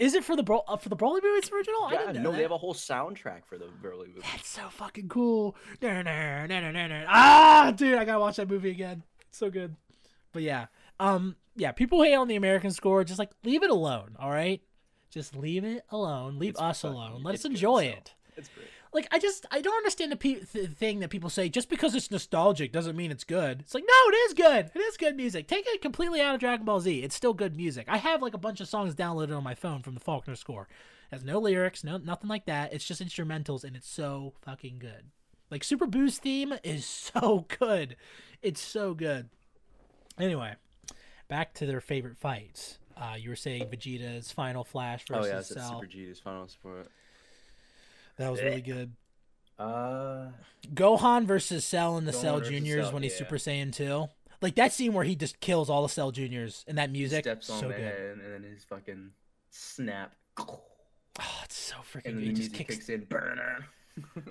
Is 0.00 0.14
it 0.14 0.24
for 0.24 0.34
the 0.34 0.42
Bro- 0.42 0.64
uh, 0.66 0.76
for 0.78 0.88
the 0.88 0.96
Broly 0.96 1.22
movie? 1.22 1.38
It's 1.38 1.52
original. 1.52 1.84
I 1.84 1.92
Yeah, 1.92 1.98
didn't 2.06 2.14
know 2.16 2.22
no, 2.22 2.30
that. 2.32 2.36
they 2.38 2.42
have 2.42 2.50
a 2.52 2.58
whole 2.58 2.74
soundtrack 2.74 3.44
for 3.46 3.58
the 3.58 3.66
Broly 3.66 4.08
movie. 4.08 4.22
That's 4.32 4.48
so 4.48 4.62
fucking 4.70 5.08
cool. 5.08 5.54
Nah, 5.82 6.02
nah, 6.02 6.46
nah, 6.46 6.70
nah, 6.70 6.86
nah. 6.88 7.04
Ah, 7.08 7.72
dude, 7.76 7.98
I 7.98 8.04
gotta 8.04 8.18
watch 8.18 8.36
that 8.36 8.48
movie 8.48 8.70
again. 8.70 9.02
It's 9.28 9.38
so 9.38 9.50
good. 9.50 9.76
But 10.32 10.42
yeah, 10.42 10.66
um, 10.98 11.36
yeah, 11.54 11.72
people 11.72 12.02
hate 12.02 12.14
on 12.14 12.28
the 12.28 12.36
American 12.36 12.70
score. 12.70 13.04
Just 13.04 13.18
like 13.18 13.30
leave 13.44 13.62
it 13.62 13.70
alone. 13.70 14.16
All 14.18 14.30
right, 14.30 14.62
just 15.10 15.36
leave 15.36 15.64
it 15.64 15.84
alone. 15.90 16.38
Leave 16.38 16.50
It's 16.50 16.60
us 16.60 16.80
fucking- 16.82 16.96
alone. 16.96 17.22
Let 17.22 17.34
it's 17.34 17.44
enjoy 17.44 17.84
it. 17.84 18.14
It's 18.36 18.48
great. 18.48 18.68
Like 18.92 19.06
I 19.12 19.18
just 19.20 19.46
I 19.50 19.60
don't 19.60 19.76
understand 19.76 20.10
the 20.10 20.16
pe- 20.16 20.40
th- 20.40 20.70
thing 20.70 20.98
that 21.00 21.10
people 21.10 21.30
say 21.30 21.48
just 21.48 21.68
because 21.68 21.94
it's 21.94 22.10
nostalgic 22.10 22.72
doesn't 22.72 22.96
mean 22.96 23.10
it's 23.12 23.24
good. 23.24 23.60
It's 23.60 23.74
like 23.74 23.84
no, 23.86 24.10
it 24.10 24.14
is 24.16 24.34
good. 24.34 24.70
It 24.74 24.78
is 24.80 24.96
good 24.96 25.16
music. 25.16 25.46
Take 25.46 25.64
it 25.68 25.80
completely 25.80 26.20
out 26.20 26.34
of 26.34 26.40
Dragon 26.40 26.66
Ball 26.66 26.80
Z. 26.80 27.02
It's 27.02 27.14
still 27.14 27.32
good 27.32 27.56
music. 27.56 27.86
I 27.88 27.98
have 27.98 28.20
like 28.20 28.34
a 28.34 28.38
bunch 28.38 28.60
of 28.60 28.68
songs 28.68 28.94
downloaded 28.94 29.36
on 29.36 29.44
my 29.44 29.54
phone 29.54 29.82
from 29.82 29.94
the 29.94 30.00
Faulconer 30.00 30.36
score. 30.36 30.66
It 31.10 31.14
has 31.14 31.24
no 31.24 31.38
lyrics, 31.38 31.84
no 31.84 31.98
nothing 31.98 32.28
like 32.28 32.46
that. 32.46 32.72
It's 32.72 32.84
just 32.84 33.00
instrumentals 33.02 33.62
and 33.62 33.76
it's 33.76 33.88
so 33.88 34.32
fucking 34.42 34.78
good. 34.80 35.04
Like 35.50 35.62
Super 35.62 35.86
Boo's 35.86 36.18
theme 36.18 36.54
is 36.64 36.84
so 37.14 37.46
good. 37.60 37.94
It's 38.42 38.60
so 38.60 38.94
good. 38.94 39.28
Anyway, 40.18 40.54
back 41.28 41.54
to 41.54 41.66
their 41.66 41.80
favorite 41.80 42.16
fights. 42.16 42.78
Uh, 42.96 43.14
you 43.18 43.30
were 43.30 43.36
saying 43.36 43.66
Vegeta's 43.68 44.30
final 44.30 44.64
flash 44.64 45.04
versus 45.06 45.26
Oh 45.26 45.28
yeah, 45.32 45.38
it's 45.38 45.54
Cell. 45.54 45.74
Super 45.80 45.86
G's 45.86 46.18
final 46.18 46.48
sport. 46.48 46.88
That 48.20 48.30
was 48.30 48.42
really 48.42 48.60
good. 48.60 48.92
Uh, 49.58 50.28
Gohan 50.74 51.24
versus 51.26 51.64
Cell 51.64 51.96
in 51.98 52.04
the 52.04 52.12
Gohan 52.12 52.20
Cell 52.20 52.40
Juniors 52.40 52.84
Cell, 52.86 52.92
when 52.92 53.02
he's 53.02 53.12
yeah. 53.12 53.18
Super 53.18 53.36
Saiyan 53.36 53.74
2. 53.74 54.08
Like 54.42 54.54
that 54.56 54.72
scene 54.72 54.92
where 54.92 55.04
he 55.04 55.16
just 55.16 55.40
kills 55.40 55.68
all 55.68 55.82
the 55.82 55.88
Cell 55.88 56.10
Juniors 56.10 56.64
and 56.68 56.76
that 56.78 56.90
he 56.90 56.98
music. 56.98 57.24
steps 57.24 57.48
on 57.50 57.60
so 57.60 57.68
the 57.68 57.74
good. 57.74 57.82
head 57.82 58.18
and 58.22 58.44
then 58.44 58.50
his 58.50 58.64
fucking 58.64 59.10
snap, 59.50 60.14
Oh, 60.38 61.40
it's 61.44 61.56
so 61.58 61.76
freaking 61.92 62.06
and 62.10 62.14
good. 62.18 62.26
He 62.26 62.32
just 62.32 62.52
kicks. 62.54 62.74
kicks 62.76 62.88
in. 62.88 63.04
Burner. 63.04 63.66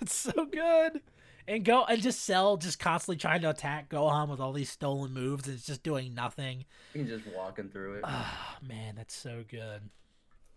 It's 0.00 0.14
so 0.16 0.46
good. 0.46 1.00
And 1.46 1.64
go 1.64 1.84
and 1.84 2.02
just 2.02 2.24
Cell 2.24 2.56
just 2.56 2.80
constantly 2.80 3.18
trying 3.18 3.40
to 3.42 3.50
attack 3.50 3.88
Gohan 3.88 4.28
with 4.28 4.40
all 4.40 4.52
these 4.52 4.70
stolen 4.70 5.12
moves 5.12 5.46
and 5.46 5.56
it's 5.56 5.66
just 5.66 5.82
doing 5.84 6.12
nothing. 6.14 6.64
He's 6.92 7.06
just 7.08 7.24
walking 7.36 7.68
through 7.68 7.94
it. 7.98 8.04
Ah, 8.06 8.58
man, 8.66 8.94
that's 8.96 9.14
so 9.14 9.44
good. 9.48 9.82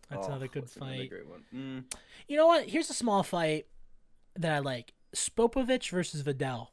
That's 0.10 0.28
Oh, 0.28 0.34
a 0.36 0.48
good 0.48 0.64
what's 0.64 0.76
another 0.78 0.92
fight. 0.98 1.10
great 1.10 1.28
one. 1.28 1.44
Mm. 1.54 1.84
You 2.28 2.38
know 2.38 2.48
what? 2.48 2.68
Here's 2.70 2.90
a 2.90 2.94
small 2.94 3.24
fight 3.24 3.66
that 4.36 4.52
I 4.54 4.60
like. 4.60 4.94
Spopovich 5.16 5.90
versus 5.90 6.24
Videl. 6.24 6.68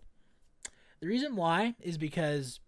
The 1.01 1.07
reason 1.07 1.37
why 1.37 1.75
is 1.81 1.97
because 1.99 2.61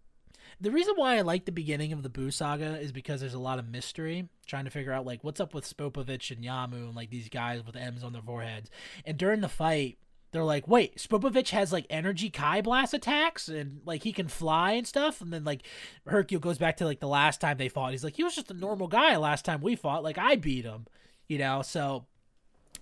the 0.61 0.71
reason 0.71 0.93
why 0.95 1.17
I 1.17 1.21
like 1.21 1.45
the 1.45 1.51
beginning 1.51 1.91
of 1.93 2.01
the 2.03 2.09
Boo 2.09 2.31
saga 2.31 2.79
is 2.79 2.91
because 2.91 3.19
there's 3.19 3.33
a 3.33 3.39
lot 3.39 3.59
of 3.59 3.67
mystery, 3.67 4.29
trying 4.45 4.65
to 4.65 4.71
figure 4.71 4.91
out 4.91 5.05
like 5.05 5.23
what's 5.23 5.39
up 5.39 5.53
with 5.53 5.65
Spopovich 5.69 6.31
and 6.31 6.43
Yamu 6.43 6.85
and 6.87 6.95
like 6.95 7.09
these 7.09 7.29
guys 7.29 7.65
with 7.65 7.75
M's 7.75 8.03
on 8.03 8.13
their 8.13 8.21
foreheads. 8.21 8.69
And 9.05 9.17
during 9.17 9.41
the 9.41 9.49
fight, 9.49 9.97
they're 10.35 10.43
like, 10.43 10.67
"Wait, 10.67 10.97
Spopovich 10.97 11.49
has 11.49 11.71
like 11.71 11.85
energy 11.89 12.29
Kai 12.29 12.61
blast 12.61 12.93
attacks 12.93 13.47
and 13.47 13.81
like 13.85 14.03
he 14.03 14.11
can 14.11 14.27
fly 14.27 14.73
and 14.73 14.85
stuff." 14.85 15.21
And 15.21 15.31
then 15.31 15.43
like 15.43 15.63
Hercule 16.05 16.41
goes 16.41 16.57
back 16.57 16.77
to 16.77 16.85
like 16.85 16.99
the 16.99 17.07
last 17.07 17.41
time 17.41 17.57
they 17.57 17.69
fought. 17.69 17.91
He's 17.91 18.03
like, 18.03 18.15
"He 18.15 18.23
was 18.23 18.35
just 18.35 18.51
a 18.51 18.55
normal 18.55 18.87
guy 18.87 19.17
last 19.17 19.45
time 19.45 19.61
we 19.61 19.75
fought. 19.75 20.03
Like 20.03 20.17
I 20.17 20.35
beat 20.35 20.65
him." 20.65 20.85
You 21.27 21.39
know, 21.39 21.61
so 21.63 22.05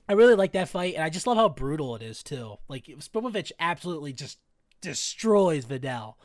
I 0.09 0.13
really 0.13 0.35
like 0.35 0.51
that 0.53 0.69
fight, 0.69 0.95
and 0.95 1.03
I 1.03 1.09
just 1.09 1.27
love 1.27 1.37
how 1.37 1.49
brutal 1.49 1.95
it 1.95 2.01
is 2.01 2.23
too. 2.23 2.57
Like 2.67 2.85
Spopovich 2.85 3.51
absolutely 3.59 4.13
just 4.13 4.39
destroys 4.81 5.65
Videl. 5.65 6.15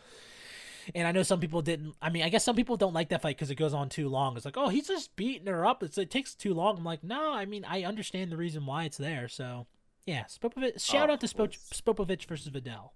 And 0.94 1.06
I 1.06 1.12
know 1.12 1.22
some 1.22 1.40
people 1.40 1.62
didn't. 1.62 1.94
I 2.00 2.10
mean, 2.10 2.22
I 2.22 2.28
guess 2.28 2.44
some 2.44 2.56
people 2.56 2.76
don't 2.76 2.94
like 2.94 3.10
that 3.10 3.22
fight 3.22 3.36
because 3.36 3.50
it 3.50 3.56
goes 3.56 3.74
on 3.74 3.88
too 3.88 4.08
long. 4.08 4.36
It's 4.36 4.44
like, 4.44 4.56
oh, 4.56 4.68
he's 4.68 4.88
just 4.88 5.14
beating 5.16 5.46
her 5.46 5.66
up. 5.66 5.82
It's, 5.82 5.98
it 5.98 6.10
takes 6.10 6.34
too 6.34 6.54
long. 6.54 6.78
I'm 6.78 6.84
like, 6.84 7.04
no. 7.04 7.32
I 7.32 7.44
mean, 7.44 7.64
I 7.66 7.82
understand 7.84 8.32
the 8.32 8.36
reason 8.36 8.64
why 8.66 8.84
it's 8.84 8.96
there. 8.96 9.28
So, 9.28 9.66
yeah, 10.08 10.24
Spopovich. 10.24 10.80
Shout 10.84 11.10
Oh, 11.10 11.12
out 11.12 11.20
to 11.20 11.26
Spo- 11.26 11.48
Spopovich 11.72 12.24
versus 12.24 12.50
Videl. 12.50 12.90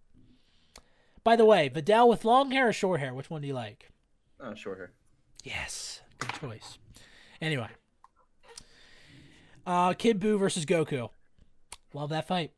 By 1.23 1.37
the 1.37 1.45
way, 1.45 1.69
Videl 1.69 2.09
with 2.09 2.25
long 2.25 2.51
hair 2.51 2.69
or 2.69 2.73
short 2.73 3.01
hair? 3.01 3.13
Which 3.13 3.29
one 3.29 3.43
do 3.43 3.47
you 3.47 3.53
like? 3.55 3.91
Oh, 4.41 4.55
short 4.55 4.79
hair. 4.79 4.93
Yes, 5.45 6.01
good 6.19 6.33
choice. 6.41 6.79
Anyway, 7.41 7.69
uh, 9.67 9.93
Kid 9.95 10.21
Buu 10.21 10.39
versus 10.39 10.65
Goku. 10.65 11.11
Love 11.93 12.11
that 12.11 12.27
fight. 12.27 12.53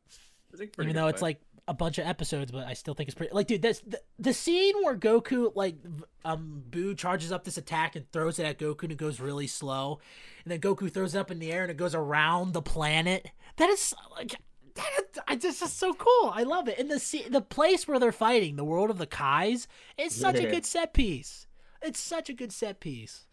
Even 0.79 0.95
though 0.95 1.07
it's 1.07 1.19
fight. 1.19 1.27
like 1.27 1.41
a 1.67 1.73
bunch 1.73 1.97
of 1.97 2.05
episodes, 2.05 2.51
but 2.51 2.67
I 2.67 2.73
still 2.73 2.93
think 2.93 3.09
it's 3.09 3.15
pretty. 3.15 3.33
Like, 3.33 3.47
dude, 3.47 3.61
that's 3.61 3.79
the, 3.79 3.99
the 4.19 4.33
scene 4.33 4.75
where 4.83 4.95
Goku 4.95 5.51
like 5.55 5.75
um 6.23 6.63
Buu 6.69 6.97
charges 6.97 7.31
up 7.31 7.43
this 7.43 7.57
attack 7.57 7.95
and 7.95 8.09
throws 8.11 8.39
it 8.39 8.45
at 8.45 8.59
Goku 8.59 8.83
and 8.83 8.91
it 8.91 8.97
goes 8.97 9.19
really 9.19 9.47
slow, 9.47 9.99
and 10.43 10.51
then 10.51 10.59
Goku 10.59 10.91
throws 10.91 11.15
it 11.15 11.19
up 11.19 11.31
in 11.31 11.39
the 11.39 11.51
air 11.51 11.63
and 11.63 11.71
it 11.71 11.77
goes 11.77 11.95
around 11.95 12.53
the 12.53 12.61
planet. 12.61 13.31
That 13.57 13.69
is 13.69 13.93
like. 14.11 14.35
That 14.75 14.91
is, 14.99 15.19
I 15.25 15.37
just 15.37 15.65
so 15.79 15.93
cool. 15.93 16.31
I 16.33 16.43
love 16.43 16.67
it. 16.67 16.77
And 16.77 16.91
the 16.91 17.25
the 17.29 17.39
place 17.39 17.87
where 17.87 17.97
they're 17.97 18.11
fighting, 18.11 18.57
the 18.57 18.65
world 18.65 18.89
of 18.89 18.97
the 18.97 19.07
Kais, 19.07 19.69
is 19.97 20.13
such 20.13 20.37
a 20.37 20.49
good 20.49 20.65
set 20.65 20.93
piece. 20.93 21.47
It's 21.81 21.97
such 21.97 22.29
a 22.29 22.33
good 22.33 22.51
set 22.51 22.81
piece. 22.81 23.25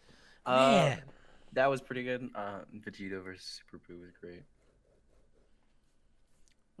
Uh, 0.45 0.55
Man. 0.55 1.01
that 1.51 1.69
was 1.69 1.81
pretty 1.81 2.03
good. 2.03 2.29
Uh, 2.33 2.59
Vegeta 2.77 3.21
versus 3.21 3.59
Super 3.59 3.81
Boo 3.85 3.99
was 3.99 4.11
great. 4.21 4.43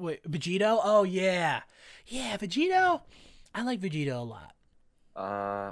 Wait, 0.03 0.29
Vegito? 0.29 0.81
Oh 0.83 1.03
yeah, 1.03 1.61
yeah, 2.07 2.35
Vegito. 2.35 2.99
I 3.55 3.63
like 3.63 3.79
Vegito 3.79 4.19
a 4.19 4.23
lot. 4.23 4.53
Uh, 5.15 5.71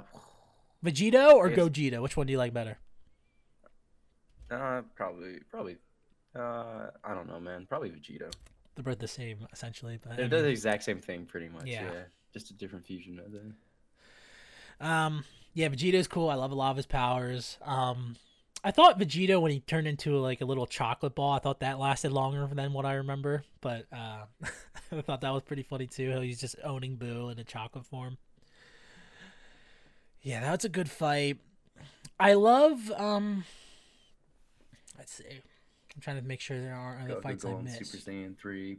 Vegito 0.82 1.34
or. 1.34 1.50
Gogeta? 1.50 2.00
Which 2.00 2.16
one 2.16 2.26
do 2.26 2.32
you 2.32 2.38
like 2.38 2.54
better? 2.54 2.78
uh, 4.50 4.80
probably, 4.94 5.40
probably. 5.50 5.76
Uh, 6.34 6.86
I 7.04 7.12
don't 7.12 7.28
know, 7.28 7.40
man. 7.40 7.66
Probably 7.68 7.90
Vegito. 7.90 8.32
They're 8.74 8.82
both 8.82 9.00
the 9.00 9.06
same 9.06 9.46
essentially, 9.52 9.98
but 10.02 10.12
I 10.12 10.16
They're, 10.28 10.40
the 10.40 10.48
exact 10.48 10.84
same 10.84 10.98
thing, 10.98 11.26
pretty 11.26 11.50
much. 11.50 11.66
Yeah. 11.66 11.82
Yeah. 11.92 12.00
Just 12.32 12.48
a 12.48 12.54
different 12.54 12.86
fusion 12.86 13.18
of 13.18 13.32
them. 13.32 13.54
um, 14.80 15.24
yeah, 15.52 15.68
Vegito's 15.68 16.08
cool. 16.08 16.30
I 16.30 16.36
love 16.36 16.52
a 16.52 16.54
lot 16.54 16.70
of 16.70 16.78
his 16.78 16.86
powers. 16.86 17.58
Um, 17.60 18.16
I 18.64 18.70
thought 18.70 18.98
Vegito 18.98 19.40
when 19.40 19.50
he 19.50 19.60
turned 19.60 19.88
into 19.88 20.16
like 20.18 20.40
a 20.40 20.44
little 20.44 20.66
chocolate 20.66 21.14
ball, 21.14 21.32
I 21.32 21.40
thought 21.40 21.60
that 21.60 21.78
lasted 21.78 22.12
longer 22.12 22.48
than 22.52 22.72
what 22.72 22.86
I 22.86 22.94
remember. 22.94 23.44
But 23.60 23.86
uh, 23.92 24.24
I 24.92 25.00
thought 25.00 25.20
that 25.22 25.30
was 25.32 25.42
pretty 25.42 25.64
funny 25.64 25.86
too. 25.86 26.20
He's 26.20 26.40
just 26.40 26.56
owning 26.62 26.96
Boo 26.96 27.30
in 27.30 27.38
a 27.38 27.44
chocolate 27.44 27.86
form. 27.86 28.18
Yeah, 30.22 30.40
that 30.40 30.52
was 30.52 30.64
a 30.64 30.68
good 30.68 30.88
fight. 30.88 31.38
I 32.20 32.34
love. 32.34 32.92
Um, 32.92 33.44
let's 34.96 35.12
see. 35.12 35.24
I'm 35.94 36.00
trying 36.00 36.20
to 36.20 36.26
make 36.26 36.40
sure 36.40 36.60
there 36.60 36.74
aren't 36.74 37.10
other 37.10 37.20
fights 37.20 37.44
I 37.44 37.54
missed. 37.54 37.84
Super 37.84 38.10
Saiyan 38.10 38.38
three. 38.38 38.78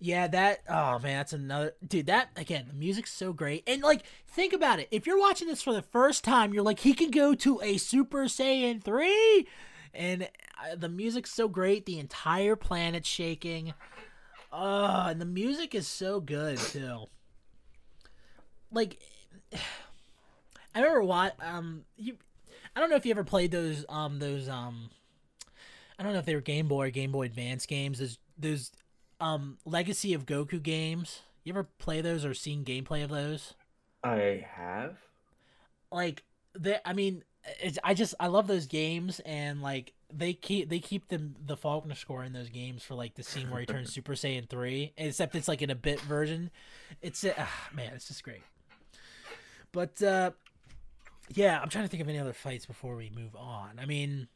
Yeah, 0.00 0.28
that 0.28 0.60
oh 0.68 0.98
man, 1.00 1.18
that's 1.18 1.32
another 1.32 1.74
dude. 1.86 2.06
That 2.06 2.30
again, 2.36 2.66
the 2.68 2.74
music's 2.74 3.12
so 3.12 3.32
great, 3.32 3.64
and 3.66 3.82
like 3.82 4.04
think 4.26 4.52
about 4.52 4.78
it. 4.78 4.88
If 4.92 5.06
you're 5.06 5.18
watching 5.18 5.48
this 5.48 5.62
for 5.62 5.72
the 5.72 5.82
first 5.82 6.22
time, 6.22 6.54
you're 6.54 6.62
like, 6.62 6.80
he 6.80 6.94
can 6.94 7.10
go 7.10 7.34
to 7.34 7.60
a 7.62 7.78
Super 7.78 8.24
Saiyan 8.24 8.82
three, 8.82 9.48
and 9.92 10.24
uh, 10.24 10.76
the 10.76 10.88
music's 10.88 11.32
so 11.32 11.48
great. 11.48 11.84
The 11.84 11.98
entire 11.98 12.54
planet's 12.54 13.08
shaking. 13.08 13.74
Oh, 14.52 15.06
and 15.08 15.20
the 15.20 15.26
music 15.26 15.74
is 15.74 15.88
so 15.88 16.20
good 16.20 16.58
too. 16.58 17.06
Like, 18.70 18.98
I 20.74 20.80
remember 20.80 21.02
what 21.02 21.34
um 21.42 21.82
you, 21.96 22.16
I 22.76 22.80
don't 22.80 22.88
know 22.90 22.96
if 22.96 23.04
you 23.04 23.10
ever 23.10 23.24
played 23.24 23.50
those 23.50 23.84
um 23.88 24.20
those 24.20 24.48
um, 24.48 24.90
I 25.98 26.04
don't 26.04 26.12
know 26.12 26.20
if 26.20 26.26
they 26.26 26.36
were 26.36 26.40
Game 26.40 26.68
Boy 26.68 26.92
Game 26.92 27.10
Boy 27.10 27.24
Advance 27.24 27.66
games. 27.66 27.98
Those 27.98 28.18
those 28.38 28.70
um 29.20 29.58
Legacy 29.64 30.14
of 30.14 30.26
Goku 30.26 30.62
games. 30.62 31.22
You 31.44 31.52
ever 31.52 31.64
play 31.78 32.00
those 32.00 32.24
or 32.24 32.34
seen 32.34 32.64
gameplay 32.64 33.02
of 33.02 33.10
those? 33.10 33.54
I 34.04 34.46
have. 34.54 34.96
Like 35.90 36.24
they 36.58 36.78
I 36.84 36.92
mean 36.92 37.24
it's, 37.60 37.78
I 37.82 37.94
just 37.94 38.14
I 38.20 38.26
love 38.26 38.46
those 38.46 38.66
games 38.66 39.20
and 39.20 39.62
like 39.62 39.92
they 40.12 40.32
keep 40.32 40.68
they 40.68 40.78
keep 40.78 41.08
them 41.08 41.36
the 41.44 41.56
Faulconer 41.56 41.96
score 41.96 42.24
in 42.24 42.32
those 42.32 42.48
games 42.48 42.82
for 42.82 42.94
like 42.94 43.14
the 43.14 43.22
scene 43.22 43.50
where 43.50 43.60
he 43.60 43.66
turns 43.66 43.92
Super 43.92 44.14
Saiyan 44.14 44.48
3 44.48 44.92
except 44.96 45.34
it's 45.34 45.48
like 45.48 45.62
in 45.62 45.70
a 45.70 45.74
bit 45.74 46.00
version. 46.00 46.50
It's 47.00 47.24
uh, 47.24 47.34
ah, 47.38 47.68
man, 47.72 47.92
it's 47.94 48.08
just 48.08 48.22
great. 48.22 48.42
But 49.72 50.02
uh 50.02 50.32
yeah, 51.30 51.60
I'm 51.60 51.68
trying 51.68 51.84
to 51.84 51.88
think 51.88 52.02
of 52.02 52.08
any 52.08 52.18
other 52.18 52.32
fights 52.32 52.66
before 52.66 52.96
we 52.96 53.10
move 53.14 53.36
on. 53.36 53.78
I 53.78 53.84
mean, 53.84 54.28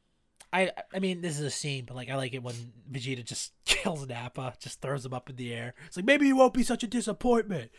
I 0.53 0.70
I 0.92 0.98
mean 0.98 1.20
this 1.22 1.38
is 1.38 1.44
a 1.46 1.50
scene, 1.50 1.84
but 1.86 1.94
like 1.96 2.11
I 2.11 2.16
like 2.16 2.34
it 2.34 2.42
when 2.42 2.55
Vegeta 2.90 3.24
just 3.24 3.53
kills 3.64 4.07
Nappa, 4.07 4.55
just 4.61 4.80
throws 4.82 5.05
him 5.07 5.14
up 5.14 5.30
in 5.30 5.36
the 5.36 5.55
air. 5.55 5.74
It's 5.86 5.96
like 5.96 6.05
maybe 6.07 6.26
you 6.26 6.36
won't 6.36 6.55
be 6.55 6.62
such 6.62 6.82
a 6.82 6.86
disappointment 6.86 7.70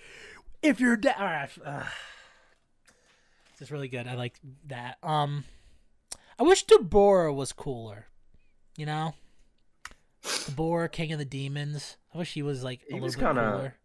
if 0.61 0.79
you're 0.79 0.97
dead. 0.97 1.15
All 1.19 1.25
right, 1.25 1.49
uh, 1.63 1.83
it's 3.51 3.59
just 3.59 3.71
really 3.71 3.87
good. 3.89 4.07
I 4.07 4.15
like 4.15 4.39
that. 4.67 4.97
Um, 5.03 5.43
I 6.39 6.43
wish 6.43 6.65
Dabura 6.65 7.33
was 7.33 7.51
cooler. 7.53 8.07
You 8.75 8.87
know, 8.87 9.13
Dabura, 10.23 10.91
King 10.91 11.11
of 11.13 11.19
the 11.19 11.25
Demons. 11.25 11.97
I 12.13 12.17
wish 12.17 12.33
he 12.33 12.41
was 12.41 12.63
like 12.63 12.81
a 12.81 12.85
He 12.87 12.93
little 12.93 13.05
was 13.05 13.15
bit 13.15 13.25
kinda- 13.25 13.41
cooler. 13.51 13.75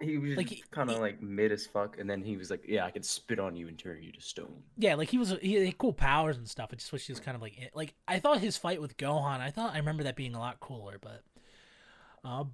He 0.00 0.18
was 0.18 0.36
Like, 0.36 0.62
kind 0.70 0.90
of 0.90 0.98
like 0.98 1.22
mid 1.22 1.52
as 1.52 1.66
fuck, 1.66 1.98
and 1.98 2.10
then 2.10 2.22
he 2.22 2.36
was 2.36 2.50
like, 2.50 2.64
"Yeah, 2.66 2.84
I 2.84 2.90
can 2.90 3.02
spit 3.02 3.38
on 3.38 3.54
you 3.56 3.68
and 3.68 3.78
turn 3.78 4.02
you 4.02 4.12
to 4.12 4.20
stone." 4.20 4.62
Yeah, 4.76 4.96
like 4.96 5.08
he 5.08 5.18
was 5.18 5.34
he 5.40 5.54
had 5.54 5.78
cool 5.78 5.92
powers 5.92 6.36
and 6.36 6.48
stuff. 6.48 6.70
I 6.72 6.76
just 6.76 6.92
wish 6.92 7.06
he 7.06 7.12
was 7.12 7.20
kind 7.20 7.36
of 7.36 7.40
like 7.40 7.70
like 7.74 7.94
I 8.08 8.18
thought 8.18 8.40
his 8.40 8.56
fight 8.56 8.80
with 8.82 8.96
Gohan. 8.96 9.40
I 9.40 9.50
thought 9.50 9.72
I 9.74 9.78
remember 9.78 10.02
that 10.02 10.16
being 10.16 10.34
a 10.34 10.38
lot 10.40 10.58
cooler, 10.60 10.98
but 11.00 11.22
um, 12.24 12.52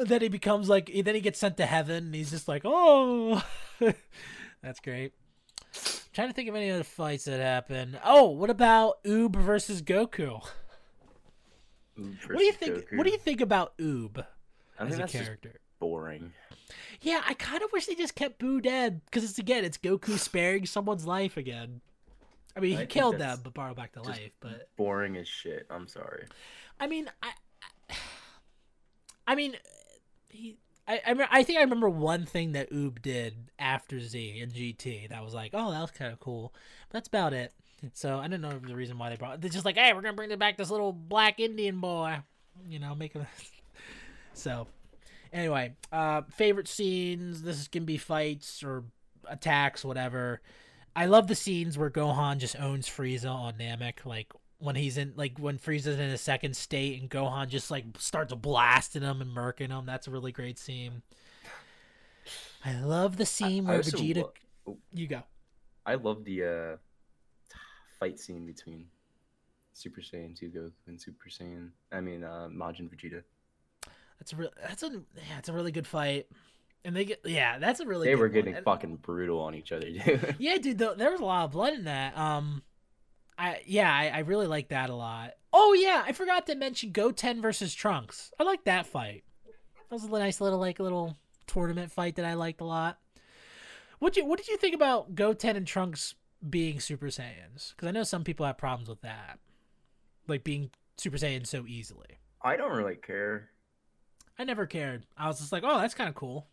then 0.00 0.20
he 0.20 0.28
becomes 0.28 0.68
like 0.68 0.90
then 1.04 1.14
he 1.14 1.20
gets 1.20 1.38
sent 1.38 1.56
to 1.58 1.66
heaven 1.66 2.06
and 2.06 2.14
he's 2.14 2.30
just 2.30 2.48
like 2.48 2.62
oh, 2.64 3.42
that's 4.62 4.80
great. 4.80 5.12
trying 6.12 6.28
to 6.28 6.34
think 6.34 6.48
of 6.48 6.56
any 6.56 6.70
other 6.70 6.84
fights 6.84 7.24
that 7.24 7.40
happened. 7.40 8.00
Oh, 8.04 8.30
what 8.30 8.50
about 8.50 9.02
Oob 9.04 9.36
versus 9.36 9.80
Goku? 9.80 10.42
Oob 11.98 12.28
What 12.28 12.38
do 12.38 12.44
you 12.44 12.52
think? 12.52 12.74
Goku. 12.74 12.96
What 12.98 13.04
do 13.06 13.12
you 13.12 13.18
think 13.18 13.40
about 13.40 13.78
Oob 13.78 14.24
I 14.78 14.82
as 14.84 14.88
think 14.88 14.94
a 14.94 14.96
that's 14.98 15.12
just 15.12 15.24
character? 15.24 15.60
Boring. 15.82 16.32
Yeah, 17.00 17.22
I 17.28 17.34
kind 17.34 17.60
of 17.60 17.72
wish 17.72 17.86
they 17.86 17.96
just 17.96 18.14
kept 18.14 18.38
Boo 18.38 18.60
dead 18.60 19.00
because 19.04 19.28
it's 19.28 19.38
again, 19.38 19.64
it's 19.64 19.76
Goku 19.76 20.16
sparing 20.16 20.64
someone's 20.64 21.04
life 21.04 21.36
again. 21.36 21.80
I 22.56 22.60
mean, 22.60 22.70
he 22.70 22.76
think 22.76 22.90
killed 22.90 23.18
them, 23.18 23.40
but 23.42 23.52
brought 23.52 23.74
back 23.74 23.92
to 23.94 24.02
life. 24.02 24.30
But 24.38 24.68
Boring 24.76 25.16
as 25.16 25.26
shit. 25.26 25.66
I'm 25.70 25.88
sorry. 25.88 26.26
I 26.78 26.86
mean, 26.86 27.10
I, 27.20 27.32
I, 27.90 27.94
I 29.26 29.34
mean, 29.34 29.56
he. 30.30 30.58
I, 30.86 31.00
I, 31.04 31.10
remember, 31.10 31.28
I 31.32 31.42
think 31.42 31.58
I 31.58 31.62
remember 31.62 31.88
one 31.88 32.26
thing 32.26 32.52
that 32.52 32.70
Oob 32.70 33.02
did 33.02 33.50
after 33.58 33.98
Z 33.98 34.40
and 34.40 34.52
GT 34.52 35.08
that 35.08 35.24
was 35.24 35.34
like, 35.34 35.50
oh, 35.54 35.72
that 35.72 35.80
was 35.80 35.90
kind 35.90 36.12
of 36.12 36.20
cool. 36.20 36.54
But 36.88 36.98
that's 36.98 37.08
about 37.08 37.32
it. 37.32 37.52
So 37.94 38.18
I 38.18 38.28
don't 38.28 38.40
know 38.40 38.58
the 38.58 38.76
reason 38.76 38.98
why 38.98 39.10
they 39.10 39.16
brought. 39.16 39.40
They're 39.40 39.50
just 39.50 39.64
like, 39.64 39.76
hey, 39.76 39.92
we're 39.92 40.02
gonna 40.02 40.14
bring 40.14 40.36
back 40.38 40.56
this 40.56 40.70
little 40.70 40.92
black 40.92 41.40
Indian 41.40 41.80
boy, 41.80 42.18
you 42.68 42.78
know, 42.78 42.94
make 42.94 43.14
him. 43.14 43.26
so, 44.34 44.68
anyway, 45.32 45.74
uh, 45.90 46.22
favorite 46.30 46.68
scenes. 46.68 47.42
This 47.42 47.68
can 47.68 47.84
be 47.84 47.96
fights 47.96 48.62
or 48.62 48.84
attacks, 49.28 49.84
whatever. 49.84 50.40
I 50.94 51.06
love 51.06 51.26
the 51.26 51.34
scenes 51.34 51.78
where 51.78 51.90
Gohan 51.90 52.38
just 52.38 52.58
owns 52.60 52.88
Frieza 52.88 53.30
on 53.30 53.54
Namek, 53.54 54.04
like 54.04 54.32
when 54.58 54.76
he's 54.76 54.98
in, 54.98 55.14
like 55.16 55.38
when 55.38 55.58
Frieza's 55.58 55.98
in 55.98 56.00
a 56.10 56.18
second 56.18 56.54
state 56.56 57.00
and 57.00 57.10
Gohan 57.10 57.48
just 57.48 57.70
like 57.70 57.84
starts 57.98 58.32
blasting 58.34 59.02
him 59.02 59.20
and 59.20 59.34
murking 59.34 59.70
him. 59.70 59.86
That's 59.86 60.06
a 60.06 60.10
really 60.10 60.32
great 60.32 60.58
scene. 60.58 61.02
I 62.64 62.80
love 62.80 63.16
the 63.16 63.26
scene 63.26 63.66
I 63.66 63.70
where 63.70 63.76
also 63.78 63.96
Vegeta. 63.96 64.16
lo- 64.22 64.32
oh, 64.68 64.78
You 64.92 65.06
go. 65.08 65.22
I 65.84 65.94
love 65.96 66.24
the 66.24 66.44
uh, 66.44 66.76
fight 67.98 68.20
scene 68.20 68.46
between 68.46 68.86
Super 69.72 70.00
Saiyan 70.00 70.38
2 70.38 70.50
Goku 70.50 70.70
and 70.86 71.00
Super 71.00 71.28
Saiyan. 71.28 71.70
I 71.90 72.00
mean, 72.00 72.22
uh, 72.22 72.48
Majin 72.52 72.88
Vegeta. 72.88 73.22
That's 74.22 74.32
a 74.32 74.36
real. 74.36 74.50
That's 74.68 74.82
a 74.84 74.90
yeah. 75.16 75.38
It's 75.38 75.48
a 75.48 75.52
really 75.52 75.72
good 75.72 75.86
fight, 75.88 76.26
and 76.84 76.94
they 76.94 77.04
get 77.04 77.22
yeah. 77.24 77.58
That's 77.58 77.80
a 77.80 77.86
really. 77.86 78.06
Good 78.06 78.10
fight. 78.10 78.10
They 78.10 78.14
good 78.14 78.20
were 78.20 78.28
getting 78.28 78.54
And- 78.54 78.64
fucking 78.64 78.96
brutal 78.96 79.40
on 79.40 79.56
each 79.56 79.72
other, 79.72 79.86
dude. 79.90 80.36
Yeah, 80.38 80.58
dude, 80.58 80.78
th- 80.78 80.96
there 80.96 81.10
was 81.10 81.20
a 81.20 81.24
lot 81.24 81.46
of 81.46 81.50
blood 81.50 81.72
in 81.74 81.84
that. 81.84 82.16
Um, 82.16 82.62
I 83.36 83.62
yeah, 83.66 83.92
I, 83.92 84.08
I 84.08 84.18
really 84.20 84.46
like 84.46 84.68
that 84.68 84.90
a 84.90 84.94
lot. 84.94 85.32
Oh 85.52 85.72
yeah, 85.72 86.04
I 86.06 86.12
forgot 86.12 86.46
to 86.46 86.54
mention 86.54 86.92
Goten 86.92 87.42
versus 87.42 87.74
Trunks. 87.74 88.30
I 88.38 88.44
like 88.44 88.62
that 88.64 88.86
fight. 88.86 89.24
That 89.90 89.96
was 89.96 90.04
a 90.04 90.08
nice 90.08 90.40
little 90.40 90.60
like 90.60 90.78
little 90.78 91.16
tournament 91.48 91.90
fight 91.90 92.14
that 92.16 92.24
I 92.24 92.34
liked 92.34 92.60
a 92.60 92.64
lot. 92.64 92.98
What 93.98 94.16
you 94.16 94.24
what 94.24 94.38
did 94.38 94.46
you 94.46 94.56
think 94.56 94.76
about 94.76 95.16
Goten 95.16 95.56
and 95.56 95.66
Trunks 95.66 96.14
being 96.48 96.78
Super 96.78 97.06
Saiyans? 97.06 97.70
Because 97.74 97.88
I 97.88 97.90
know 97.90 98.04
some 98.04 98.22
people 98.22 98.46
have 98.46 98.56
problems 98.56 98.88
with 98.88 99.00
that, 99.02 99.40
like 100.28 100.44
being 100.44 100.70
Super 100.96 101.16
Saiyan 101.16 101.44
so 101.44 101.64
easily. 101.66 102.20
I 102.40 102.56
don't 102.56 102.72
really 102.76 102.96
care. 102.96 103.48
I 104.42 104.44
never 104.44 104.66
cared. 104.66 105.06
I 105.16 105.28
was 105.28 105.38
just 105.38 105.52
like, 105.52 105.62
oh, 105.64 105.78
that's 105.78 105.94
kind 105.94 106.08
of 106.08 106.16
cool. 106.16 106.48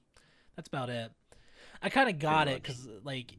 That's 0.56 0.68
about 0.68 0.90
it. 0.90 1.12
I 1.82 1.90
kind 1.90 2.08
of 2.08 2.20
got 2.20 2.48
it 2.48 2.62
because 2.62 2.88
like, 3.04 3.32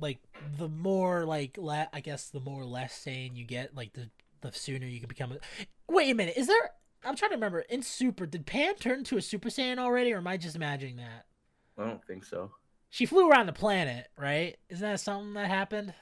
like 0.00 0.18
the 0.56 0.68
more 0.68 1.24
like 1.24 1.58
le- 1.58 1.88
I 1.92 2.00
guess 2.00 2.28
the 2.28 2.38
more 2.38 2.64
less 2.64 2.94
sane 2.94 3.34
you 3.34 3.44
get, 3.44 3.74
like 3.74 3.92
the 3.94 4.08
the 4.42 4.52
sooner 4.52 4.86
you 4.86 5.00
can 5.00 5.08
become. 5.08 5.32
A... 5.32 5.38
Wait 5.92 6.08
a 6.08 6.14
minute, 6.14 6.34
is 6.36 6.46
there? 6.46 6.70
I'm 7.04 7.16
trying 7.16 7.30
to 7.32 7.36
remember. 7.36 7.60
In 7.60 7.82
Super, 7.82 8.26
did 8.26 8.46
Pan 8.46 8.76
turn 8.76 9.02
to 9.04 9.16
a 9.16 9.22
Super 9.22 9.48
Saiyan 9.48 9.78
already, 9.78 10.12
or 10.12 10.18
am 10.18 10.26
I 10.28 10.36
just 10.36 10.54
imagining 10.54 10.96
that? 10.96 11.26
I 11.76 11.86
don't 11.86 12.04
think 12.04 12.24
so. 12.24 12.52
She 12.90 13.06
flew 13.06 13.28
around 13.28 13.46
the 13.46 13.52
planet, 13.52 14.08
right? 14.16 14.56
Isn't 14.68 14.88
that 14.88 15.00
something 15.00 15.34
that 15.34 15.48
happened? 15.48 15.94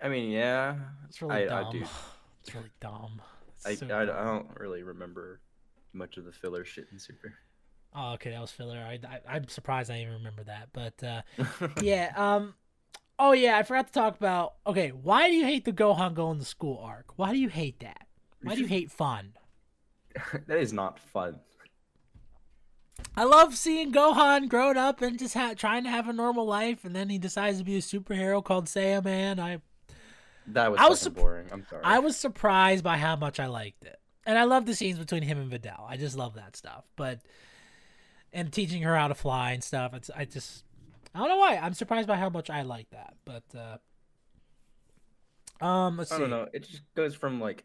I 0.00 0.08
mean, 0.08 0.30
yeah. 0.30 0.76
It's 1.08 1.20
really 1.20 1.34
I- 1.34 1.58
I 1.58 1.62
dumb. 1.62 1.72
do. 1.72 1.84
It's 2.42 2.54
really 2.54 2.70
dumb. 2.78 3.20
It's 3.56 3.66
I, 3.66 3.74
so 3.74 3.88
I, 3.88 4.02
I 4.02 4.24
don't 4.24 4.46
really 4.60 4.84
remember 4.84 5.40
much 5.96 6.16
of 6.16 6.24
the 6.24 6.32
filler 6.32 6.64
shit 6.64 6.86
in 6.92 6.98
Super. 6.98 7.34
Oh, 7.94 8.12
okay, 8.14 8.30
that 8.30 8.40
was 8.40 8.50
filler. 8.50 8.76
I, 8.78 9.00
I 9.08 9.36
I'm 9.36 9.48
surprised 9.48 9.90
I 9.90 10.00
even 10.00 10.14
remember 10.14 10.44
that, 10.44 10.68
but. 10.72 11.02
uh 11.02 11.22
yeah. 11.82 12.12
Um. 12.16 12.54
Oh 13.18 13.32
yeah, 13.32 13.56
I 13.56 13.62
forgot 13.62 13.86
to 13.86 13.92
talk 13.92 14.16
about. 14.16 14.54
Okay, 14.66 14.90
why 14.90 15.28
do 15.28 15.34
you 15.34 15.44
hate 15.46 15.64
the 15.64 15.72
Gohan 15.72 16.12
going 16.14 16.38
to 16.38 16.44
school 16.44 16.78
arc? 16.84 17.06
Why 17.16 17.32
do 17.32 17.38
you 17.38 17.48
hate 17.48 17.80
that? 17.80 18.06
Why 18.42 18.54
do 18.54 18.60
you 18.60 18.66
hate 18.66 18.90
fun? 18.92 19.32
that 20.46 20.58
is 20.58 20.72
not 20.72 20.98
fun. 20.98 21.40
I 23.16 23.24
love 23.24 23.54
seeing 23.56 23.92
Gohan 23.92 24.48
grown 24.48 24.76
up 24.76 25.00
and 25.00 25.18
just 25.18 25.32
ha- 25.34 25.54
trying 25.56 25.84
to 25.84 25.90
have 25.90 26.08
a 26.08 26.12
normal 26.12 26.44
life, 26.46 26.84
and 26.84 26.94
then 26.94 27.08
he 27.08 27.18
decides 27.18 27.58
to 27.58 27.64
be 27.64 27.76
a 27.76 27.80
superhero 27.80 28.44
called 28.44 28.66
Saiyaman. 28.66 29.38
I 29.38 29.60
That 30.48 30.70
was, 30.70 30.80
I 30.80 30.88
was 30.88 31.00
sup- 31.00 31.14
boring. 31.14 31.46
I'm 31.50 31.64
sorry. 31.68 31.82
I 31.84 31.98
was 32.00 32.16
surprised 32.18 32.84
by 32.84 32.98
how 32.98 33.16
much 33.16 33.40
I 33.40 33.46
liked 33.46 33.84
it, 33.86 33.98
and 34.26 34.36
I 34.38 34.44
love 34.44 34.66
the 34.66 34.74
scenes 34.74 34.98
between 34.98 35.22
him 35.22 35.38
and 35.38 35.50
Videl. 35.50 35.88
I 35.88 35.96
just 35.96 36.16
love 36.16 36.34
that 36.34 36.56
stuff. 36.56 36.84
But 36.96 37.20
and 38.32 38.52
teaching 38.52 38.82
her 38.82 38.96
how 38.96 39.08
to 39.08 39.14
fly 39.14 39.52
and 39.52 39.64
stuff. 39.64 39.94
It's 39.94 40.10
I 40.14 40.24
just 40.26 40.64
I 41.14 41.20
don't 41.20 41.28
know 41.28 41.38
why 41.38 41.56
I'm 41.56 41.72
surprised 41.74 42.08
by 42.08 42.16
how 42.16 42.28
much 42.28 42.50
I 42.50 42.62
like 42.62 42.90
that. 42.90 43.14
But 43.24 43.44
uh 43.56 43.78
um, 45.64 45.96
let's 45.96 46.12
I 46.12 46.16
see. 46.16 46.20
don't 46.20 46.30
know. 46.30 46.48
It 46.52 46.68
just 46.68 46.82
goes 46.94 47.14
from 47.14 47.40
like 47.40 47.64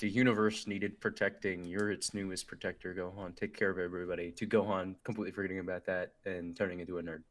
the 0.00 0.08
universe 0.08 0.66
needed 0.66 1.00
protecting. 1.00 1.64
You're 1.64 1.92
its 1.92 2.12
newest 2.14 2.48
protector. 2.48 2.92
Gohan, 2.92 3.36
take 3.36 3.56
care 3.56 3.70
of 3.70 3.78
everybody. 3.78 4.32
To 4.32 4.46
Gohan, 4.46 4.96
completely 5.04 5.30
forgetting 5.30 5.60
about 5.60 5.86
that 5.86 6.14
and 6.24 6.56
turning 6.56 6.80
into 6.80 6.98
a 6.98 7.02
nerd. 7.02 7.22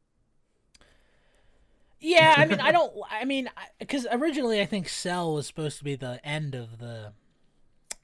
Yeah, 2.00 2.34
I 2.38 2.46
mean, 2.46 2.60
I 2.60 2.72
don't. 2.72 2.90
I 3.10 3.26
mean, 3.26 3.50
because 3.78 4.06
originally 4.10 4.62
I 4.62 4.64
think 4.64 4.88
Cell 4.88 5.34
was 5.34 5.46
supposed 5.46 5.76
to 5.78 5.84
be 5.84 5.94
the 5.94 6.24
end 6.26 6.54
of 6.54 6.78
the 6.78 7.12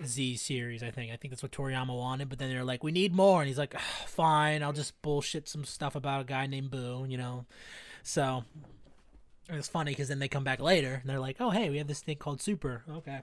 Z 0.05 0.36
series. 0.36 0.82
I 0.82 0.90
think. 0.90 1.12
I 1.12 1.16
think 1.16 1.32
that's 1.32 1.42
what 1.42 1.53
Toriyama 1.53 1.96
wanted, 1.96 2.28
but 2.28 2.38
then 2.38 2.51
they're 2.51 2.64
like, 2.64 2.84
"We 2.84 2.92
need 2.92 3.14
more," 3.14 3.40
and 3.40 3.49
he's 3.49 3.59
like, 3.59 3.74
"Ah, 3.76 4.05
"Fine, 4.07 4.62
I'll 4.62 4.72
just 4.72 5.01
bullshit 5.03 5.49
some 5.49 5.64
stuff 5.64 5.94
about 5.94 6.22
a 6.22 6.24
guy 6.24 6.46
named 6.46 6.70
Boo," 6.70 7.07
you 7.09 7.18
know. 7.18 7.46
So 8.03 8.44
it's 9.49 9.68
funny 9.68 9.92
because 9.92 10.09
then 10.09 10.18
they 10.18 10.28
come 10.28 10.44
back 10.44 10.61
later 10.61 10.94
and 10.94 11.09
they're 11.09 11.20
like, 11.20 11.36
"Oh, 11.40 11.51
hey, 11.51 11.70
we 11.70 11.78
have 11.78 11.88
this 11.88 12.01
thing 12.01 12.16
called 12.16 12.40
Super." 12.40 12.84
Okay. 12.88 13.20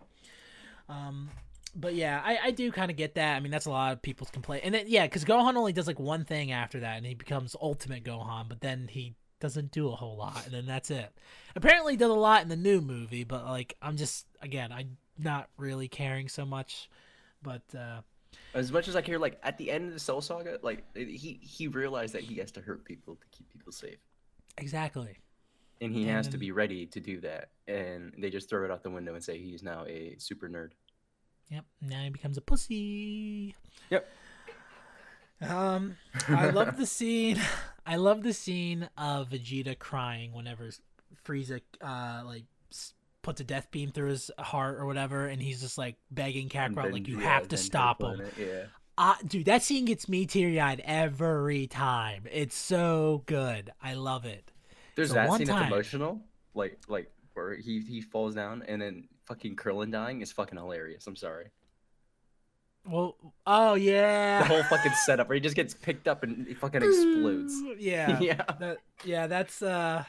Um, 0.89 1.29
but 1.75 1.95
yeah, 1.95 2.21
I, 2.23 2.37
I 2.45 2.51
do 2.51 2.71
kind 2.71 2.89
of 2.89 2.97
get 2.97 3.15
that. 3.15 3.35
I 3.35 3.39
mean, 3.39 3.51
that's 3.51 3.65
a 3.65 3.71
lot 3.71 3.93
of 3.93 4.01
people's 4.01 4.29
complaint, 4.31 4.63
and 4.65 4.73
then, 4.73 4.85
yeah, 4.87 5.05
because 5.05 5.25
Gohan 5.25 5.55
only 5.55 5.73
does 5.73 5.87
like 5.87 5.99
one 5.99 6.25
thing 6.25 6.51
after 6.51 6.79
that, 6.81 6.97
and 6.97 7.05
he 7.05 7.13
becomes 7.13 7.55
Ultimate 7.61 8.03
Gohan. 8.03 8.47
But 8.47 8.61
then 8.61 8.87
he 8.89 9.15
doesn't 9.39 9.71
do 9.71 9.89
a 9.89 9.95
whole 9.95 10.17
lot, 10.17 10.45
and 10.45 10.53
then 10.53 10.65
that's 10.65 10.89
it. 10.89 11.11
Apparently, 11.55 11.93
he 11.93 11.97
does 11.97 12.11
a 12.11 12.13
lot 12.13 12.41
in 12.43 12.49
the 12.49 12.55
new 12.55 12.81
movie, 12.81 13.23
but 13.23 13.45
like, 13.45 13.75
I'm 13.81 13.97
just 13.97 14.25
again, 14.41 14.71
I'm 14.71 14.97
not 15.17 15.49
really 15.57 15.87
caring 15.87 16.27
so 16.29 16.45
much. 16.45 16.89
But 17.41 17.61
uh, 17.77 18.01
As 18.53 18.71
much 18.71 18.87
as 18.87 18.95
I 18.95 19.01
care, 19.01 19.19
like 19.19 19.39
at 19.43 19.57
the 19.57 19.71
end 19.71 19.87
of 19.87 19.93
the 19.93 19.99
Soul 19.99 20.21
Saga, 20.21 20.59
like 20.61 20.83
he 20.95 21.39
he 21.41 21.67
realized 21.67 22.13
that 22.13 22.23
he 22.23 22.35
has 22.35 22.51
to 22.53 22.61
hurt 22.61 22.83
people 22.85 23.15
to 23.15 23.27
keep 23.31 23.49
people 23.51 23.71
safe, 23.71 23.99
exactly, 24.57 25.17
and 25.81 25.93
he 25.93 26.05
has 26.07 26.27
to 26.29 26.37
be 26.37 26.51
ready 26.51 26.85
to 26.87 26.99
do 26.99 27.19
that. 27.21 27.49
And 27.67 28.13
they 28.17 28.29
just 28.29 28.49
throw 28.49 28.63
it 28.65 28.71
out 28.71 28.83
the 28.83 28.89
window 28.89 29.13
and 29.13 29.23
say 29.23 29.37
he's 29.37 29.63
now 29.63 29.85
a 29.85 30.15
super 30.17 30.47
nerd. 30.49 30.71
yep. 31.49 31.65
Now 31.81 32.01
he 32.03 32.09
becomes 32.09 32.37
a 32.37 32.41
pussy. 32.41 33.55
Yep. 33.89 34.07
Um, 35.41 35.97
I 36.29 36.49
love 36.49 36.77
the 36.77 36.85
scene. 36.85 37.39
I 37.85 37.97
love 37.97 38.23
the 38.23 38.33
scene 38.33 38.89
of 38.97 39.29
Vegeta 39.29 39.77
crying 39.77 40.33
whenever 40.33 40.69
Frieza 41.23 41.61
uh 41.81 42.23
like 42.25 42.45
puts 43.25 43.41
a 43.41 43.43
death 43.43 43.67
beam 43.71 43.89
through 43.89 44.09
his 44.09 44.29
heart 44.37 44.77
or 44.77 44.85
whatever, 44.85 45.25
and 45.25 45.41
he's 45.41 45.59
just 45.59 45.77
like 45.77 45.95
begging 46.11 46.47
Kakarot 46.47 46.93
like 46.93 47.07
you 47.07 47.19
yeah, 47.19 47.23
have 47.27 47.47
to 47.49 47.57
stop 47.57 48.01
him. 48.01 48.21
it, 48.21 48.33
Yeah. 48.39 48.63
Uh, 48.97 49.15
dude, 49.27 49.45
that 49.47 49.61
scene 49.61 49.83
gets 49.83 50.07
me 50.07 50.25
teary 50.25 50.59
eyed 50.61 50.81
every 50.85 51.67
time. 51.67 52.23
It's 52.31 52.55
so 52.55 53.23
good. 53.25 53.71
I 53.81 53.95
love 53.95 54.23
it. 54.25 54.51
There's 54.95 55.09
So 55.09 55.15
that 55.15 55.33
scene 55.33 55.47
time- 55.47 55.59
that's 55.59 55.71
emotional, 55.73 56.21
like 56.53 56.79
like 56.87 57.11
where 57.33 57.55
he 57.55 57.81
he 57.81 57.99
falls 57.99 58.35
down 58.35 58.63
and 58.67 58.81
then 58.81 59.09
fucking 59.25 59.55
Krillin 59.57 59.91
dying 59.91 60.21
is 60.21 60.31
fucking 60.31 60.57
hilarious. 60.57 61.07
I'm 61.07 61.15
sorry. 61.17 61.47
Well, 62.87 63.17
oh 63.47 63.73
yeah. 63.73 64.39
The 64.43 64.45
whole 64.45 64.63
fucking 64.63 64.93
setup 65.05 65.27
where 65.27 65.33
he 65.35 65.41
just 65.41 65.55
gets 65.55 65.73
picked 65.73 66.07
up 66.07 66.21
and 66.23 66.47
he 66.47 66.53
fucking 66.53 66.83
explodes. 66.83 67.53
Yeah. 67.79 68.19
yeah. 68.21 68.43
That 68.59 68.77
yeah, 69.03 69.27
that's 69.27 69.61
uh 69.61 70.03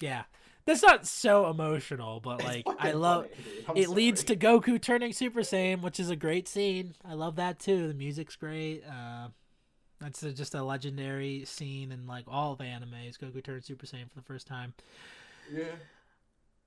yeah. 0.00 0.24
That's 0.70 0.82
not 0.84 1.04
so 1.04 1.50
emotional, 1.50 2.20
but 2.20 2.44
like 2.44 2.64
I 2.78 2.92
love 2.92 3.26
it 3.74 3.88
leads 3.88 4.22
to 4.24 4.36
Goku 4.36 4.80
turning 4.80 5.12
Super 5.12 5.40
Saiyan, 5.40 5.82
which 5.82 5.98
is 5.98 6.10
a 6.10 6.16
great 6.16 6.46
scene. 6.46 6.94
I 7.04 7.14
love 7.14 7.34
that 7.36 7.58
too. 7.58 7.88
The 7.88 7.94
music's 7.94 8.36
great. 8.36 8.84
Uh 8.86 9.30
That's 10.00 10.22
a, 10.22 10.32
just 10.32 10.54
a 10.54 10.62
legendary 10.62 11.44
scene 11.44 11.90
in 11.90 12.06
like 12.06 12.26
all 12.28 12.52
of 12.52 12.60
animes. 12.60 13.18
Goku 13.18 13.42
turns 13.42 13.66
Super 13.66 13.84
Saiyan 13.84 14.08
for 14.08 14.14
the 14.14 14.22
first 14.22 14.46
time. 14.46 14.74
Yeah. 15.52 15.64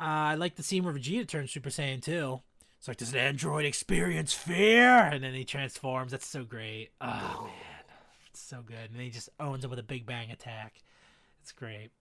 Uh, 0.01 0.33
I 0.33 0.35
like 0.35 0.55
the 0.55 0.63
scene 0.63 0.83
where 0.83 0.93
Vegeta 0.93 1.25
turns 1.25 1.51
Super 1.51 1.69
Saiyan 1.69 2.01
too. 2.01 2.41
It's 2.79 2.89
like, 2.89 2.97
does 2.97 3.13
an 3.13 3.19
android 3.19 3.63
experience 3.63 4.33
fear? 4.33 4.97
And 4.97 5.23
then 5.23 5.33
he 5.33 5.45
transforms. 5.45 6.11
That's 6.11 6.27
so 6.27 6.43
great. 6.43 6.89
Oh 6.99 7.43
man, 7.45 7.85
it's 8.27 8.41
so 8.41 8.61
good. 8.65 8.91
And 8.91 8.99
he 8.99 9.09
just 9.09 9.29
owns 9.39 9.63
him 9.63 9.69
with 9.69 9.79
a 9.79 9.83
Big 9.83 10.05
Bang 10.05 10.29
attack. 10.29 10.81
It's 11.41 11.53
great. 11.53 11.91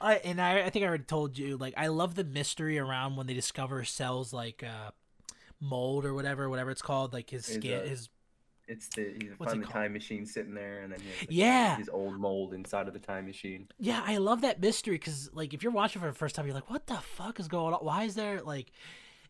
I 0.00 0.14
and 0.16 0.40
I, 0.40 0.62
I 0.64 0.70
think 0.70 0.84
I 0.84 0.88
already 0.88 1.04
told 1.04 1.38
you. 1.38 1.56
Like, 1.56 1.74
I 1.76 1.88
love 1.88 2.14
the 2.14 2.24
mystery 2.24 2.78
around 2.78 3.16
when 3.16 3.26
they 3.26 3.34
discover 3.34 3.84
cells 3.84 4.32
like 4.32 4.62
uh, 4.62 4.90
mold 5.60 6.04
or 6.04 6.14
whatever, 6.14 6.48
whatever 6.48 6.70
it's 6.70 6.82
called. 6.82 7.12
Like 7.12 7.30
his 7.30 7.46
skin, 7.46 7.86
his 7.86 8.08
It's 8.68 8.88
the 8.88 9.02
you 9.02 9.34
What's 9.38 9.52
find 9.52 9.62
the 9.62 9.66
called? 9.66 9.74
time 9.84 9.92
machine 9.92 10.26
sitting 10.26 10.54
there, 10.54 10.82
and 10.82 10.92
then 10.92 11.00
he 11.00 11.08
has, 11.08 11.20
like, 11.20 11.30
Yeah. 11.30 11.76
his 11.76 11.88
old 11.88 12.18
mold 12.18 12.52
inside 12.54 12.88
of 12.88 12.94
the 12.94 13.00
time 13.00 13.26
machine. 13.26 13.68
Yeah, 13.78 14.02
I 14.04 14.16
love 14.18 14.40
that 14.42 14.60
mystery 14.60 14.94
because, 14.94 15.30
like, 15.32 15.54
if 15.54 15.62
you're 15.62 15.72
watching 15.72 16.00
for 16.00 16.08
the 16.08 16.14
first 16.14 16.34
time, 16.34 16.46
you're 16.46 16.54
like, 16.54 16.70
"What 16.70 16.86
the 16.86 16.96
fuck 16.96 17.38
is 17.40 17.48
going 17.48 17.74
on? 17.74 17.84
Why 17.84 18.04
is 18.04 18.14
there 18.14 18.42
like?" 18.42 18.72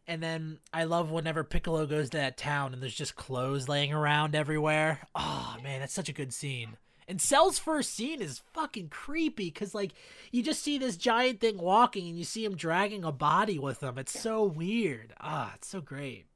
And 0.08 0.22
then 0.22 0.60
I 0.72 0.84
love 0.84 1.10
whenever 1.10 1.42
Piccolo 1.42 1.84
goes 1.84 2.10
to 2.10 2.18
that 2.18 2.36
town 2.36 2.72
and 2.72 2.80
there's 2.80 2.94
just 2.94 3.16
clothes 3.16 3.68
laying 3.68 3.92
around 3.92 4.36
everywhere. 4.36 5.00
Oh 5.16 5.56
man, 5.64 5.80
that's 5.80 5.94
such 5.94 6.08
a 6.08 6.12
good 6.12 6.32
scene. 6.32 6.76
And 7.08 7.20
Cell's 7.20 7.58
first 7.58 7.94
scene 7.94 8.20
is 8.20 8.42
fucking 8.52 8.88
creepy 8.88 9.44
because, 9.46 9.74
like, 9.74 9.92
you 10.32 10.42
just 10.42 10.62
see 10.62 10.76
this 10.76 10.96
giant 10.96 11.40
thing 11.40 11.56
walking 11.56 12.08
and 12.08 12.18
you 12.18 12.24
see 12.24 12.44
him 12.44 12.56
dragging 12.56 13.04
a 13.04 13.12
body 13.12 13.58
with 13.60 13.80
him. 13.82 13.96
It's 13.96 14.18
so 14.18 14.42
weird. 14.42 15.14
Ah, 15.20 15.52
it's 15.54 15.68
so 15.68 15.80
great. 15.80 16.26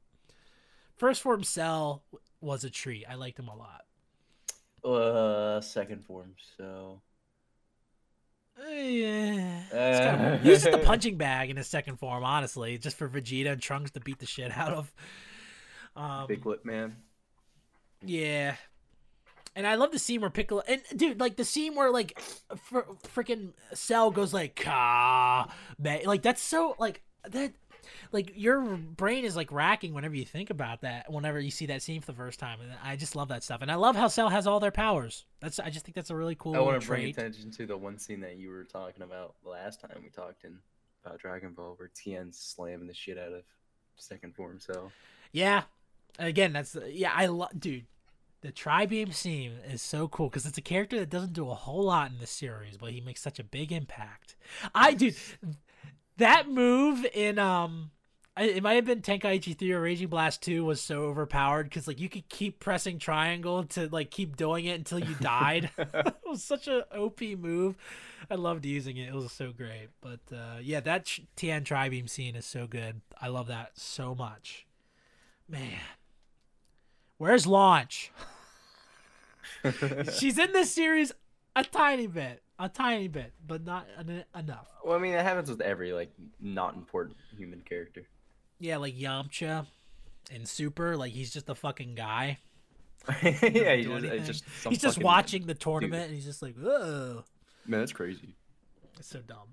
First 0.97 1.23
form 1.23 1.43
Cell 1.43 2.05
was 2.41 2.63
a 2.63 2.71
treat. 2.71 3.05
I 3.09 3.15
liked 3.17 3.39
him 3.39 3.49
a 3.49 3.57
lot. 3.57 3.85
Uh, 4.85 5.61
second 5.61 6.05
form. 6.07 6.35
So 6.57 7.01
Uh, 8.59 8.71
yeah. 8.71 9.63
Uh. 9.73 10.39
he 10.39 10.51
was 10.51 10.63
just 10.63 10.75
a 10.75 10.79
punching 10.79 11.17
bag 11.17 11.51
in 11.51 11.57
his 11.57 11.67
second 11.67 11.97
form, 11.99 12.23
honestly, 12.23 12.79
just 12.79 12.97
for 12.97 13.09
Vegeta 13.09 13.51
and 13.53 13.61
Trunks 13.61 13.91
to 13.93 14.01
beat 14.01 14.19
the 14.21 14.27
shit 14.27 14.57
out 14.57 14.73
of. 14.73 14.93
Um, 15.97 16.29
big 16.29 16.47
lip 16.47 16.65
man. 16.65 16.97
yeah. 18.05 18.55
And 19.61 19.67
I 19.67 19.75
love 19.75 19.93
the 19.93 19.99
scene 19.99 20.23
where 20.23 20.31
Piccolo 20.31 20.63
and 20.67 20.81
dude, 20.97 21.21
like 21.21 21.37
the 21.37 21.45
scene 21.45 21.75
where 21.75 21.91
like 21.91 22.19
fr- 22.57 22.79
freaking 23.15 23.51
Cell 23.75 24.11
goes 24.11 24.33
like 24.33 24.65
man, 24.65 26.01
like 26.07 26.23
that's 26.23 26.41
so 26.41 26.77
like 26.79 27.03
that, 27.29 27.53
like 28.11 28.33
your 28.37 28.63
brain 28.63 29.27
is 29.27 29.37
like 29.37 29.53
racking 29.53 29.93
whenever 29.93 30.15
you 30.15 30.25
think 30.25 30.49
about 30.49 30.81
that. 30.81 31.13
Whenever 31.13 31.39
you 31.39 31.51
see 31.51 31.67
that 31.67 31.83
scene 31.83 32.01
for 32.01 32.07
the 32.07 32.17
first 32.17 32.41
time, 32.41 32.63
and 32.63 32.73
I 32.83 32.97
just 32.97 33.15
love 33.15 33.29
that 33.29 33.45
stuff. 33.45 33.61
And 33.61 33.71
I 33.71 33.75
love 33.75 33.97
how 33.97 34.09
Cell 34.09 34.31
has 34.31 34.47
all 34.47 34.61
their 34.61 34.71
powers. 34.71 35.27
That's 35.41 35.61
I 35.61 35.69
just 35.69 35.85
think 35.85 35.95
that's 35.95 36.09
a 36.09 36.17
really 36.17 36.37
cool 36.37 36.57
I 36.57 36.61
want 36.61 36.81
to 36.81 36.89
bring 36.89 37.11
attention 37.11 37.51
to 37.51 37.67
the 37.67 37.77
one 37.77 37.99
scene 37.99 38.21
that 38.21 38.39
you 38.39 38.49
were 38.49 38.65
talking 38.65 39.03
about 39.03 39.35
last 39.45 39.83
time 39.83 40.01
we 40.03 40.09
talked 40.09 40.45
in 40.45 40.57
about 41.05 41.19
Dragon 41.19 41.53
Ball, 41.53 41.75
where 41.77 41.91
Tien's 41.95 42.39
slamming 42.39 42.87
the 42.87 42.95
shit 42.95 43.19
out 43.19 43.35
of 43.35 43.43
second 43.97 44.35
form. 44.35 44.59
So 44.59 44.91
Yeah. 45.33 45.65
Again, 46.19 46.55
that's 46.55 46.75
yeah. 46.89 47.13
I 47.15 47.27
love, 47.27 47.51
dude. 47.59 47.85
The 48.43 48.51
Tri-Beam 48.51 49.13
scene 49.13 49.59
is 49.71 49.83
so 49.83 50.09
cool 50.09 50.29
because 50.29 50.47
it's 50.47 50.57
a 50.57 50.63
character 50.63 50.99
that 50.99 51.11
doesn't 51.11 51.35
do 51.35 51.51
a 51.51 51.55
whole 51.55 51.85
lot 51.85 52.11
in 52.11 52.19
the 52.19 52.27
series, 52.27 52.79
but 52.79 52.91
he 52.91 53.01
makes 53.01 53.21
such 53.21 53.39
a 53.39 53.45
big 53.45 53.71
impact. 53.71 54.35
I 54.75 54.95
dude, 54.95 55.17
that 56.17 56.49
move 56.49 57.05
in 57.13 57.39
um, 57.39 57.91
it 58.39 58.63
might 58.63 58.75
have 58.75 58.87
been 58.87 59.03
Tenkaichi 59.03 59.59
3 59.59 59.73
or 59.73 59.81
Raging 59.83 60.09
Blast 60.09 60.43
2 60.43 60.65
was 60.65 60.81
so 60.81 61.03
overpowered 61.03 61.65
because 61.65 61.87
like 61.87 62.01
you 62.01 62.09
could 62.09 62.29
keep 62.29 62.61
pressing 62.61 62.99
triangle 62.99 63.65
to 63.65 63.89
like 63.89 64.11
keep 64.11 64.37
doing 64.37 64.65
it 64.65 64.79
until 64.79 64.99
you 64.99 65.15
died. 65.21 65.71
it 65.79 66.15
was 66.25 66.43
such 66.43 66.67
a 66.67 66.87
OP 66.97 67.21
move. 67.21 67.77
I 68.31 68.37
loved 68.37 68.65
using 68.65 68.97
it. 68.97 69.09
It 69.09 69.15
was 69.15 69.33
so 69.33 69.53
great. 69.53 69.89
But 70.01 70.21
uh, 70.33 70.59
yeah, 70.63 70.81
that 70.81 71.19
Tien 71.37 71.65
Tri-Beam 71.65 72.09
scene 72.09 72.37
is 72.37 72.47
so 72.47 72.67
good. 72.67 73.03
I 73.21 73.29
love 73.29 73.49
that 73.49 73.73
so 73.75 74.15
much. 74.15 74.67
Man. 75.49 75.81
Where's 77.21 77.47
Launch? 77.47 78.13
She's 80.15 80.39
in 80.39 80.55
this 80.55 80.73
series 80.73 81.13
a 81.55 81.63
tiny 81.63 82.07
bit. 82.07 82.43
A 82.59 82.67
tiny 82.71 83.09
bit, 83.09 83.35
but 83.47 83.63
not 83.63 83.87
en- 83.99 84.25
enough. 84.35 84.69
well, 84.83 84.97
I 84.97 84.99
mean, 84.99 85.13
that 85.13 85.27
happens 85.27 85.51
with 85.51 85.61
every 85.61 85.93
like 85.93 86.11
not 86.41 86.77
important 86.77 87.19
human 87.37 87.61
character. 87.61 88.07
Yeah, 88.59 88.79
like 88.79 88.97
Yamcha 88.97 89.67
and 90.33 90.49
Super, 90.49 90.97
like 90.97 91.13
he's 91.13 91.31
just 91.31 91.51
a 91.51 91.55
fucking 91.55 91.95
guy. 91.95 92.39
yeah, 93.23 93.31
he 93.33 93.83
just, 93.83 93.91
uh, 93.91 93.97
anything. 93.97 94.25
just 94.25 94.45
he's 94.71 94.81
just 94.81 95.03
watching 95.03 95.45
the 95.45 95.55
tournament 95.55 96.07
and 96.07 96.15
he's 96.15 96.25
just 96.25 96.41
like, 96.41 96.55
oh. 96.59 97.23
Man, 97.67 97.81
that's 97.81 97.93
crazy. 97.93 98.35
It's 98.99 99.11
so 99.11 99.21
dumb. 99.21 99.53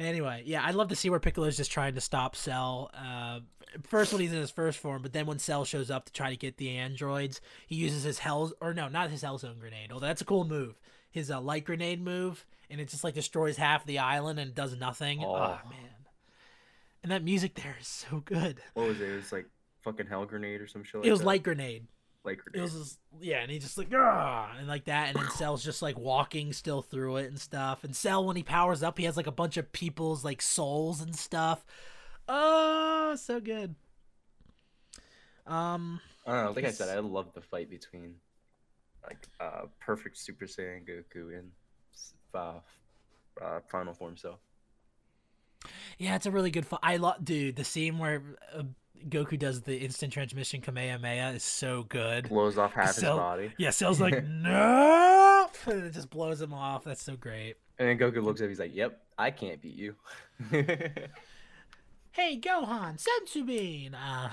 Anyway, 0.00 0.42
yeah, 0.46 0.64
I'd 0.64 0.74
love 0.76 0.88
to 0.88 0.96
see 0.96 1.10
where 1.10 1.18
Piccolo's 1.20 1.56
just 1.56 1.72
trying 1.72 1.94
to 1.96 2.00
stop 2.00 2.36
Cell. 2.36 2.90
Uh, 2.94 3.40
first 3.82 4.12
when 4.12 4.20
he's 4.22 4.32
in 4.32 4.38
his 4.38 4.50
first 4.50 4.78
form, 4.78 5.02
but 5.02 5.12
then 5.12 5.26
when 5.26 5.38
Cell 5.40 5.64
shows 5.64 5.90
up 5.90 6.04
to 6.06 6.12
try 6.12 6.30
to 6.30 6.36
get 6.36 6.56
the 6.56 6.70
androids, 6.70 7.40
he 7.66 7.74
uses 7.74 8.04
his 8.04 8.20
Hell 8.20 8.52
or 8.60 8.72
no, 8.74 8.88
not 8.88 9.10
his 9.10 9.22
hell 9.22 9.38
zone 9.38 9.56
grenade. 9.58 9.90
Although 9.90 10.06
that's 10.06 10.20
a 10.22 10.24
cool 10.24 10.44
move. 10.44 10.78
His 11.10 11.30
uh, 11.30 11.40
light 11.40 11.64
grenade 11.64 12.00
move, 12.02 12.46
and 12.70 12.80
it 12.80 12.88
just 12.88 13.02
like 13.02 13.14
destroys 13.14 13.56
half 13.56 13.84
the 13.86 13.98
island 13.98 14.38
and 14.38 14.54
does 14.54 14.76
nothing. 14.76 15.20
Oh, 15.24 15.34
Oh. 15.34 15.68
man, 15.68 15.90
and 17.02 17.10
that 17.12 17.24
music 17.24 17.54
there 17.54 17.76
is 17.80 17.86
so 17.88 18.20
good. 18.24 18.60
What 18.74 18.86
was 18.88 19.00
it? 19.00 19.08
It 19.08 19.16
was 19.16 19.32
like 19.32 19.46
fucking 19.82 20.06
hell 20.06 20.26
grenade 20.26 20.60
or 20.60 20.66
some 20.68 20.84
shit. 20.84 20.96
Like 21.00 21.06
it 21.06 21.10
was 21.10 21.20
that? 21.20 21.26
light 21.26 21.42
grenade. 21.42 21.86
Light 22.24 22.38
It 22.54 22.60
was 22.60 22.72
just, 22.72 22.98
yeah, 23.20 23.40
and 23.40 23.50
he 23.50 23.58
just 23.58 23.78
like 23.78 23.88
ah, 23.94 24.52
and 24.58 24.68
like 24.68 24.84
that, 24.84 25.08
and 25.08 25.18
then 25.18 25.30
Cell's 25.30 25.64
just 25.64 25.82
like 25.82 25.98
walking 25.98 26.52
still 26.52 26.82
through 26.82 27.18
it 27.18 27.26
and 27.26 27.40
stuff. 27.40 27.84
And 27.84 27.94
Cell, 27.94 28.24
when 28.24 28.36
he 28.36 28.42
powers 28.42 28.82
up, 28.82 28.98
he 28.98 29.04
has 29.04 29.16
like 29.16 29.26
a 29.26 29.32
bunch 29.32 29.56
of 29.56 29.72
people's 29.72 30.24
like 30.24 30.42
souls 30.42 31.00
and 31.00 31.14
stuff. 31.14 31.64
Oh, 32.28 33.16
so 33.16 33.40
good. 33.40 33.74
Um, 35.46 36.00
I 36.26 36.32
don't 36.32 36.44
know. 36.44 36.52
Like 36.52 36.66
I 36.66 36.72
said, 36.72 36.94
I 36.94 37.00
love 37.00 37.32
the 37.34 37.40
fight 37.40 37.70
between 37.70 38.16
like 39.04 39.28
uh 39.40 39.66
perfect 39.80 40.18
Super 40.18 40.44
Saiyan 40.44 40.86
Goku 40.86 41.38
and 41.38 41.50
uh, 42.34 42.60
uh 43.42 43.60
Final 43.70 43.94
Form. 43.94 44.16
So 44.16 44.36
yeah, 45.98 46.14
it's 46.16 46.26
a 46.26 46.30
really 46.30 46.50
good. 46.50 46.66
Fu- 46.66 46.78
I 46.82 46.96
love, 46.96 47.24
dude, 47.24 47.56
the 47.56 47.64
scene 47.64 47.98
where 47.98 48.22
uh, 48.54 48.62
Goku 49.08 49.38
does 49.38 49.62
the 49.62 49.76
instant 49.76 50.12
transmission 50.12 50.60
Kamehameha 50.60 51.30
is 51.34 51.42
so 51.44 51.84
good. 51.84 52.28
blows 52.28 52.58
off 52.58 52.72
half 52.72 52.94
his 52.94 53.04
body, 53.04 53.52
Yeah, 53.58 53.70
Cell's 53.70 54.00
like 54.00 54.24
no, 54.28 55.48
and 55.66 55.84
it 55.84 55.92
just 55.92 56.10
blows 56.10 56.40
him 56.40 56.52
off. 56.54 56.84
That's 56.84 57.02
so 57.02 57.16
great. 57.16 57.56
and 57.78 57.88
then 57.88 57.98
Goku 57.98 58.22
looks 58.22 58.40
at 58.40 58.44
him. 58.44 58.50
He's 58.50 58.58
like, 58.60 58.74
"Yep, 58.74 59.00
I 59.18 59.30
can't 59.30 59.60
beat 59.62 59.76
you." 59.76 59.94
Hey, 62.10 62.40
Gohan, 62.40 62.96
Senzu 63.00 63.46
Bean. 63.46 63.94
Uh, 63.94 64.30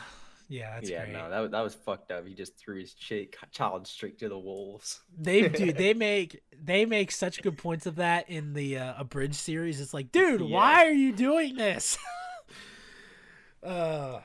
yeah, 0.50 0.76
that's 0.76 0.90
yeah, 0.90 1.04
great. 1.04 1.14
no, 1.14 1.30
that 1.30 1.40
was, 1.40 1.52
that 1.52 1.62
was 1.62 1.76
fucked 1.76 2.12
up. 2.12 2.26
He 2.26 2.34
just 2.34 2.58
threw 2.58 2.80
his 2.80 2.96
chi- 3.08 3.28
child 3.52 3.86
straight 3.88 4.18
to 4.20 4.30
the 4.30 4.38
wolves. 4.40 5.02
They 5.16 5.48
dude, 5.50 5.78
they 5.78 5.94
make 5.94 6.42
they 6.64 6.86
make 6.86 7.12
such 7.12 7.44
good 7.44 7.58
points 7.60 7.86
of 7.86 7.98
that 7.98 8.28
in 8.30 8.54
the 8.54 8.80
uh, 8.80 8.94
abridged 8.98 9.36
series. 9.36 9.80
It's 9.82 9.94
like, 9.94 10.12
dude, 10.12 10.42
Yeah. 10.42 10.56
why 10.56 10.86
are 10.86 10.92
you 10.94 11.14
doing 11.14 11.58
this? 11.58 11.98
uh, 13.64 14.20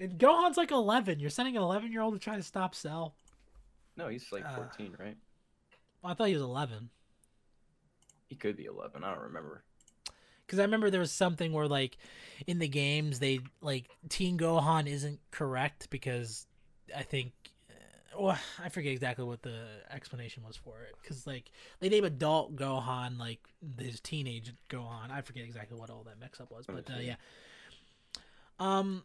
and 0.00 0.18
Gohan's 0.18 0.56
like 0.56 0.70
eleven. 0.70 1.18
You're 1.20 1.30
sending 1.30 1.56
an 1.56 1.62
eleven 1.62 1.92
year 1.92 2.00
old 2.02 2.14
to 2.14 2.20
try 2.20 2.36
to 2.36 2.42
stop 2.42 2.74
Cell. 2.74 3.14
No, 3.96 4.08
he's 4.08 4.30
like 4.30 4.44
Uh, 4.44 4.54
14, 4.56 4.96
right? 4.98 5.16
Well, 6.02 6.12
I 6.12 6.14
thought 6.14 6.28
he 6.28 6.34
was 6.34 6.42
eleven 6.42 6.90
He 8.28 8.36
could 8.36 8.56
be 8.56 8.66
11. 8.66 9.02
I 9.02 9.12
don't 9.14 9.24
remember. 9.24 9.64
because 10.46 10.58
I 10.60 10.62
remember 10.62 10.88
there 10.90 11.00
was 11.00 11.10
something 11.12 11.52
where 11.52 11.66
like 11.66 11.96
in 12.46 12.58
the 12.60 12.68
games 12.68 13.18
they 13.18 13.40
like 13.60 13.86
Teen 14.08 14.38
Gohan 14.38 14.86
isn't 14.86 15.18
correct 15.30 15.88
because 15.90 16.46
I 16.96 17.02
think. 17.02 17.32
uh, 17.70 18.20
Well, 18.20 18.38
I 18.62 18.68
forget 18.68 18.92
exactly 18.92 19.24
what 19.24 19.42
the 19.42 19.64
explanation 19.90 20.44
was 20.46 20.56
for 20.56 20.80
it 20.82 20.94
because 21.02 21.26
like 21.26 21.50
they 21.80 21.88
name 21.88 22.04
adult 22.04 22.54
Gohan 22.54 23.18
like 23.18 23.40
his 23.78 24.00
teenage 24.00 24.52
Gohan. 24.70 25.10
I 25.10 25.22
forget 25.22 25.44
exactly 25.44 25.76
what 25.78 25.90
all 25.90 26.04
that 26.04 26.20
mix 26.20 26.40
up 26.40 26.50
was, 26.52 26.66
but 26.66 26.88
uh, 26.88 26.98
yeah. 27.00 27.16
Um, 28.60 29.02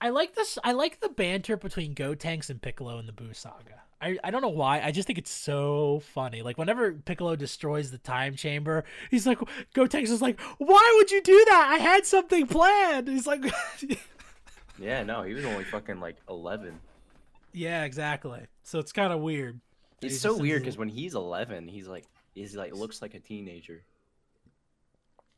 I 0.00 0.10
like 0.10 0.34
this. 0.34 0.58
I 0.62 0.72
like 0.72 1.00
the 1.00 1.08
banter 1.08 1.56
between 1.56 1.94
Gotenks 1.94 2.50
and 2.50 2.60
Piccolo 2.60 2.98
in 2.98 3.06
the 3.06 3.12
Buu 3.12 3.34
saga. 3.34 3.82
I, 4.00 4.18
I 4.22 4.30
don't 4.30 4.42
know 4.42 4.48
why. 4.48 4.82
I 4.82 4.90
just 4.90 5.06
think 5.06 5.18
it's 5.18 5.30
so 5.30 6.02
funny. 6.12 6.42
Like 6.42 6.58
whenever 6.58 6.92
Piccolo 6.92 7.34
destroys 7.34 7.90
the 7.90 7.98
time 7.98 8.36
chamber, 8.36 8.84
he's 9.10 9.26
like, 9.26 9.38
Gotenks 9.74 10.10
is 10.10 10.20
like, 10.20 10.38
"Why 10.58 10.94
would 10.98 11.10
you 11.10 11.22
do 11.22 11.44
that? 11.48 11.70
I 11.72 11.82
had 11.82 12.04
something 12.04 12.46
planned." 12.46 13.08
He's 13.08 13.26
like, 13.26 13.42
Yeah, 14.78 15.02
no, 15.02 15.22
he 15.22 15.32
was 15.32 15.46
only 15.46 15.64
fucking 15.64 15.98
like 16.00 16.16
11. 16.28 16.78
"Yeah, 17.52 17.84
exactly." 17.84 18.42
So 18.64 18.78
it's 18.78 18.92
kind 18.92 19.14
of 19.14 19.20
weird. 19.20 19.60
It's 20.02 20.20
so 20.20 20.36
weird 20.36 20.60
because 20.60 20.76
when 20.76 20.90
he's 20.90 21.14
11, 21.14 21.68
he's 21.68 21.88
like, 21.88 22.04
he's 22.34 22.54
like 22.54 22.74
looks 22.74 23.00
like 23.00 23.14
a 23.14 23.18
teenager. 23.20 23.82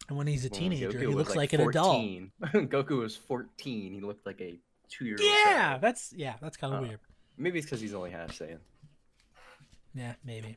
And 0.08 0.16
when 0.16 0.26
he's 0.26 0.44
a 0.44 0.48
teenager, 0.50 0.98
he 0.98 1.06
looks 1.06 1.36
like, 1.36 1.52
an 1.52 1.60
adult. 1.60 2.02
Goku 2.42 2.98
was 3.00 3.14
14. 3.16 3.92
He 3.92 4.00
looked 4.00 4.24
like 4.26 4.40
a 4.40 4.58
two-year-old. 4.88 5.20
Yeah, 5.20 5.44
child. 5.70 5.82
that's 5.82 6.12
yeah, 6.16 6.34
that's 6.40 6.56
kind 6.56 6.72
of 6.74 6.80
Uh, 6.80 6.86
weird. 6.88 7.00
Maybe 7.36 7.58
it's 7.58 7.66
because 7.66 7.80
he's 7.80 7.94
only 7.94 8.10
half 8.10 8.30
Saiyan. 8.36 8.58
Yeah, 9.94 10.14
maybe. 10.24 10.56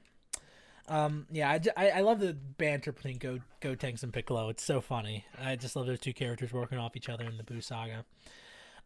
Um, 0.87 1.27
yeah, 1.31 1.57
I 1.77 2.01
love 2.01 2.19
the 2.19 2.33
banter 2.33 2.91
between 2.91 3.17
Go 3.17 3.39
Gotenks 3.61 4.03
and 4.03 4.11
Piccolo. 4.11 4.49
It's 4.49 4.63
so 4.63 4.81
funny. 4.81 5.25
I 5.41 5.55
just 5.55 5.75
love 5.75 5.85
those 5.85 5.99
two 5.99 6.11
characters 6.13 6.51
working 6.51 6.77
off 6.79 6.97
each 6.97 7.07
other 7.07 7.25
in 7.25 7.37
the 7.37 7.43
Boo 7.43 7.61
saga. 7.61 8.03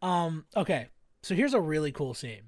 Um, 0.02 0.46
okay, 0.56 0.90
so 1.24 1.34
here's 1.36 1.54
a 1.54 1.62
really 1.62 1.92
cool 1.92 2.14
scene. 2.14 2.42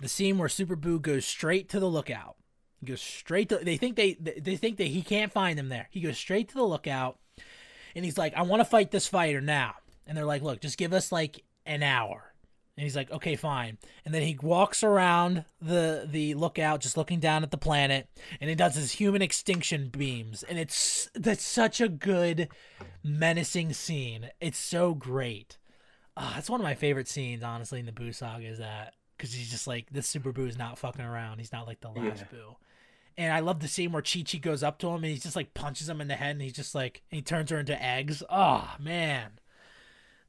The 0.00 0.08
scene 0.08 0.38
where 0.38 0.48
Super 0.48 0.76
Boo 0.76 0.98
goes 0.98 1.26
straight 1.26 1.68
to 1.70 1.78
the 1.80 1.86
lookout. 1.86 2.36
He 2.80 2.86
goes 2.86 3.00
straight 3.02 3.48
to. 3.48 3.56
They 3.58 3.76
think 3.76 3.96
they 3.96 4.14
they 4.14 4.56
think 4.56 4.76
that 4.76 4.86
he 4.86 5.02
can't 5.02 5.32
find 5.32 5.58
them 5.58 5.68
there. 5.68 5.88
He 5.90 6.00
goes 6.00 6.16
straight 6.18 6.48
to 6.50 6.54
the 6.54 6.64
lookout, 6.64 7.18
and 7.94 8.04
he's 8.04 8.18
like, 8.18 8.34
"I 8.34 8.42
want 8.42 8.60
to 8.60 8.64
fight 8.64 8.90
this 8.90 9.08
fighter 9.08 9.40
now." 9.40 9.74
And 10.06 10.16
they're 10.16 10.24
like, 10.24 10.42
"Look, 10.42 10.60
just 10.60 10.78
give 10.78 10.92
us 10.92 11.10
like 11.10 11.42
an 11.66 11.82
hour." 11.82 12.32
And 12.76 12.84
he's 12.84 12.94
like, 12.94 13.10
"Okay, 13.10 13.34
fine." 13.34 13.78
And 14.04 14.14
then 14.14 14.22
he 14.22 14.38
walks 14.40 14.84
around 14.84 15.44
the 15.60 16.06
the 16.08 16.34
lookout, 16.34 16.80
just 16.80 16.96
looking 16.96 17.18
down 17.18 17.42
at 17.42 17.50
the 17.50 17.58
planet, 17.58 18.08
and 18.40 18.48
he 18.48 18.54
does 18.54 18.76
his 18.76 18.92
human 18.92 19.22
extinction 19.22 19.88
beams, 19.88 20.44
and 20.44 20.56
it's 20.56 21.10
that's 21.14 21.42
such 21.44 21.80
a 21.80 21.88
good, 21.88 22.48
menacing 23.02 23.72
scene. 23.72 24.30
It's 24.40 24.58
so 24.58 24.94
great. 24.94 25.58
Ah, 26.16 26.32
that's 26.36 26.50
one 26.50 26.60
of 26.60 26.64
my 26.64 26.74
favorite 26.74 27.08
scenes, 27.08 27.42
honestly, 27.42 27.80
in 27.80 27.86
the 27.86 27.92
Boo 27.92 28.12
saga. 28.12 28.46
Is 28.46 28.58
that 28.58 28.94
because 29.16 29.32
he's 29.32 29.50
just 29.50 29.66
like 29.66 29.90
this 29.90 30.06
Super 30.06 30.30
Boo 30.32 30.46
is 30.46 30.56
not 30.56 30.78
fucking 30.78 31.04
around. 31.04 31.38
He's 31.38 31.52
not 31.52 31.66
like 31.66 31.80
the 31.80 31.88
last 31.88 32.20
Yeah. 32.20 32.24
Boo. 32.30 32.56
And 33.18 33.32
I 33.32 33.40
love 33.40 33.58
the 33.58 33.68
scene 33.68 33.92
where 33.92 34.00
Chi 34.00 34.22
Chi 34.22 34.38
goes 34.38 34.62
up 34.62 34.78
to 34.78 34.86
him 34.88 35.02
and 35.02 35.06
he 35.06 35.18
just 35.18 35.36
like 35.36 35.52
punches 35.52 35.88
him 35.88 36.00
in 36.00 36.08
the 36.08 36.14
head, 36.14 36.30
and 36.30 36.40
he's 36.40 36.52
just 36.52 36.74
like 36.74 37.02
and 37.10 37.16
he 37.16 37.22
turns 37.22 37.50
her 37.50 37.58
into 37.58 37.80
eggs. 37.82 38.22
Oh 38.30 38.76
man, 38.78 39.32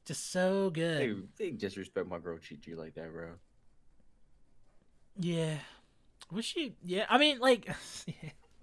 just 0.04 0.32
so 0.32 0.70
good. 0.70 1.28
They, 1.38 1.44
they 1.44 1.50
disrespect 1.52 2.08
my 2.08 2.18
girl 2.18 2.36
Chi 2.38 2.56
Chi 2.56 2.74
like 2.74 2.94
that, 2.94 3.12
bro. 3.12 3.28
Yeah. 5.18 5.58
Was 6.32 6.44
she? 6.44 6.74
Yeah. 6.84 7.06
I 7.08 7.18
mean, 7.18 7.38
like, 7.38 7.68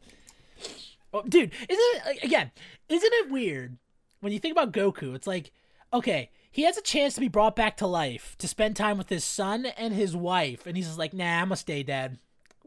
oh, 1.14 1.24
dude, 1.24 1.54
isn't 1.54 1.70
it 1.70 2.02
like, 2.06 2.24
again? 2.24 2.52
Isn't 2.90 3.14
it 3.14 3.32
weird 3.32 3.78
when 4.20 4.34
you 4.34 4.40
think 4.40 4.54
about 4.54 4.74
Goku? 4.74 5.16
It's 5.16 5.28
like, 5.28 5.52
okay, 5.94 6.32
he 6.52 6.64
has 6.64 6.78
a 6.78 6.82
chance 6.82 7.14
to 7.16 7.20
be 7.20 7.28
brought 7.28 7.56
back 7.56 7.78
to 7.78 7.88
life 7.88 8.36
to 8.40 8.48
spend 8.48 8.76
time 8.76 8.98
with 8.98 9.10
his 9.10 9.24
son 9.24 9.66
and 9.66 9.94
his 9.94 10.16
wife, 10.16 10.66
and 10.66 10.76
he's 10.76 10.88
just 10.88 11.00
like, 11.00 11.14
nah, 11.14 11.42
I'm 11.42 11.48
gonna 11.48 11.56
stay 11.56 11.84
dead. 11.84 12.20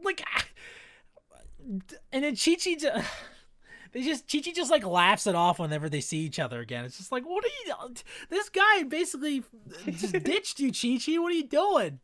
Like, 0.03 0.23
and 2.11 2.23
then 2.23 2.35
Chi 2.35 2.55
Chi. 2.55 2.75
Just, 2.79 3.07
they 3.91 4.03
just 4.03 4.31
Chi 4.31 4.39
Chi 4.39 4.51
just 4.51 4.71
like 4.71 4.85
laughs 4.85 5.27
it 5.27 5.35
off 5.35 5.59
whenever 5.59 5.89
they 5.89 6.01
see 6.01 6.19
each 6.19 6.39
other 6.39 6.59
again. 6.59 6.85
It's 6.85 6.97
just 6.97 7.11
like, 7.11 7.23
what 7.23 7.43
are 7.43 7.47
you? 7.65 7.93
This 8.29 8.49
guy 8.49 8.83
basically 8.83 9.43
just 9.85 10.13
ditched 10.23 10.59
you, 10.59 10.71
Chi 10.71 11.03
Chi. 11.03 11.17
What 11.19 11.31
are 11.31 11.35
you 11.35 11.47
doing? 11.47 11.99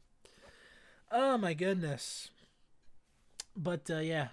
Oh 1.11 1.37
my 1.37 1.53
goodness. 1.53 2.29
But 3.55 3.89
uh, 3.89 3.99
yeah. 3.99 4.29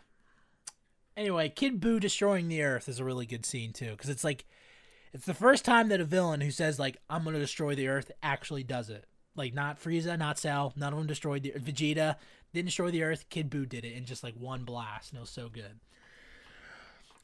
Anyway, 1.16 1.48
Kid 1.48 1.80
Buu 1.80 2.00
destroying 2.00 2.48
the 2.48 2.62
Earth 2.62 2.88
is 2.88 2.98
a 2.98 3.04
really 3.04 3.26
good 3.26 3.46
scene 3.46 3.72
too, 3.72 3.92
because 3.92 4.10
it's 4.10 4.24
like, 4.24 4.44
it's 5.12 5.26
the 5.26 5.34
first 5.34 5.64
time 5.64 5.88
that 5.90 6.00
a 6.00 6.04
villain 6.04 6.40
who 6.40 6.50
says 6.50 6.78
like 6.78 6.96
I'm 7.08 7.24
gonna 7.24 7.38
destroy 7.38 7.74
the 7.74 7.88
Earth 7.88 8.10
actually 8.22 8.64
does 8.64 8.90
it. 8.90 9.06
Like 9.36 9.54
not 9.54 9.82
Frieza, 9.82 10.18
not 10.18 10.38
Cell, 10.38 10.72
none 10.76 10.92
of 10.92 10.98
them 10.98 11.08
destroyed 11.08 11.42
the 11.42 11.50
Vegeta 11.52 12.16
didn't 12.54 12.66
destroy 12.66 12.90
the 12.90 13.02
Earth. 13.02 13.28
Kid 13.28 13.50
Buu 13.50 13.68
did 13.68 13.84
it 13.84 13.94
in 13.94 14.04
just 14.04 14.22
like 14.22 14.34
one 14.34 14.64
blast, 14.64 15.10
and 15.10 15.18
it 15.18 15.20
was 15.20 15.30
so 15.30 15.48
good. 15.48 15.80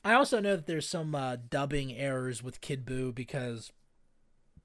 I 0.04 0.14
also 0.14 0.40
know 0.40 0.56
that 0.56 0.66
there's 0.66 0.88
some 0.88 1.14
uh, 1.14 1.36
dubbing 1.48 1.92
errors 1.92 2.42
with 2.42 2.60
Kid 2.60 2.84
Buu 2.84 3.14
because 3.14 3.70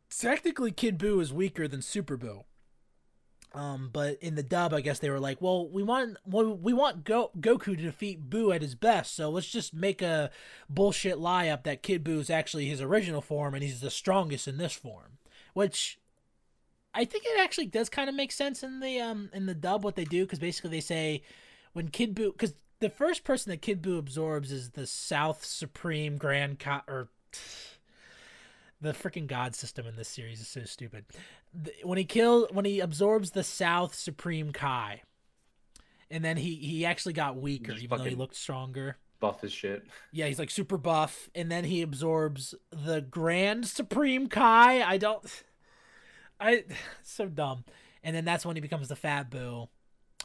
technically 0.09 0.71
Kid 0.71 0.97
Buu 0.97 1.21
is 1.21 1.31
weaker 1.31 1.67
than 1.67 1.81
Super 1.81 2.17
Buu. 2.17 2.43
Um, 3.53 3.89
but 3.93 4.17
in 4.21 4.35
the 4.35 4.43
dub, 4.43 4.73
I 4.73 4.81
guess 4.81 4.99
they 4.99 5.09
were 5.09 5.19
like, 5.19 5.41
"Well, 5.41 5.69
we 5.69 5.83
want 5.83 6.17
we 6.25 6.73
want 6.73 7.05
Go- 7.05 7.31
Goku 7.39 7.63
to 7.63 7.75
defeat 7.75 8.29
Boo 8.29 8.51
at 8.51 8.61
his 8.61 8.75
best, 8.75 9.15
so 9.15 9.29
let's 9.29 9.47
just 9.47 9.73
make 9.73 10.01
a 10.01 10.29
bullshit 10.69 11.19
lie 11.19 11.47
up 11.47 11.63
that 11.63 11.83
Kid 11.83 12.03
Buu 12.03 12.19
is 12.19 12.29
actually 12.29 12.65
his 12.65 12.81
original 12.81 13.21
form 13.21 13.53
and 13.53 13.63
he's 13.63 13.79
the 13.81 13.91
strongest 13.91 14.47
in 14.47 14.57
this 14.57 14.73
form." 14.73 15.19
Which 15.53 15.99
I 16.95 17.05
think 17.05 17.25
it 17.25 17.39
actually 17.39 17.67
does 17.67 17.89
kind 17.89 18.09
of 18.09 18.15
make 18.15 18.31
sense 18.31 18.63
in 18.63 18.79
the 18.79 18.99
um 19.01 19.29
in 19.33 19.45
the 19.45 19.53
dub 19.53 19.83
what 19.83 19.95
they 19.95 20.05
do 20.05 20.23
because 20.23 20.39
basically 20.39 20.71
they 20.71 20.81
say 20.81 21.21
when 21.73 21.89
Kid 21.89 22.15
Buu 22.15 22.31
because 22.31 22.53
the 22.79 22.89
first 22.89 23.23
person 23.23 23.49
that 23.49 23.61
Kid 23.61 23.81
Buu 23.81 23.99
absorbs 23.99 24.51
is 24.51 24.71
the 24.71 24.87
South 24.87 25.43
Supreme 25.43 26.17
Grand 26.17 26.57
Ka- 26.59 26.83
or 26.87 27.09
the 28.81 28.93
freaking 28.93 29.27
god 29.27 29.55
system 29.55 29.85
in 29.85 29.95
this 29.95 30.07
series 30.07 30.39
is 30.39 30.47
so 30.47 30.63
stupid. 30.63 31.05
When 31.83 31.97
he 31.97 32.05
kill 32.05 32.47
when 32.51 32.65
he 32.65 32.79
absorbs 32.79 33.31
the 33.31 33.43
South 33.43 33.93
Supreme 33.93 34.51
Kai, 34.51 35.01
and 36.09 36.23
then 36.23 36.37
he 36.37 36.55
he 36.55 36.85
actually 36.85 37.13
got 37.13 37.35
weaker 37.35 37.73
Just 37.73 37.83
even 37.83 37.97
though 37.97 38.05
he 38.05 38.15
looked 38.15 38.35
stronger. 38.35 38.97
Buff 39.21 39.43
as 39.45 39.53
shit. 39.53 39.83
Yeah, 40.11 40.27
he's 40.27 40.39
like 40.39 40.51
super 40.51 40.77
buff, 40.77 41.29
and 41.33 41.49
then 41.49 41.63
he 41.63 41.81
absorbs 41.81 42.53
the 42.71 42.99
Grand 43.01 43.65
Supreme 43.65 44.27
Kai. 44.27 44.83
I 44.83 44.97
don't, 44.97 45.25
I 46.39 46.63
so 47.03 47.27
dumb. 47.27 47.65
And 48.03 48.15
then 48.15 48.25
that's 48.25 48.45
when 48.45 48.55
he 48.55 48.61
becomes 48.61 48.87
the 48.87 48.95
Fat 48.95 49.29
Boo. 49.31 49.67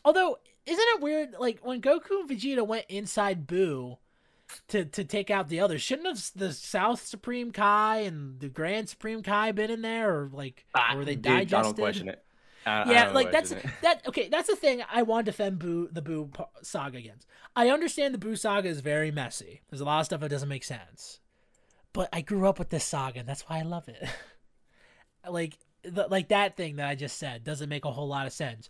Although, 0.04 0.38
isn't 0.66 0.84
it 0.96 1.00
weird? 1.00 1.34
Like 1.38 1.64
when 1.64 1.80
Goku 1.80 2.20
and 2.20 2.28
Vegeta 2.28 2.66
went 2.66 2.86
inside 2.88 3.46
Boo 3.46 3.98
to 4.68 4.84
to 4.84 5.04
take 5.04 5.30
out 5.30 5.48
the 5.48 5.60
others, 5.60 5.80
shouldn't 5.82 6.08
have 6.08 6.30
the 6.34 6.52
South 6.52 7.02
Supreme 7.04 7.52
Kai 7.52 7.98
and 8.00 8.38
the 8.40 8.48
Grand 8.48 8.88
Supreme 8.88 9.22
Kai 9.22 9.52
been 9.52 9.70
in 9.70 9.82
there, 9.82 10.14
or 10.14 10.30
like, 10.32 10.66
or 10.92 10.98
were 10.98 11.04
they 11.04 11.12
Ah, 11.12 11.16
Dude, 11.16 11.26
I 11.26 11.38
digested? 11.44 11.76
don't 11.76 11.82
question 11.82 12.08
it. 12.08 12.22
I- 12.66 12.82
I 12.82 12.90
yeah, 12.92 13.04
don't 13.06 13.14
like 13.14 13.32
that's 13.32 13.52
it. 13.52 13.64
that. 13.80 14.06
Okay, 14.06 14.28
that's 14.28 14.48
the 14.48 14.56
thing 14.56 14.82
I 14.92 15.00
want 15.02 15.24
to 15.24 15.32
defend 15.32 15.58
Boo 15.58 15.88
the 15.90 16.02
Boo 16.02 16.30
saga 16.60 16.98
against. 16.98 17.26
I 17.56 17.70
understand 17.70 18.12
the 18.12 18.18
Boo 18.18 18.36
saga 18.36 18.68
is 18.68 18.80
very 18.80 19.10
messy. 19.10 19.62
There's 19.70 19.80
a 19.80 19.86
lot 19.86 20.00
of 20.00 20.06
stuff 20.06 20.20
that 20.20 20.28
doesn't 20.28 20.48
make 20.48 20.64
sense, 20.64 21.20
but 21.94 22.10
I 22.12 22.20
grew 22.20 22.46
up 22.46 22.58
with 22.58 22.68
this 22.68 22.84
saga, 22.84 23.20
and 23.20 23.28
that's 23.28 23.48
why 23.48 23.60
I 23.60 23.62
love 23.62 23.88
it. 23.88 24.06
like, 25.28 25.58
like 25.84 26.28
that 26.28 26.56
thing 26.56 26.76
that 26.76 26.88
I 26.88 26.94
just 26.94 27.18
said 27.18 27.44
doesn't 27.44 27.68
make 27.68 27.84
a 27.84 27.92
whole 27.92 28.08
lot 28.08 28.26
of 28.26 28.32
sense. 28.32 28.68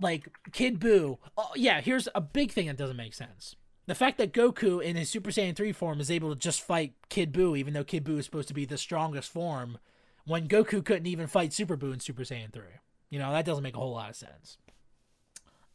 Like 0.00 0.28
Kid 0.52 0.80
Boo. 0.80 1.18
Oh, 1.36 1.50
yeah, 1.54 1.80
here's 1.80 2.08
a 2.14 2.20
big 2.20 2.52
thing 2.52 2.66
that 2.66 2.76
doesn't 2.76 2.96
make 2.96 3.14
sense. 3.14 3.56
The 3.86 3.94
fact 3.94 4.18
that 4.18 4.32
Goku 4.32 4.82
in 4.82 4.96
his 4.96 5.10
Super 5.10 5.30
Saiyan 5.30 5.56
3 5.56 5.72
form 5.72 6.00
is 6.00 6.10
able 6.10 6.30
to 6.30 6.38
just 6.38 6.62
fight 6.62 6.94
Kid 7.08 7.32
Buu, 7.32 7.58
even 7.58 7.74
though 7.74 7.84
Kid 7.84 8.04
Buu 8.04 8.18
is 8.18 8.24
supposed 8.24 8.48
to 8.48 8.54
be 8.54 8.64
the 8.64 8.78
strongest 8.78 9.30
form, 9.32 9.78
when 10.24 10.48
Goku 10.48 10.84
couldn't 10.84 11.06
even 11.06 11.26
fight 11.26 11.52
Super 11.52 11.76
Buu 11.76 11.92
in 11.92 12.00
Super 12.00 12.22
Saiyan 12.22 12.52
3. 12.52 12.62
You 13.10 13.18
know, 13.18 13.32
that 13.32 13.44
doesn't 13.44 13.64
make 13.64 13.74
a 13.74 13.80
whole 13.80 13.94
lot 13.94 14.10
of 14.10 14.16
sense. 14.16 14.58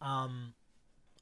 Um 0.01 0.53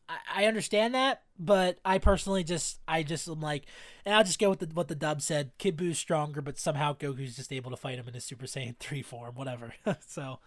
I, 0.09 0.43
I 0.43 0.45
understand 0.45 0.93
that, 0.95 1.23
but 1.39 1.79
I 1.85 1.97
personally 1.97 2.43
just 2.43 2.79
I 2.87 3.03
just 3.03 3.27
am 3.27 3.41
like 3.41 3.65
and 4.05 4.13
I'll 4.13 4.23
just 4.23 4.39
go 4.39 4.49
with 4.49 4.59
the, 4.59 4.67
what 4.73 4.87
the 4.87 4.95
dub 4.95 5.21
said. 5.21 5.51
Kid 5.57 5.77
Buu's 5.77 5.97
stronger, 5.97 6.41
but 6.41 6.57
somehow 6.59 6.93
Goku's 6.93 7.35
just 7.35 7.51
able 7.53 7.71
to 7.71 7.77
fight 7.77 7.97
him 7.99 8.07
in 8.07 8.13
his 8.13 8.23
Super 8.25 8.45
Saiyan 8.45 8.77
3 8.77 9.01
form, 9.01 9.35
whatever. 9.35 9.73
so 10.07 10.39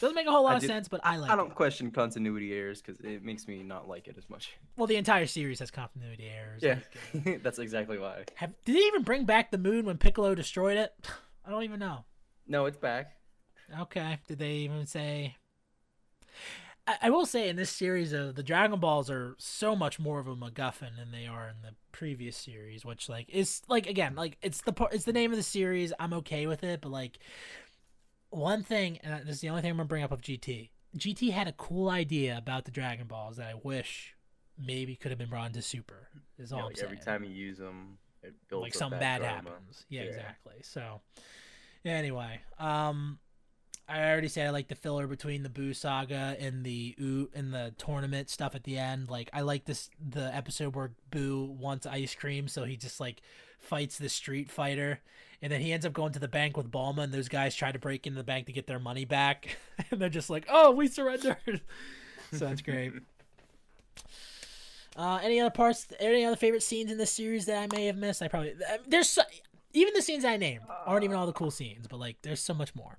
doesn't 0.00 0.14
make 0.14 0.28
a 0.28 0.30
whole 0.30 0.44
lot 0.44 0.52
I 0.52 0.56
of 0.56 0.60
did- 0.60 0.68
sense, 0.68 0.86
but 0.88 1.00
I 1.02 1.16
like 1.16 1.30
I 1.30 1.34
don't 1.36 1.50
it. 1.50 1.54
question 1.56 1.90
continuity 1.90 2.52
errors 2.52 2.80
because 2.80 3.00
it 3.00 3.24
makes 3.24 3.48
me 3.48 3.64
not 3.64 3.88
like 3.88 4.06
it 4.06 4.16
as 4.16 4.30
much. 4.30 4.52
Well, 4.76 4.86
the 4.86 4.94
entire 4.96 5.26
series 5.26 5.58
has 5.58 5.72
continuity 5.72 6.28
errors. 6.28 6.62
Yeah, 6.62 6.78
Like, 7.12 7.26
uh, 7.26 7.38
that's 7.42 7.58
exactly 7.58 7.98
why. 7.98 8.24
have, 8.36 8.52
did 8.64 8.76
they 8.76 8.80
even 8.80 9.02
bring 9.02 9.24
back 9.24 9.50
the 9.50 9.58
moon 9.58 9.86
when 9.86 9.98
Piccolo 9.98 10.36
destroyed 10.36 10.76
it? 10.76 10.94
I 11.44 11.50
don't 11.50 11.64
even 11.64 11.80
know. 11.80 12.04
No, 12.46 12.66
it's 12.66 12.76
back. 12.76 13.12
Okay. 13.80 14.18
Did 14.28 14.38
they 14.38 14.52
even 14.58 14.86
say? 14.86 15.34
I, 16.88 16.96
I 17.02 17.10
will 17.10 17.26
say 17.26 17.48
in 17.48 17.56
this 17.56 17.70
series, 17.70 18.14
uh, 18.14 18.32
the 18.34 18.42
Dragon 18.42 18.80
Balls 18.80 19.10
are 19.10 19.36
so 19.38 19.76
much 19.76 19.98
more 20.00 20.18
of 20.18 20.26
a 20.26 20.34
MacGuffin 20.34 20.96
than 20.96 21.12
they 21.12 21.26
are 21.26 21.48
in 21.48 21.56
the 21.62 21.74
previous 21.92 22.36
series, 22.36 22.84
which 22.84 23.08
like 23.08 23.28
is 23.28 23.62
like 23.68 23.86
again 23.86 24.14
like 24.14 24.38
it's 24.42 24.62
the 24.62 24.72
part 24.72 24.94
it's 24.94 25.04
the 25.04 25.12
name 25.12 25.30
of 25.30 25.36
the 25.36 25.42
series. 25.42 25.92
I'm 26.00 26.14
okay 26.14 26.46
with 26.46 26.64
it, 26.64 26.80
but 26.80 26.90
like 26.90 27.18
one 28.30 28.62
thing, 28.62 28.98
and 29.02 29.26
this 29.26 29.36
is 29.36 29.40
the 29.40 29.50
only 29.50 29.62
thing 29.62 29.70
I'm 29.70 29.76
gonna 29.76 29.88
bring 29.88 30.02
up 30.02 30.12
of 30.12 30.22
GT. 30.22 30.70
GT 30.96 31.30
had 31.30 31.46
a 31.48 31.52
cool 31.52 31.90
idea 31.90 32.36
about 32.38 32.64
the 32.64 32.70
Dragon 32.70 33.06
Balls 33.06 33.36
that 33.36 33.48
I 33.48 33.54
wish 33.62 34.14
maybe 34.58 34.96
could 34.96 35.10
have 35.10 35.18
been 35.18 35.28
brought 35.28 35.48
into 35.48 35.62
Super. 35.62 36.08
Is 36.38 36.52
all 36.52 36.58
Yeah, 36.58 36.64
I'm 36.64 36.68
like 36.70 36.82
every 36.82 36.96
time 36.98 37.24
you 37.24 37.30
use 37.30 37.58
them, 37.58 37.98
it 38.22 38.34
builds 38.48 38.62
like 38.64 38.74
up 38.74 38.78
something 38.78 38.98
bad 38.98 39.20
drama. 39.20 39.50
happens. 39.50 39.84
Yeah, 39.88 40.02
Yeah. 40.02 40.08
exactly. 40.08 40.54
So, 40.62 41.00
anyway, 41.84 42.40
um, 42.58 43.18
I 43.88 44.10
already 44.10 44.28
said 44.28 44.46
I 44.46 44.50
like 44.50 44.68
the 44.68 44.74
filler 44.74 45.06
between 45.06 45.42
the 45.42 45.48
Boo 45.48 45.72
saga 45.72 46.36
and 46.38 46.62
the 46.62 46.94
Oo 47.00 47.30
and 47.34 47.54
the 47.54 47.72
tournament 47.78 48.28
stuff 48.28 48.54
at 48.54 48.64
the 48.64 48.76
end. 48.76 49.08
Like, 49.08 49.30
I 49.32 49.40
like 49.40 49.64
this 49.64 49.88
the 49.98 50.34
episode 50.34 50.76
where 50.76 50.90
Boo 51.10 51.56
wants 51.58 51.86
ice 51.86 52.14
cream, 52.14 52.48
so 52.48 52.64
he 52.64 52.76
just 52.76 53.00
like 53.00 53.22
fights 53.58 53.96
the 53.96 54.10
Street 54.10 54.50
Fighter, 54.50 55.00
and 55.40 55.50
then 55.50 55.62
he 55.62 55.72
ends 55.72 55.86
up 55.86 55.94
going 55.94 56.12
to 56.12 56.18
the 56.18 56.28
bank 56.28 56.54
with 56.54 56.70
Bulma, 56.70 57.04
and 57.04 57.12
those 57.14 57.28
guys 57.28 57.54
try 57.54 57.72
to 57.72 57.78
break 57.78 58.06
into 58.06 58.18
the 58.18 58.24
bank 58.24 58.46
to 58.46 58.52
get 58.52 58.66
their 58.66 58.78
money 58.78 59.06
back, 59.06 59.56
and 59.90 59.98
they're 59.98 60.10
just 60.10 60.28
like, 60.28 60.44
"Oh, 60.50 60.70
we 60.72 60.86
surrendered." 60.86 61.62
so 62.32 62.46
that's 62.46 62.60
great. 62.60 62.92
Uh, 64.96 65.18
any 65.22 65.40
other 65.40 65.50
parts? 65.50 65.86
Any 65.98 66.26
other 66.26 66.36
favorite 66.36 66.62
scenes 66.62 66.92
in 66.92 66.98
this 66.98 67.12
series 67.12 67.46
that 67.46 67.62
I 67.62 67.74
may 67.74 67.86
have 67.86 67.96
missed? 67.96 68.20
I 68.20 68.28
probably 68.28 68.52
uh, 68.52 68.78
there's 68.86 69.08
so, 69.08 69.22
even 69.72 69.94
the 69.94 70.02
scenes 70.02 70.26
I 70.26 70.36
named 70.36 70.64
aren't 70.84 71.04
even 71.04 71.16
all 71.16 71.26
the 71.26 71.32
cool 71.32 71.50
scenes, 71.50 71.86
but 71.88 71.98
like 71.98 72.20
there's 72.20 72.40
so 72.40 72.52
much 72.52 72.74
more. 72.74 72.98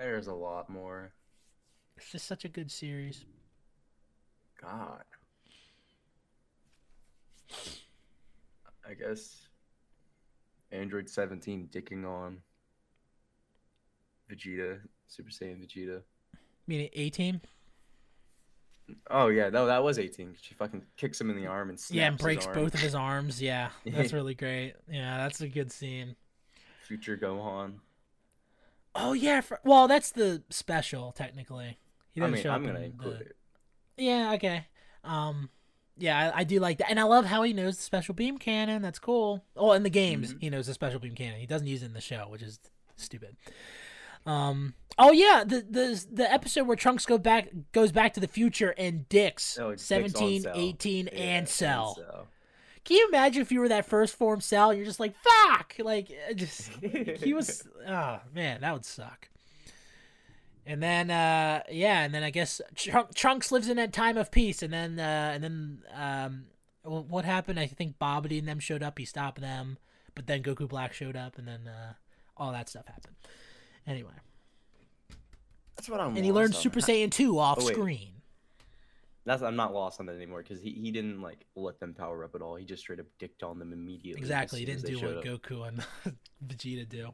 There's 0.00 0.28
a 0.28 0.34
lot 0.34 0.70
more. 0.70 1.12
It's 1.98 2.10
just 2.10 2.26
such 2.26 2.46
a 2.46 2.48
good 2.48 2.70
series. 2.70 3.26
God. 4.60 5.04
I 8.88 8.94
guess 8.94 9.48
Android 10.72 11.08
17 11.08 11.68
dicking 11.70 12.06
on 12.06 12.38
Vegeta, 14.30 14.78
Super 15.06 15.30
Saiyan 15.30 15.62
Vegeta. 15.62 16.00
Meaning 16.66 16.88
A 16.94 17.10
team. 17.10 17.42
Oh 19.10 19.28
yeah, 19.28 19.50
no, 19.50 19.66
that 19.66 19.84
was 19.84 19.98
18. 19.98 20.34
She 20.40 20.54
fucking 20.54 20.82
kicks 20.96 21.20
him 21.20 21.28
in 21.28 21.36
the 21.36 21.46
arm 21.46 21.68
and 21.68 21.78
snaps 21.78 21.96
Yeah, 21.96 22.06
and 22.08 22.18
breaks 22.18 22.46
both 22.46 22.72
of 22.72 22.80
his 22.80 22.94
arms. 22.94 23.40
Yeah, 23.40 23.68
that's 23.86 24.14
really 24.14 24.34
great. 24.34 24.74
Yeah, 24.90 25.18
that's 25.18 25.42
a 25.42 25.48
good 25.48 25.70
scene. 25.70 26.16
Future 26.84 27.18
Gohan. 27.18 27.74
Oh 28.94 29.12
yeah, 29.12 29.40
for, 29.40 29.60
well 29.64 29.86
that's 29.88 30.12
the 30.12 30.42
special 30.50 31.12
technically. 31.12 31.78
He 32.12 32.20
I 32.22 32.26
mean, 32.28 32.42
show 32.42 32.50
I'm 32.50 32.62
up 32.62 32.66
gonna 32.66 32.80
in 32.80 32.92
include 32.92 33.18
the- 33.18 33.24
it. 33.24 33.36
Yeah, 33.96 34.32
okay. 34.34 34.66
Um, 35.04 35.50
yeah, 35.98 36.32
I, 36.34 36.40
I 36.40 36.44
do 36.44 36.58
like 36.60 36.78
that, 36.78 36.90
and 36.90 36.98
I 36.98 37.02
love 37.04 37.24
how 37.26 37.42
he 37.42 37.52
knows 37.52 37.76
the 37.76 37.82
special 37.82 38.14
beam 38.14 38.38
cannon. 38.38 38.80
That's 38.82 38.98
cool. 38.98 39.44
Oh, 39.56 39.72
in 39.72 39.82
the 39.82 39.90
games, 39.90 40.32
Mhm. 40.34 40.40
he 40.40 40.50
knows 40.50 40.66
the 40.66 40.74
special 40.74 40.98
beam 40.98 41.14
cannon. 41.14 41.38
He 41.38 41.46
doesn't 41.46 41.66
use 41.68 41.82
it 41.82 41.86
in 41.86 41.92
the 41.92 42.00
show, 42.00 42.26
which 42.28 42.42
is 42.42 42.58
stupid. 42.96 43.36
Um. 44.26 44.74
Oh 44.98 45.12
yeah, 45.12 45.44
the 45.46 45.64
the 45.68 46.04
the 46.12 46.30
episode 46.30 46.66
where 46.66 46.76
Trunks 46.76 47.06
go 47.06 47.16
back 47.16 47.48
goes 47.72 47.90
back 47.92 48.12
to 48.14 48.20
the 48.20 48.28
future 48.28 48.74
and 48.76 49.08
dicks 49.08 49.58
Oh, 49.58 49.68
it 49.70 49.72
dicks 49.76 49.82
17, 49.84 50.44
18, 50.52 51.06
Yeah, 51.06 51.12
and 51.18 51.48
Cell. 51.48 51.94
Cell. 51.94 52.28
Can 52.90 52.96
you 52.96 53.06
imagine 53.06 53.40
if 53.40 53.52
you 53.52 53.60
were 53.60 53.68
that 53.68 53.86
first 53.86 54.16
form 54.16 54.40
Cell 54.40 54.70
and 54.70 54.76
you're 54.76 54.84
just 54.84 54.98
like 54.98 55.14
fuck, 55.22 55.76
like 55.78 56.10
just 56.34 56.72
he 56.82 57.32
was 57.32 57.62
oh 57.86 58.18
man 58.34 58.62
that 58.62 58.72
would 58.72 58.84
suck. 58.84 59.28
And 60.66 60.82
then 60.82 61.08
uh 61.08 61.62
yeah 61.70 62.02
and 62.02 62.12
then 62.12 62.24
i 62.24 62.30
guess 62.30 62.60
Trunk, 62.74 63.14
trunks 63.14 63.52
lives 63.52 63.68
in 63.68 63.76
that 63.76 63.92
time 63.92 64.16
of 64.16 64.32
peace 64.32 64.60
and 64.64 64.72
then 64.72 64.98
uh 64.98 65.30
and 65.32 65.44
then 65.44 65.78
um 65.94 66.46
what 66.82 67.24
happened? 67.24 67.60
I 67.60 67.68
think 67.68 67.96
Babidi 68.00 68.40
and 68.40 68.48
them 68.48 68.58
showed 68.58 68.82
up 68.82 68.98
he 68.98 69.04
stopped 69.04 69.40
them 69.40 69.78
but 70.16 70.26
then 70.26 70.42
goku 70.42 70.68
black 70.68 70.92
showed 70.92 71.14
up 71.14 71.38
and 71.38 71.46
then 71.46 71.68
uh 71.68 71.92
all 72.36 72.50
that 72.50 72.68
stuff 72.68 72.86
happened. 72.88 73.14
Anyway. 73.86 74.10
That's 75.76 75.88
what 75.88 76.00
I'm. 76.00 76.16
and 76.16 76.24
he 76.24 76.32
learned 76.32 76.56
super 76.56 76.80
saiyan 76.80 77.12
2 77.12 77.38
off 77.38 77.58
Oh, 77.60 77.66
screen 77.68 78.14
That's 79.30 79.42
I'm 79.42 79.54
not 79.54 79.72
lost 79.72 80.00
on 80.00 80.06
that 80.06 80.16
anymore 80.16 80.42
because 80.42 80.60
he, 80.60 80.70
he 80.72 80.90
didn't 80.90 81.22
like 81.22 81.46
let 81.54 81.78
them 81.78 81.94
power 81.94 82.24
up 82.24 82.34
at 82.34 82.42
all. 82.42 82.56
He 82.56 82.64
just 82.64 82.82
straight 82.82 82.98
up 82.98 83.06
dicked 83.20 83.44
on 83.44 83.60
them 83.60 83.72
immediately. 83.72 84.20
exactly 84.20 84.58
he 84.58 84.64
didn't 84.66 84.84
do 84.84 84.98
what 84.98 85.18
up. 85.18 85.24
goku 85.24 85.68
and 85.68 85.84
vegeta 86.46 86.88
do 86.88 87.12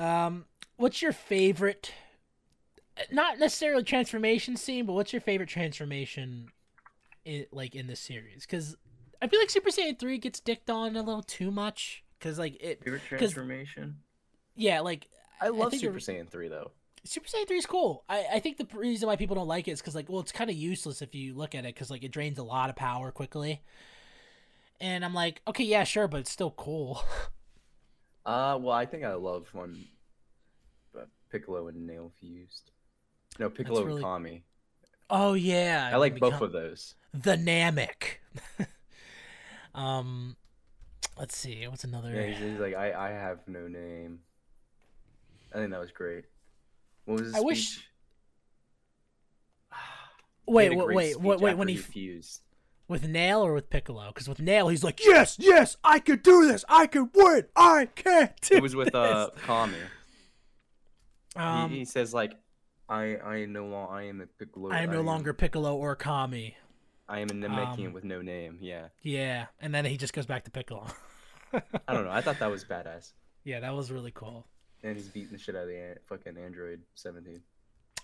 um 0.00 0.44
what's 0.76 1.02
your 1.02 1.10
favorite 1.12 1.92
not 3.10 3.38
necessarily 3.40 3.82
transformation 3.82 4.56
scene 4.56 4.86
but 4.86 4.92
what's 4.92 5.12
your 5.12 5.20
favorite 5.20 5.48
transformation 5.48 6.48
in, 7.24 7.46
like 7.50 7.74
in 7.74 7.88
this 7.88 7.98
series 7.98 8.46
because 8.46 8.76
i 9.20 9.26
feel 9.26 9.40
like 9.40 9.50
super 9.50 9.70
saiyan 9.70 9.98
3 9.98 10.18
gets 10.18 10.38
dicked 10.38 10.70
on 10.70 10.94
a 10.94 11.02
little 11.02 11.22
too 11.22 11.50
much 11.50 12.04
because 12.18 12.38
like 12.38 12.56
it 12.62 12.84
Favorite 12.84 13.02
transformation? 13.02 13.96
yeah 14.54 14.78
like 14.80 15.08
I 15.40 15.48
love 15.48 15.70
think 15.70 15.82
Super 15.82 15.98
it- 15.98 16.02
Saiyan 16.02 16.28
three 16.28 16.48
though. 16.48 16.72
Super 17.08 17.26
Saiyan 17.26 17.48
3 17.48 17.56
is 17.56 17.66
cool. 17.66 18.04
I, 18.06 18.26
I 18.34 18.38
think 18.40 18.58
the 18.58 18.66
reason 18.76 19.06
why 19.06 19.16
people 19.16 19.34
don't 19.34 19.48
like 19.48 19.66
it 19.66 19.72
is 19.72 19.80
because, 19.80 19.94
like, 19.94 20.10
well, 20.10 20.20
it's 20.20 20.30
kind 20.30 20.50
of 20.50 20.56
useless 20.56 21.00
if 21.00 21.14
you 21.14 21.32
look 21.32 21.54
at 21.54 21.64
it 21.64 21.74
because, 21.74 21.90
like, 21.90 22.04
it 22.04 22.10
drains 22.10 22.38
a 22.38 22.42
lot 22.42 22.68
of 22.68 22.76
power 22.76 23.10
quickly. 23.10 23.62
And 24.78 25.02
I'm 25.04 25.14
like, 25.14 25.40
okay, 25.48 25.64
yeah, 25.64 25.84
sure, 25.84 26.06
but 26.06 26.20
it's 26.20 26.30
still 26.30 26.52
cool. 26.52 27.02
Uh, 28.26 28.58
well, 28.60 28.74
I 28.76 28.84
think 28.84 29.04
I 29.04 29.14
love 29.14 29.46
when 29.52 29.86
uh, 30.94 31.04
Piccolo 31.32 31.68
and 31.68 31.86
Nail 31.86 32.12
fused. 32.20 32.72
No, 33.38 33.48
Piccolo 33.48 33.82
really- 33.82 34.02
and 34.02 34.04
Kami. 34.04 34.42
oh, 35.08 35.32
yeah. 35.32 35.88
I 35.90 35.96
like 35.96 36.18
both 36.18 36.38
of 36.42 36.52
those. 36.52 36.94
The 37.14 37.36
Namek. 37.36 38.18
um, 39.74 40.36
let's 41.18 41.38
see. 41.38 41.66
What's 41.68 41.84
another? 41.84 42.12
Yeah, 42.12 42.26
he's, 42.26 42.38
he's 42.38 42.60
like, 42.60 42.74
I, 42.74 42.92
I 42.92 43.08
have 43.12 43.38
no 43.46 43.66
name. 43.66 44.18
I 45.54 45.56
think 45.56 45.70
that 45.70 45.80
was 45.80 45.92
great. 45.92 46.26
What 47.08 47.20
was 47.20 47.26
his 47.28 47.34
I 47.36 47.40
wish- 47.40 47.88
wait, 50.46 50.70
He 50.72 50.76
had 50.76 50.82
a 50.82 50.86
wait, 50.86 50.94
wait, 50.94 51.20
wait, 51.20 51.40
wait. 51.40 51.56
When 51.56 51.68
he 51.68 51.74
he 51.74 51.80
fused. 51.80 52.42
with 52.86 53.08
Nail 53.08 53.40
or 53.40 53.54
with 53.54 53.70
Piccolo? 53.70 54.08
Because 54.08 54.28
with 54.28 54.40
Nail, 54.40 54.68
he's 54.68 54.84
like, 54.84 55.02
yes, 55.02 55.36
yes, 55.38 55.76
I 55.82 56.00
could 56.00 56.22
do 56.22 56.46
this. 56.46 56.66
I 56.68 56.86
could 56.86 57.08
win. 57.14 57.46
I 57.56 57.86
can 57.86 58.30
do 58.42 58.56
It 58.56 58.62
was 58.62 58.76
with 58.76 58.94
uh. 58.94 59.30
Kami. 59.42 59.74
He- 61.34 61.40
Um, 61.40 61.70
he, 61.70 61.84
says 61.86 62.12
like, 62.12 62.34
I 62.90 63.16
I 63.16 63.44
no 63.46 63.66
longer 63.68 63.92
I 63.94 64.02
am 64.08 64.20
a 64.20 64.26
Piccolo. 64.26 64.70
I 64.70 64.82
am 64.82 64.90
no 64.90 65.00
longer 65.00 65.32
Piccolo 65.32 65.76
or 65.76 65.96
Kami. 65.96 66.56
I 67.08 67.20
am 67.20 67.30
a 67.30 67.32
Namekian 67.32 67.86
Um, 67.86 67.92
with 67.94 68.04
no 68.04 68.20
name. 68.20 68.58
Yeah, 68.60 68.88
Yeah, 69.02 69.46
and 69.60 69.74
then 69.74 69.86
he 69.86 69.96
just 69.96 70.12
goes 70.12 70.26
back 70.26 70.44
to 70.44 70.50
Piccolo. 70.50 70.86
I 71.54 71.94
don't 71.94 72.04
know. 72.04 72.10
I 72.10 72.20
thought 72.20 72.38
that 72.40 72.50
was 72.50 72.64
badass. 72.66 73.12
Yeah, 73.44 73.60
that 73.60 73.72
was 73.74 73.90
really 73.90 74.10
cool. 74.10 74.46
And 74.84 74.96
he's 74.96 75.08
beating 75.08 75.32
the 75.32 75.38
shit 75.38 75.56
out 75.56 75.62
of 75.62 75.68
the 75.68 75.76
an- 75.76 75.98
fucking 76.08 76.36
Android 76.36 76.80
17. 76.94 77.40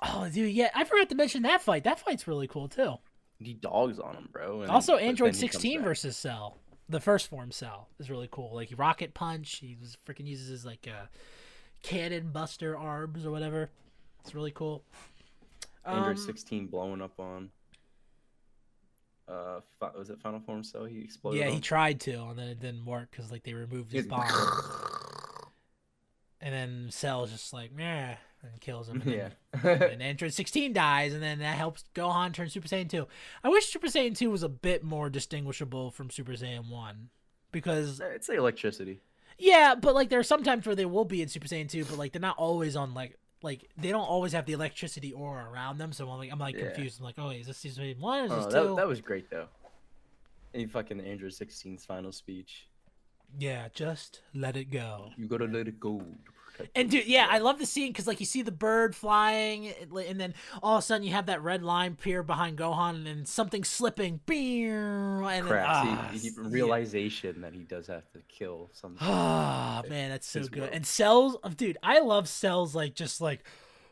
Oh, 0.02 0.28
dude, 0.32 0.52
yeah, 0.52 0.70
I 0.74 0.84
forgot 0.84 1.08
to 1.10 1.14
mention 1.14 1.42
that 1.42 1.62
fight. 1.62 1.84
That 1.84 2.00
fight's 2.00 2.26
really 2.26 2.48
cool 2.48 2.68
too. 2.68 2.94
He 3.38 3.54
dogs 3.54 3.98
on 3.98 4.14
him, 4.14 4.28
bro. 4.32 4.62
and- 4.62 4.70
Also, 4.70 4.96
Android 4.96 5.34
then 5.34 5.40
he 5.40 5.46
comes 5.48 5.52
16 5.54 5.82
versus 5.82 6.16
Cell, 6.16 6.58
the 6.88 7.00
first 7.00 7.28
form 7.28 7.50
Cell 7.52 7.88
is 7.98 8.10
really 8.10 8.28
cool. 8.30 8.54
Like 8.54 8.70
rocket 8.76 9.14
punch, 9.14 9.56
he 9.58 9.76
was 9.80 9.96
freaking 10.06 10.26
uses 10.26 10.48
his 10.48 10.66
like 10.66 10.88
uh, 10.90 11.06
cannon 11.82 12.30
buster 12.32 12.76
arms 12.76 13.24
or 13.24 13.30
whatever. 13.30 13.70
It's 14.20 14.34
really 14.34 14.50
cool. 14.52 14.82
Android 15.86 16.16
Um, 16.16 16.22
16 16.24 16.66
blowing 16.68 17.00
up 17.02 17.18
on. 17.20 17.50
Uh, 19.26 19.60
was 19.96 20.10
it 20.10 20.20
Final 20.20 20.40
Form 20.40 20.62
Cell? 20.62 20.84
He 20.84 21.00
exploded. 21.00 21.40
yeah, 21.40 21.48
he 21.50 21.58
tried 21.60 22.00
to, 22.00 22.24
and 22.24 22.38
then 22.38 22.48
it 22.48 22.60
didn't 22.60 22.84
work 22.84 23.10
because 23.10 23.30
like 23.32 23.42
they 23.42 23.54
removed 23.54 23.90
his 23.92 24.04
He's- 24.04 24.10
bomb, 24.10 24.26
and 26.44 26.54
then 26.54 26.86
Cell's 26.90 27.32
just 27.32 27.52
like 27.52 27.72
meh 27.74 28.14
and 28.42 28.60
kills 28.60 28.88
him. 28.88 29.00
And 29.00 29.10
yeah. 29.10 29.28
then- 29.62 29.82
and 29.82 30.02
Android 30.02 30.32
16 30.34 30.72
dies, 30.74 31.14
and 31.14 31.22
then 31.22 31.38
that 31.38 31.56
helps 31.56 31.84
Gohan 31.94 32.32
turn 32.34 32.50
Super 32.50 32.68
Saiyan 32.68 32.88
2. 32.90 33.06
I 33.42 33.48
wish 33.48 33.66
Super 33.72 33.86
Saiyan 33.88 34.16
2 34.16 34.30
was 34.30 34.42
a 34.42 34.48
bit 34.50 34.84
more 34.84 35.08
distinguishable 35.10 35.90
from 35.90 36.10
Super 36.10 36.32
Saiyan 36.32 36.68
1. 36.68 37.08
Because, 37.50 38.00
uh, 38.00 38.06
it's 38.14 38.26
the 38.26 38.34
electricity. 38.36 39.00
yeah, 39.38 39.74
but 39.74 39.94
like 39.94 40.10
there 40.10 40.18
are 40.18 40.22
some 40.24 40.42
times 40.42 40.66
where 40.66 40.74
they 40.76 40.84
will 40.84 41.04
be 41.06 41.22
in 41.22 41.28
Super 41.28 41.48
Saiyan 41.48 41.68
2, 41.70 41.86
but 41.86 41.96
like 41.98 42.12
they're 42.12 42.20
not 42.20 42.36
always 42.36 42.76
on 42.76 42.92
like, 42.94 43.16
like 43.42 43.70
they 43.78 43.90
don't 43.90 44.04
always 44.08 44.32
have 44.32 44.44
the 44.44 44.52
electricity 44.52 45.12
aura 45.12 45.48
around 45.50 45.78
them. 45.78 45.92
So 45.92 46.08
I'm 46.10 46.18
like, 46.18 46.30
I'm 46.32 46.38
like 46.38 46.54
Yeah. 46.56 46.66
confused. 46.66 46.98
I'm 47.00 47.04
like, 47.06 47.14
oh, 47.18 47.30
is 47.30 47.46
this 47.46 47.56
Super 47.58 47.80
Saiyan 47.82 47.98
1 48.00 48.24
is 48.26 48.32
Oh, 48.32 48.36
this 48.36 48.44
2? 48.46 48.50
that, 48.52 48.76
that 48.76 48.86
was 48.86 49.00
great 49.00 49.30
though. 49.30 49.46
And 50.52 50.70
fucking 50.70 51.00
Android 51.00 51.32
16's 51.32 51.84
final 51.86 52.12
speech. 52.12 52.66
Yeah, 53.38 53.68
just 53.74 54.20
let 54.34 54.56
it 54.56 54.70
go. 54.70 55.10
You 55.16 55.26
gotta 55.26 55.46
let 55.46 55.68
it 55.68 55.80
go. 55.80 56.02
And 56.74 56.88
dude, 56.88 57.06
yeah, 57.06 57.26
I 57.28 57.38
love 57.38 57.58
the 57.58 57.66
scene 57.66 57.90
because 57.90 58.06
like 58.06 58.20
you 58.20 58.26
see 58.26 58.42
the 58.42 58.52
bird 58.52 58.94
flying, 58.94 59.68
and 59.68 60.20
then 60.20 60.34
all 60.62 60.76
of 60.76 60.80
a 60.80 60.82
sudden 60.82 61.04
you 61.04 61.12
have 61.12 61.26
that 61.26 61.42
red 61.42 61.62
line 61.62 61.92
appear 61.92 62.22
behind 62.22 62.58
Gohan, 62.58 63.10
and 63.10 63.26
something 63.26 63.64
slipping, 63.64 64.20
and 64.28 65.24
then, 65.24 65.44
crap. 65.46 65.66
ah, 65.68 66.10
See, 66.12 66.18
he, 66.18 66.26
yeah. 66.28 66.48
realization 66.48 67.40
that 67.40 67.54
he 67.54 67.64
does 67.64 67.86
have 67.88 68.08
to 68.12 68.20
kill 68.28 68.70
some. 68.72 68.96
Ah, 69.00 69.82
man, 69.88 70.10
that's 70.10 70.28
so 70.28 70.42
good. 70.42 70.60
world. 70.60 70.70
And 70.72 70.86
Cells, 70.86 71.36
oh, 71.42 71.48
dude, 71.48 71.78
I 71.82 71.98
love 72.00 72.28
Cells 72.28 72.74
like 72.74 72.94
just 72.94 73.20
like, 73.20 73.44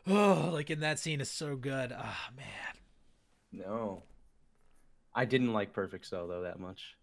oh, 0.07 0.49
like 0.53 0.69
in 0.69 0.79
that 0.79 0.99
scene 0.99 1.19
is 1.19 1.29
so 1.29 1.55
good. 1.57 1.93
Ah, 1.95 2.29
man. 2.35 3.65
no. 3.65 4.03
I 5.15 5.25
didn't 5.25 5.53
like 5.53 5.73
Perfect 5.73 6.07
Cell 6.07 6.27
though 6.27 6.41
that 6.41 6.59
much. 6.59 6.95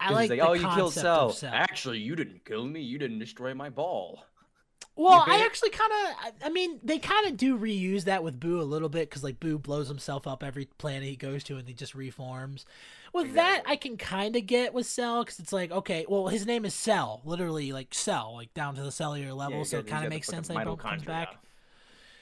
I 0.00 0.06
'Cause 0.08 0.14
like, 0.14 0.30
he's 0.30 0.38
the 0.40 0.46
oh, 0.48 0.52
you 0.52 0.60
killed 0.60 0.74
concept 0.94 1.00
Cell. 1.02 1.30
Cell. 1.32 1.50
Actually, 1.54 1.98
you 1.98 2.14
didn't 2.16 2.44
kill 2.44 2.64
me. 2.64 2.80
You 2.82 2.98
didn't 2.98 3.18
destroy 3.18 3.54
my 3.54 3.68
ball. 3.70 4.24
Well, 4.94 5.22
I 5.28 5.44
actually 5.44 5.70
kind 5.70 5.92
of, 5.92 5.98
I, 6.20 6.32
I 6.46 6.48
mean, 6.50 6.80
they 6.82 6.98
kind 6.98 7.28
of 7.28 7.36
do 7.36 7.56
reuse 7.56 8.02
that 8.04 8.24
with 8.24 8.40
Boo 8.40 8.60
a 8.60 8.62
little 8.64 8.88
bit 8.88 9.08
because 9.08 9.22
like 9.22 9.38
Boo 9.38 9.56
blows 9.56 9.86
himself 9.86 10.26
up 10.26 10.42
every 10.42 10.64
planet 10.64 11.04
he 11.04 11.14
goes 11.14 11.44
to 11.44 11.56
and 11.56 11.68
he 11.68 11.74
just 11.74 11.94
reforms. 11.94 12.66
With 13.12 13.34
that, 13.34 13.62
I 13.64 13.76
can 13.76 13.96
kind 13.96 14.34
of 14.34 14.46
get 14.46 14.74
with 14.74 14.86
Cell 14.86 15.22
because 15.22 15.38
it's 15.38 15.52
like, 15.52 15.70
okay, 15.70 16.04
well, 16.08 16.26
his 16.26 16.46
name 16.46 16.64
is 16.64 16.74
Cell, 16.74 17.22
literally 17.24 17.70
like 17.72 17.94
Cell, 17.94 18.34
like 18.34 18.52
down 18.54 18.74
to 18.74 18.82
the 18.82 18.90
cellular 18.90 19.32
level, 19.34 19.58
Yeah, 19.58 19.64
so 19.64 19.76
you 19.76 19.80
it 19.82 19.86
kind 19.86 20.04
of 20.04 20.10
makes 20.10 20.26
sense 20.26 20.48
that 20.48 20.54
fucking 20.54 20.70
he 20.72 20.76
comes 20.76 21.02
mitochondria. 21.02 21.06
back. 21.06 21.36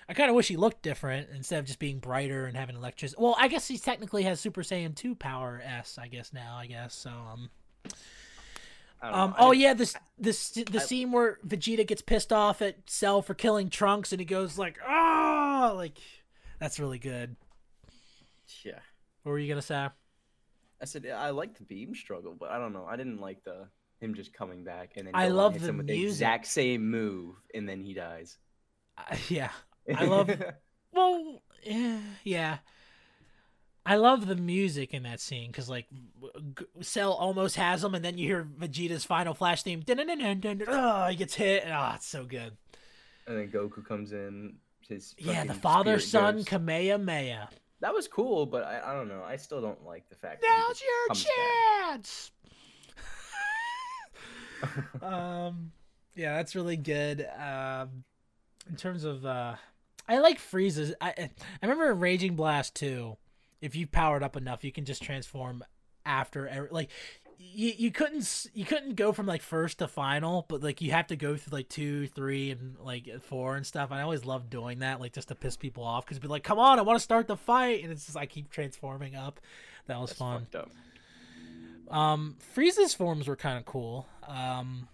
I 0.09 0.13
kind 0.15 0.29
of 0.29 0.37
wish 0.37 0.49
he 0.49 0.57
looked 0.57 0.83
different 0.83 1.31
instead 1.35 1.59
of 1.59 1.65
just 1.65 1.79
being 1.79 1.99
brighter 1.99 2.45
and 2.45 2.57
having 2.59 2.77
electricity. 2.77 3.21
Well, 3.21 3.37
I 3.39 3.49
guess 3.49 3.67
he 3.67 3.79
technically 3.79 4.23
has 4.25 4.39
Super 4.39 4.63
Saiyan 4.63 4.95
2 4.95 5.15
power 5.15 5.63
S, 5.65 5.99
I 6.01 6.09
guess 6.09 6.33
now, 6.35 6.57
I 6.57 6.67
guess. 6.67 6.95
So, 6.95 7.11
um, 7.11 7.17
I 7.31 7.33
don't 7.33 7.51
um. 9.03 9.35
Oh 9.39 9.53
yeah, 9.53 9.75
this 9.75 9.95
this 10.19 10.51
the 10.51 10.67
I- 10.75 10.79
scene 10.79 11.13
where 11.13 11.39
Vegeta 11.47 11.87
gets 11.87 12.03
pissed 12.03 12.33
off 12.33 12.63
at 12.63 12.89
Cell 12.89 13.23
for 13.23 13.35
killing 13.35 13.71
Trunks, 13.71 14.13
and 14.13 14.21
he 14.21 14.25
goes 14.27 14.59
like, 14.59 14.79
"Ah!" 14.87 15.73
Like, 15.75 15.99
that's 16.59 16.79
really 16.81 16.99
good. 16.99 17.37
Yeah. 18.65 18.79
What 19.23 19.33
were 19.33 19.39
you 19.39 19.49
gonna 19.49 19.63
say? 19.63 19.89
I 20.81 20.85
said 20.85 21.07
I 21.07 21.31
like 21.31 21.57
the 21.57 21.65
beam 21.65 21.95
struggle, 21.95 22.37
but 22.39 22.51
I 22.51 22.59
don't 22.59 22.73
know. 22.73 22.87
I 22.89 22.97
didn't 22.97 23.21
like 23.21 23.43
the 23.45 23.69
him 24.01 24.15
just 24.15 24.33
coming 24.35 24.63
back 24.63 24.93
and 24.97 25.07
then 25.07 25.15
I 25.17 25.29
love 25.29 25.55
the 25.59 25.69
him 25.69 25.79
with 25.79 25.87
music. 25.87 26.03
the 26.03 26.07
exact 26.11 26.47
same 26.47 26.91
move 26.91 27.35
and 27.55 27.67
then 27.69 27.81
he 27.81 27.95
dies. 27.95 28.37
Uh, 28.99 29.17
yeah, 29.29 29.51
I 29.97 30.05
love- 30.05 30.31
well, 30.93 31.43
yeah, 31.63 31.99
yeah. 32.23 32.59
I 33.87 33.97
love 33.97 34.27
the 34.27 34.37
music 34.37 34.93
in 34.93 35.05
that 35.05 35.21
scene 35.21 35.51
because 35.51 35.69
like 35.71 35.87
G- 36.59 36.65
Cell 36.83 37.13
almost 37.13 37.57
has 37.57 37.83
him, 37.85 37.95
and 37.95 38.05
then 38.05 38.19
you 38.19 38.27
hear 38.27 38.43
Vegeta's 38.45 39.05
final 39.05 39.33
flash 39.33 39.63
theme. 39.63 39.83
Oh, 39.89 41.07
he 41.09 41.17
gets 41.17 41.35
hit. 41.35 41.63
and, 41.65 41.73
Oh, 41.73 41.93
it's 41.95 42.07
so 42.07 42.25
good. 42.25 42.57
And 43.27 43.39
then 43.39 43.49
Goku 43.49 43.85
comes 43.87 44.13
in. 44.13 44.57
His 44.89 45.15
Yeah, 45.19 45.45
the 45.45 45.55
father 45.55 45.99
son 45.99 46.37
ghost. 46.37 46.47
Kamehameha. 46.49 47.49
That 47.81 47.93
was 47.93 48.07
cool, 48.09 48.47
but 48.47 48.63
I, 48.65 48.81
I 48.85 48.95
don't 48.95 49.09
know. 49.09 49.23
I 49.27 49.37
still 49.37 49.61
don't 49.61 49.85
like 49.85 50.09
the 50.09 50.15
fact. 50.15 50.45
Now's 50.49 50.81
your 50.81 51.15
chance. 51.95 52.31
um, 55.03 55.73
yeah, 56.15 56.37
that's 56.37 56.55
really 56.55 56.77
good. 56.77 57.27
Um, 57.39 58.05
in 58.69 58.77
terms 58.77 59.05
of, 59.05 59.25
uh, 59.27 59.57
I 60.09 60.19
like 60.19 60.39
Frieza's. 60.39 60.95
I 61.01 61.13
I 61.19 61.31
remember 61.67 61.93
Raging 61.95 62.37
Blast 62.37 62.75
2, 62.77 63.17
if 63.67 63.77
you've 63.77 63.93
powered 63.93 64.23
up 64.23 64.37
enough, 64.37 64.65
you 64.65 64.73
can 64.73 64.85
just 64.87 65.03
transform 65.03 65.63
after 66.05 66.49
every, 66.49 66.69
like. 66.71 66.91
You, 67.39 67.75
you 67.77 67.91
couldn't 67.93 68.47
you 68.55 68.65
couldn't 68.65 68.95
go 68.95 69.13
from 69.13 69.27
like 69.27 69.43
first 69.43 69.81
to 69.81 69.89
final, 69.89 70.47
but 70.49 70.63
like 70.63 70.81
you 70.81 70.93
have 70.93 71.09
to 71.09 71.17
go 71.17 71.37
through 71.37 71.59
like 71.59 71.69
two, 71.69 72.07
three, 72.07 72.51
and 72.51 72.79
like 72.81 73.21
four 73.25 73.57
and 73.57 73.67
stuff. 73.67 73.91
And 73.91 74.01
I 74.01 74.05
always 74.05 74.25
loved 74.25 74.49
doing 74.49 74.79
that, 74.79 75.01
like 75.01 75.13
just 75.13 75.29
to 75.29 75.35
piss 75.35 75.55
people 75.55 75.85
off, 75.85 76.07
because 76.07 76.19
be 76.19 76.29
like, 76.29 76.45
"Come 76.45 76.59
on, 76.59 76.79
I 76.79 76.83
want 76.83 76.99
to 76.99 77.03
start 77.03 77.27
the 77.29 77.37
fight," 77.37 77.83
and 77.83 77.93
it's 77.93 78.07
just 78.07 78.17
I 78.17 78.25
keep 78.25 78.49
transforming 78.49 79.17
up. 79.17 79.39
That 79.87 80.01
was 80.01 80.11
That's 80.11 80.19
fun. 80.19 80.41
fucked 80.51 80.55
up. 80.55 80.71
Um, 81.95 82.37
Frieza's 82.57 82.95
forms 82.95 83.29
were 83.29 83.37
kind 83.37 83.59
of 83.59 83.67
cool. 83.67 84.07
Um, 84.27 84.89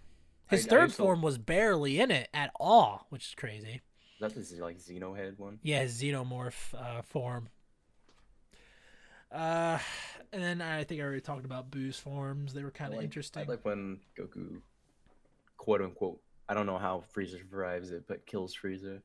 his 0.49 0.65
I- 0.65 0.67
I 0.67 0.69
third 0.69 0.83
used 0.83 0.95
to- 0.97 1.03
form 1.03 1.21
was 1.21 1.37
barely 1.37 1.97
in 2.01 2.11
it 2.11 2.27
at 2.33 2.51
all, 2.59 3.07
which 3.09 3.27
is 3.29 3.35
crazy. 3.35 3.79
That's 4.19 4.33
his 4.35 4.51
like 4.59 4.77
Xenohead 4.79 5.39
one. 5.39 5.59
Yeah, 5.63 5.81
his 5.83 6.01
xenomorph 6.01 6.73
uh, 6.77 7.01
form. 7.03 7.47
Uh, 9.33 9.79
and 10.31 10.41
then 10.43 10.61
I 10.61 10.83
think 10.83 11.01
I 11.01 11.03
already 11.03 11.21
talked 11.21 11.45
about 11.45 11.71
Boo's 11.71 11.97
forms. 11.97 12.53
They 12.53 12.63
were 12.63 12.71
kind 12.71 12.91
of 12.93 12.97
like- 12.97 13.05
interesting. 13.05 13.43
I 13.43 13.45
like 13.45 13.65
when 13.65 13.99
Goku, 14.17 14.61
quote 15.57 15.81
unquote, 15.81 16.19
I 16.47 16.53
don't 16.53 16.65
know 16.65 16.77
how 16.77 17.03
Frieza 17.15 17.39
survives 17.39 17.91
it, 17.91 18.03
but 18.07 18.25
kills 18.25 18.55
Frieza. 18.55 19.01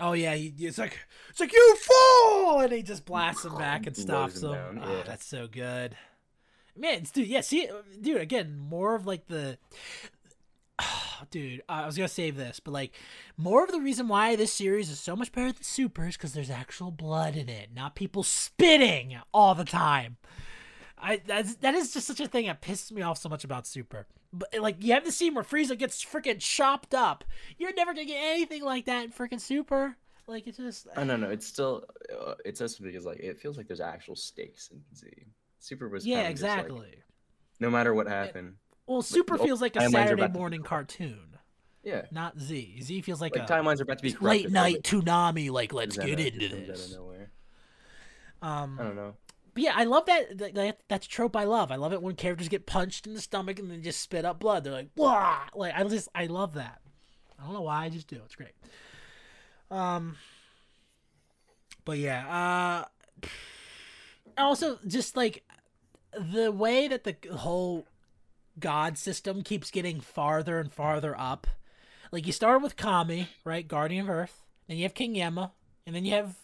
oh 0.00 0.12
yeah, 0.12 0.34
he, 0.34 0.52
it's 0.58 0.78
like 0.78 0.98
it's 1.30 1.40
like 1.40 1.52
you 1.52 1.76
fool, 1.76 2.60
and 2.60 2.72
he 2.72 2.82
just 2.82 3.04
blasts 3.04 3.44
him 3.44 3.56
back 3.56 3.86
and 3.86 3.96
stops 3.96 4.42
him 4.42 4.52
him. 4.52 4.80
Oh, 4.82 4.96
yeah. 4.96 5.02
that's 5.04 5.26
so 5.26 5.46
good. 5.46 5.96
Man, 6.76 7.04
dude, 7.12 7.28
yeah, 7.28 7.40
see, 7.40 7.68
dude, 8.00 8.20
again, 8.20 8.58
more 8.58 8.96
of 8.96 9.06
like 9.06 9.28
the 9.28 9.58
dude, 11.30 11.62
I 11.68 11.86
was 11.86 11.96
gonna 11.96 12.08
save 12.08 12.36
this, 12.36 12.60
but 12.60 12.72
like 12.72 12.92
more 13.36 13.64
of 13.64 13.70
the 13.72 13.80
reason 13.80 14.08
why 14.08 14.36
this 14.36 14.52
series 14.52 14.90
is 14.90 14.98
so 14.98 15.16
much 15.16 15.32
better 15.32 15.52
than 15.52 15.62
Super 15.62 16.06
is 16.06 16.16
because 16.16 16.32
there's 16.32 16.50
actual 16.50 16.90
blood 16.90 17.36
in 17.36 17.48
it, 17.48 17.70
not 17.74 17.94
people 17.94 18.22
spitting 18.22 19.16
all 19.32 19.54
the 19.54 19.64
time. 19.64 20.16
I 20.98 21.20
that's 21.24 21.56
that 21.56 21.74
is 21.74 21.92
just 21.92 22.06
such 22.06 22.20
a 22.20 22.28
thing 22.28 22.46
that 22.46 22.62
pisses 22.62 22.92
me 22.92 23.02
off 23.02 23.18
so 23.18 23.28
much 23.28 23.44
about 23.44 23.66
Super. 23.66 24.06
But 24.32 24.54
like 24.60 24.76
you 24.82 24.94
have 24.94 25.04
the 25.04 25.12
scene 25.12 25.34
where 25.34 25.44
Frieza 25.44 25.78
gets 25.78 26.04
freaking 26.04 26.40
chopped 26.40 26.94
up. 26.94 27.24
You're 27.58 27.74
never 27.74 27.92
gonna 27.92 28.06
get 28.06 28.20
anything 28.20 28.64
like 28.64 28.86
that 28.86 29.04
in 29.04 29.12
freaking 29.12 29.40
Super. 29.40 29.96
Like 30.26 30.46
it's 30.46 30.56
just 30.56 30.86
I 30.96 31.04
don't 31.04 31.20
know. 31.20 31.30
It's 31.34 31.46
still, 31.46 31.84
uh, 32.10 32.34
it's 32.44 32.58
just 32.60 32.82
because 32.82 33.04
like 33.04 33.18
it 33.20 33.38
feels 33.38 33.56
like 33.56 33.66
there's 33.66 33.80
actual 33.80 34.16
stakes 34.16 34.70
in 34.70 34.80
Z. 34.94 35.08
Super 35.58 35.88
was 35.88 36.06
yeah, 36.06 36.16
just, 36.16 36.24
like, 36.24 36.30
exactly. 36.30 36.94
no 37.60 37.70
matter 37.70 37.94
what 37.94 38.06
happened. 38.06 38.54
Well, 38.86 39.02
Super 39.02 39.34
oh, 39.34 39.44
feels 39.44 39.60
like 39.60 39.76
a 39.76 39.88
Saturday 39.88 40.28
morning 40.28 40.62
cartoon, 40.62 41.38
Yeah, 41.82 42.02
not 42.10 42.38
Z. 42.38 42.80
Z 42.82 43.00
feels 43.02 43.20
like, 43.20 43.36
like 43.36 43.48
a 43.48 43.52
timelines 43.52 43.80
are 43.80 43.84
about 43.84 43.98
to 43.98 44.02
be 44.02 44.16
late 44.20 44.50
night 44.50 44.82
tsunami. 44.82 45.50
Like 45.50 45.72
let's 45.72 45.96
get 45.96 46.20
into 46.20 46.44
it 46.44 46.50
comes 46.50 46.52
out 46.52 46.58
of 46.58 46.66
this. 46.66 46.96
Um, 48.42 48.78
I 48.78 48.82
don't 48.82 48.96
know. 48.96 49.14
But 49.54 49.62
yeah, 49.62 49.72
I 49.74 49.84
love 49.84 50.04
that, 50.06 50.36
that, 50.38 50.54
that. 50.54 50.80
That's 50.88 51.06
trope 51.06 51.36
I 51.36 51.44
love. 51.44 51.70
I 51.70 51.76
love 51.76 51.92
it 51.92 52.02
when 52.02 52.16
characters 52.16 52.48
get 52.48 52.66
punched 52.66 53.06
in 53.06 53.14
the 53.14 53.20
stomach 53.20 53.58
and 53.58 53.70
then 53.70 53.82
just 53.82 54.00
spit 54.00 54.24
up 54.24 54.40
blood. 54.40 54.64
They're 54.64 54.72
like, 54.72 54.90
"Wah!" 54.96 55.38
Like 55.54 55.72
I 55.74 55.84
just, 55.84 56.08
I 56.14 56.26
love 56.26 56.54
that. 56.54 56.80
I 57.38 57.44
don't 57.44 57.54
know 57.54 57.62
why. 57.62 57.84
I 57.84 57.88
just 57.88 58.08
do. 58.08 58.20
It's 58.24 58.34
great. 58.34 58.52
Um. 59.70 60.16
But 61.84 61.98
yeah. 61.98 62.84
Uh. 63.22 63.28
Also, 64.36 64.78
just 64.86 65.16
like 65.16 65.44
the 66.32 66.50
way 66.50 66.88
that 66.88 67.04
the 67.04 67.16
whole 67.32 67.86
god 68.58 68.98
system 68.98 69.42
keeps 69.42 69.70
getting 69.70 70.00
farther 70.00 70.58
and 70.58 70.72
farther 70.72 71.18
up. 71.18 71.46
Like 72.12 72.26
you 72.26 72.32
start 72.32 72.62
with 72.62 72.76
Kami, 72.76 73.28
right, 73.44 73.66
Guardian 73.66 74.04
of 74.04 74.10
Earth, 74.10 74.42
then 74.68 74.76
you 74.76 74.84
have 74.84 74.94
King 74.94 75.14
Yama, 75.16 75.52
and 75.86 75.94
then 75.94 76.04
you 76.04 76.12
have 76.14 76.36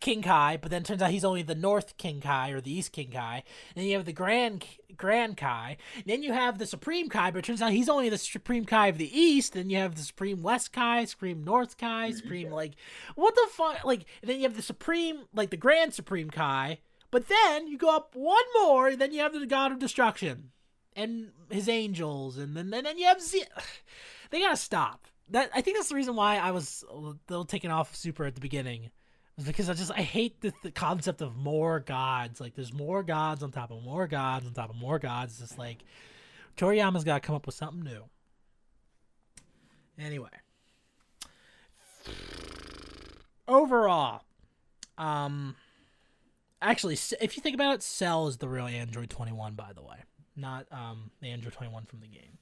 King 0.00 0.22
Kai, 0.22 0.58
but 0.60 0.70
then 0.70 0.82
it 0.82 0.84
turns 0.86 1.02
out 1.02 1.10
he's 1.10 1.24
only 1.24 1.42
the 1.42 1.54
North 1.54 1.96
King 1.96 2.20
Kai 2.20 2.50
or 2.50 2.60
the 2.60 2.72
East 2.72 2.92
King 2.92 3.10
Kai. 3.12 3.42
And 3.74 3.82
then 3.82 3.84
you 3.86 3.96
have 3.96 4.06
the 4.06 4.12
Grand 4.12 4.64
Grand 4.96 5.36
Kai. 5.36 5.76
And 5.96 6.04
then 6.06 6.22
you 6.22 6.32
have 6.32 6.58
the 6.58 6.66
Supreme 6.66 7.08
Kai, 7.08 7.30
but 7.30 7.38
it 7.38 7.44
turns 7.44 7.62
out 7.62 7.72
he's 7.72 7.88
only 7.88 8.08
the 8.08 8.18
Supreme 8.18 8.64
Kai 8.64 8.88
of 8.88 8.98
the 8.98 9.18
East. 9.18 9.52
Then 9.52 9.70
you 9.70 9.78
have 9.78 9.96
the 9.96 10.02
Supreme 10.02 10.42
West 10.42 10.72
Kai, 10.72 11.04
Supreme 11.04 11.44
North 11.44 11.76
Kai, 11.76 12.10
Supreme 12.12 12.50
like 12.50 12.72
what 13.14 13.34
the 13.34 13.48
fuck? 13.50 13.84
Like 13.84 14.04
and 14.22 14.30
then 14.30 14.38
you 14.38 14.44
have 14.44 14.56
the 14.56 14.62
Supreme 14.62 15.24
like 15.34 15.50
the 15.50 15.56
Grand 15.56 15.94
Supreme 15.94 16.30
Kai. 16.30 16.78
But 17.10 17.28
then 17.28 17.66
you 17.66 17.76
go 17.76 17.94
up 17.94 18.14
one 18.14 18.44
more, 18.58 18.88
and 18.88 18.98
then 18.98 19.12
you 19.12 19.20
have 19.20 19.34
the 19.34 19.46
God 19.46 19.70
of 19.70 19.78
Destruction 19.78 20.50
and 20.96 21.30
his 21.50 21.68
angels, 21.68 22.38
and 22.38 22.56
then 22.56 22.72
and 22.72 22.86
then 22.86 22.98
you 22.98 23.06
have 23.06 23.20
Z. 23.20 23.44
They 24.30 24.40
gotta 24.40 24.56
stop. 24.56 25.08
That 25.28 25.50
I 25.54 25.60
think 25.60 25.76
that's 25.76 25.90
the 25.90 25.94
reason 25.94 26.16
why 26.16 26.38
I 26.38 26.52
was 26.52 26.82
a 26.90 26.96
little 26.96 27.44
taken 27.44 27.70
off 27.70 27.90
of 27.90 27.96
Super 27.96 28.24
at 28.24 28.34
the 28.34 28.40
beginning 28.40 28.90
because 29.44 29.68
I 29.68 29.74
just 29.74 29.90
I 29.90 30.02
hate 30.02 30.40
the, 30.40 30.52
the 30.62 30.70
concept 30.70 31.20
of 31.20 31.36
more 31.36 31.80
gods. 31.80 32.40
Like 32.40 32.54
there's 32.54 32.72
more 32.72 33.02
gods 33.02 33.42
on 33.42 33.50
top 33.50 33.70
of 33.70 33.82
more 33.82 34.06
gods 34.06 34.46
on 34.46 34.52
top 34.52 34.70
of 34.70 34.76
more 34.76 34.98
gods. 34.98 35.32
It's 35.32 35.50
just 35.50 35.58
like 35.58 35.84
Toriyama's 36.56 37.04
got 37.04 37.22
to 37.22 37.26
come 37.26 37.36
up 37.36 37.46
with 37.46 37.54
something 37.54 37.82
new. 37.82 38.04
Anyway, 39.98 40.28
overall, 43.46 44.22
um, 44.96 45.54
actually, 46.60 46.94
if 47.20 47.36
you 47.36 47.42
think 47.42 47.54
about 47.54 47.74
it, 47.74 47.82
Cell 47.82 48.26
is 48.26 48.38
the 48.38 48.48
real 48.48 48.66
Android 48.66 49.10
21, 49.10 49.54
by 49.54 49.72
the 49.74 49.82
way, 49.82 49.98
not 50.36 50.66
um 50.70 51.10
the 51.20 51.28
Android 51.30 51.52
21 51.52 51.84
from 51.84 52.00
the 52.00 52.06
game. 52.06 52.38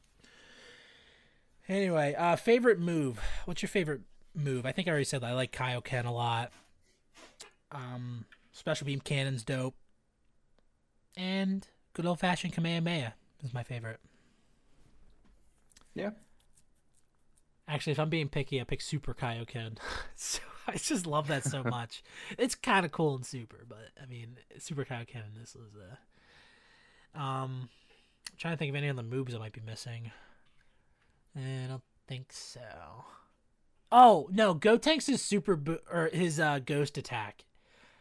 Anyway, 1.69 2.15
uh, 2.19 2.35
favorite 2.37 2.81
move. 2.81 3.21
What's 3.45 3.63
your 3.63 3.69
favorite 3.69 4.01
move? 4.35 4.67
I 4.67 4.73
think 4.73 4.89
I 4.89 4.91
already 4.91 5.05
said 5.05 5.21
that. 5.21 5.31
I 5.31 5.35
like 5.35 5.53
Kaioken 5.53 6.05
a 6.05 6.11
lot. 6.11 6.51
Um, 7.71 8.25
special 8.53 8.87
beam 8.87 9.01
cannon's 9.01 9.45
dope. 9.45 9.77
And 11.17 11.67
good 11.93 12.07
old 12.07 12.19
fashioned 12.19 12.55
Kamehameha 12.55 13.15
is 13.45 13.55
my 13.55 13.63
favorite. 13.63 14.01
Yeah. 15.95 16.11
Actually, 17.69 17.93
if 17.93 18.01
I'm 18.01 18.11
being 18.11 18.29
picky, 18.29 18.61
I 18.61 18.65
pick 18.65 18.81
Super 18.81 19.15
Kaioken. 19.15 19.79
so 20.17 20.41
I 20.67 20.73
just 20.73 21.07
love 21.07 21.29
that 21.29 21.45
so 21.45 21.63
much. 21.65 22.03
it's 22.37 22.57
kind 22.57 22.85
of 22.85 22.91
cool 22.91 23.17
in 23.17 23.23
Super, 23.23 23.65
but 23.69 23.91
I 24.03 24.07
mean, 24.07 24.39
Super 24.59 24.85
Kaioken 24.85 25.23
this 25.39 25.55
was 25.55 25.71
a. 25.77 27.21
Um, 27.21 27.69
I'm 28.31 28.37
trying 28.39 28.55
to 28.55 28.59
think 28.59 28.71
of 28.71 28.77
any 28.77 28.89
other 28.89 29.03
moves 29.03 29.35
I 29.35 29.39
might 29.39 29.53
be 29.53 29.61
missing. 29.61 30.11
Eh, 31.37 31.65
I 31.65 31.69
don't 31.69 31.83
think 32.07 32.33
so. 32.33 32.61
Oh 33.93 34.29
no, 34.33 34.55
Gotenks 34.55 35.09
is 35.09 35.23
super 35.23 35.57
bo- 35.57 35.79
or 35.91 36.11
his 36.13 36.39
uh, 36.39 36.61
ghost 36.65 36.97
attack. 36.97 37.45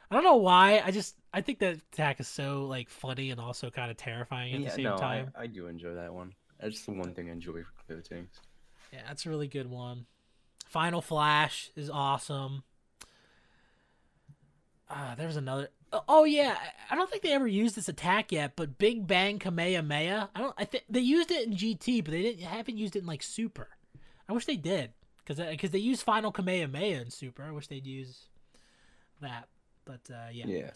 I 0.09 0.15
don't 0.15 0.23
know 0.23 0.38
why. 0.38 0.82
I 0.84 0.91
just 0.91 1.15
I 1.34 1.41
think 1.41 1.59
that 1.59 1.75
attack 1.93 2.19
is 2.19 2.27
so 2.27 2.65
like 2.65 2.89
funny 2.89 3.32
and 3.32 3.39
also 3.39 3.69
kind 3.69 3.91
of 3.91 3.97
terrifying 3.97 4.53
at 4.53 4.61
yeah, 4.61 4.69
the 4.69 4.75
same 4.75 4.84
no, 4.86 4.97
time. 4.97 5.32
I, 5.36 5.43
I 5.43 5.47
do 5.47 5.67
enjoy 5.67 5.93
that 5.95 6.13
one. 6.13 6.34
That's 6.59 6.82
the 6.86 6.91
one 6.91 7.13
thing 7.13 7.30
I 7.30 7.34
enjoy 7.34 7.63
from 7.63 7.97
Gotenks. 7.97 8.39
Yeah, 8.91 9.01
that's 9.07 9.25
a 9.25 9.30
really 9.30 9.47
good 9.47 9.69
one. 9.69 10.05
Final 10.65 11.01
Flash 11.01 11.71
is 11.75 11.89
awesome. 11.89 12.63
Ah, 14.89 15.13
there 15.17 15.27
was 15.27 15.38
another. 15.38 15.69
Oh- 16.08 16.24
yeah, 16.24 16.58
I- 16.60 16.94
I 16.94 16.96
don't 16.96 17.10
think 17.10 17.24
they 17.24 17.34
ever 17.34 17.48
used 17.48 17.76
this 17.76 17.90
attack 17.90 18.32
yet, 18.32 18.54
but 18.56 18.78
Big 18.78 19.08
Bang 19.08 19.40
Kamehameha. 19.40 20.30
I 20.36 20.40
don't. 20.40 20.54
I 20.58 20.66
think 20.66 20.84
they 20.90 21.00
used 21.00 21.32
it 21.32 21.48
in 21.48 21.54
GT, 21.56 22.04
but 22.04 22.12
they 22.12 22.22
didn't 22.22 22.44
haven't 22.44 22.78
used 22.78 22.96
it 22.96 23.00
in 23.00 23.06
like 23.06 23.24
Super. 23.24 23.70
I 24.28 24.34
wish 24.34 24.46
they 24.46 24.58
did, 24.58 24.92
because 25.26 25.44
because 25.50 25.72
they 25.72 25.80
use 25.80 26.02
Final 26.02 26.32
Kamehameha 26.32 27.02
in 27.02 27.10
Super. 27.10 27.44
I 27.44 27.52
wish 27.52 27.68
they'd 27.68 27.88
use 27.88 28.28
that. 29.22 29.48
But 29.86 30.02
uh, 30.12 30.28
yeah. 30.32 30.46
Yeah. 30.48 30.72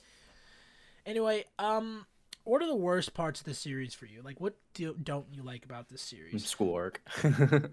Anyway, 1.05 1.45
um, 1.59 2.05
what 2.45 2.61
are 2.61 2.68
the 2.68 2.76
worst 2.76 3.14
parts 3.14 3.39
of 3.41 3.45
the 3.45 3.53
series 3.53 3.93
for 3.93 4.05
you? 4.05 4.22
Like, 4.24 4.39
what 4.41 4.55
do 4.74 4.95
don't 5.01 5.28
you 5.32 5.43
like 5.43 5.66
about 5.66 5.89
this 5.89 6.01
series? 6.01 6.45
School 6.45 6.74
arc. 6.76 7.01
You're 7.24 7.72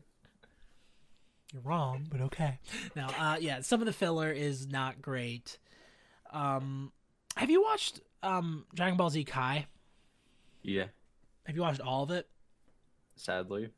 wrong, 1.65 2.07
but 2.11 2.21
okay. 2.21 2.59
Now, 2.95 3.09
uh, 3.19 3.37
yeah, 3.41 3.61
some 3.63 3.81
of 3.81 3.87
the 3.87 3.93
filler 3.93 4.31
is 4.31 4.69
not 4.69 5.01
great. 5.03 5.59
Um, 6.33 6.93
have 7.37 7.51
you 7.51 7.63
watched 7.63 8.01
um 8.23 8.65
Dragon 8.75 8.97
Ball 8.97 9.11
Z 9.11 9.25
Kai? 9.25 9.67
yeah. 10.63 10.85
Have 11.45 11.57
you 11.57 11.63
watched 11.63 11.81
all 11.81 12.03
of 12.05 12.11
it? 12.11 12.29
Sadly, 13.17 13.71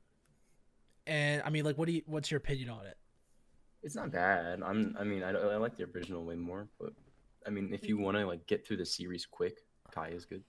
And 1.06 1.42
I 1.44 1.50
mean, 1.50 1.64
like, 1.64 1.78
what 1.78 1.86
do 1.86 1.92
you? 1.92 2.02
What's 2.06 2.30
your 2.30 2.38
opinion 2.38 2.68
on 2.70 2.86
it? 2.86 2.96
it's 3.82 3.94
not 3.96 4.12
bad. 4.12 4.62
I'm. 4.62 4.94
I 4.98 5.04
mean, 5.04 5.22
I, 5.22 5.30
I 5.30 5.56
like 5.56 5.76
the 5.76 5.84
original 5.92 6.24
way 6.24 6.36
more, 6.36 6.68
but 6.78 6.92
I 7.46 7.50
mean, 7.50 7.72
if 7.72 7.88
you 7.88 7.98
want 7.98 8.16
to 8.16 8.26
like 8.26 8.46
get 8.46 8.64
through 8.66 8.76
the 8.76 8.86
series 8.86 9.26
quick, 9.26 9.58
Kai 9.90 10.08
is 10.08 10.24
good. 10.24 10.42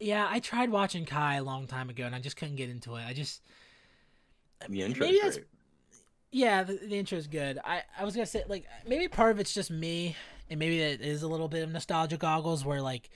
Yeah, 0.00 0.26
I 0.30 0.40
tried 0.40 0.70
watching 0.70 1.04
Kai 1.04 1.36
a 1.36 1.42
long 1.42 1.66
time 1.66 1.90
ago, 1.90 2.04
and 2.04 2.14
I 2.14 2.20
just 2.20 2.36
couldn't 2.36 2.56
get 2.56 2.70
into 2.70 2.96
it. 2.96 3.04
I 3.06 3.12
just 3.12 3.42
The 4.68 4.82
intro 4.82 5.06
maybe 5.06 5.18
is 5.18 5.22
that's 5.22 5.36
great. 5.36 5.46
yeah, 6.32 6.62
the, 6.62 6.74
the 6.74 6.98
intro 6.98 7.18
is 7.18 7.26
good. 7.26 7.58
I 7.64 7.82
I 7.98 8.04
was 8.04 8.14
gonna 8.14 8.26
say 8.26 8.44
like 8.48 8.66
maybe 8.86 9.08
part 9.08 9.32
of 9.32 9.40
it's 9.40 9.52
just 9.52 9.70
me, 9.70 10.16
and 10.50 10.58
maybe 10.58 10.80
it 10.80 11.00
is 11.00 11.22
a 11.22 11.28
little 11.28 11.48
bit 11.48 11.62
of 11.62 11.72
nostalgia 11.72 12.16
goggles 12.16 12.64
where 12.64 12.80
like 12.80 13.10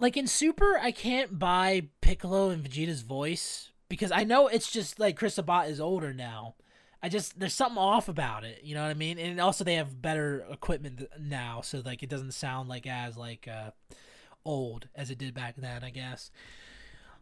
like 0.00 0.16
in 0.16 0.26
Super, 0.26 0.78
I 0.78 0.90
can't 0.90 1.38
buy 1.38 1.88
Piccolo 2.00 2.50
and 2.50 2.62
Vegeta's 2.62 3.02
voice 3.02 3.70
because 3.88 4.10
I 4.10 4.24
know 4.24 4.48
it's 4.48 4.70
just 4.70 4.98
like 4.98 5.16
Chris 5.16 5.34
Sabat 5.34 5.68
is 5.68 5.80
older 5.80 6.12
now. 6.12 6.54
I 7.02 7.08
just 7.08 7.38
there's 7.38 7.54
something 7.54 7.78
off 7.78 8.08
about 8.08 8.44
it, 8.44 8.60
you 8.64 8.74
know 8.74 8.82
what 8.82 8.90
I 8.90 8.94
mean? 8.94 9.18
And 9.18 9.40
also 9.40 9.62
they 9.62 9.74
have 9.74 10.00
better 10.00 10.44
equipment 10.50 11.06
now, 11.20 11.60
so 11.60 11.82
like 11.84 12.02
it 12.02 12.08
doesn't 12.08 12.32
sound 12.32 12.68
like 12.68 12.86
as 12.86 13.16
like 13.16 13.46
uh 13.46 13.70
old 14.44 14.88
as 14.94 15.10
it 15.10 15.18
did 15.18 15.34
back 15.34 15.54
then, 15.56 15.84
I 15.84 15.90
guess. 15.90 16.30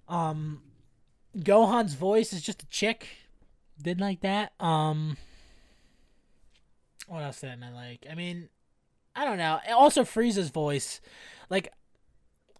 Um 0.08 0.62
Gohan's 1.36 1.94
voice 1.94 2.32
is 2.32 2.42
just 2.42 2.62
a 2.62 2.66
chick. 2.66 3.08
Didn't 3.80 4.02
like 4.02 4.20
that. 4.20 4.52
Um 4.60 5.16
what 7.08 7.22
else 7.24 7.40
didn't 7.40 7.64
I 7.64 7.72
like? 7.72 8.06
I 8.10 8.14
mean, 8.14 8.48
I 9.14 9.24
don't 9.24 9.38
know. 9.38 9.58
Also 9.74 10.04
Frieza's 10.04 10.50
voice. 10.50 11.00
Like 11.50 11.72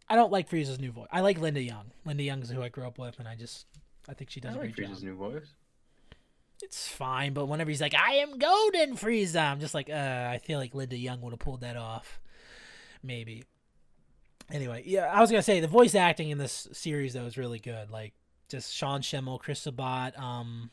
I 0.08 0.16
don't 0.16 0.32
like 0.32 0.48
Frieza's 0.48 0.78
new 0.78 0.92
voice. 0.92 1.08
I 1.10 1.20
like 1.20 1.40
Linda 1.40 1.62
Young. 1.62 1.92
Linda 2.04 2.22
Young 2.22 2.42
is 2.42 2.50
who 2.50 2.62
I 2.62 2.68
grew 2.68 2.86
up 2.86 2.98
with 2.98 3.18
and 3.18 3.26
I 3.28 3.34
just 3.34 3.66
I 4.08 4.14
think 4.14 4.30
she 4.30 4.40
does 4.40 4.54
I 4.54 4.58
a 4.58 4.60
like 4.62 4.74
great 4.76 4.88
job. 4.88 5.02
New 5.02 5.14
voice. 5.16 5.54
It's 6.62 6.86
fine, 6.86 7.32
but 7.32 7.46
whenever 7.46 7.70
he's 7.70 7.80
like, 7.80 7.94
"I 7.94 8.14
am 8.14 8.38
golden 8.38 8.96
Frieza," 8.96 9.50
I'm 9.50 9.58
just 9.58 9.74
like, 9.74 9.90
uh, 9.90 10.28
I 10.30 10.38
feel 10.38 10.60
like 10.60 10.74
Linda 10.74 10.96
Young 10.96 11.20
would 11.22 11.32
have 11.32 11.40
pulled 11.40 11.62
that 11.62 11.76
off, 11.76 12.20
maybe. 13.02 13.42
Anyway, 14.48 14.84
yeah, 14.86 15.06
I 15.06 15.20
was 15.20 15.30
gonna 15.30 15.42
say 15.42 15.58
the 15.58 15.66
voice 15.66 15.96
acting 15.96 16.30
in 16.30 16.38
this 16.38 16.68
series 16.72 17.14
though 17.14 17.24
is 17.26 17.36
really 17.36 17.58
good. 17.58 17.90
Like 17.90 18.12
just 18.48 18.72
Sean 18.72 19.00
Schemmel, 19.00 19.40
Chris 19.40 19.60
Sabat, 19.60 20.16
um, 20.18 20.70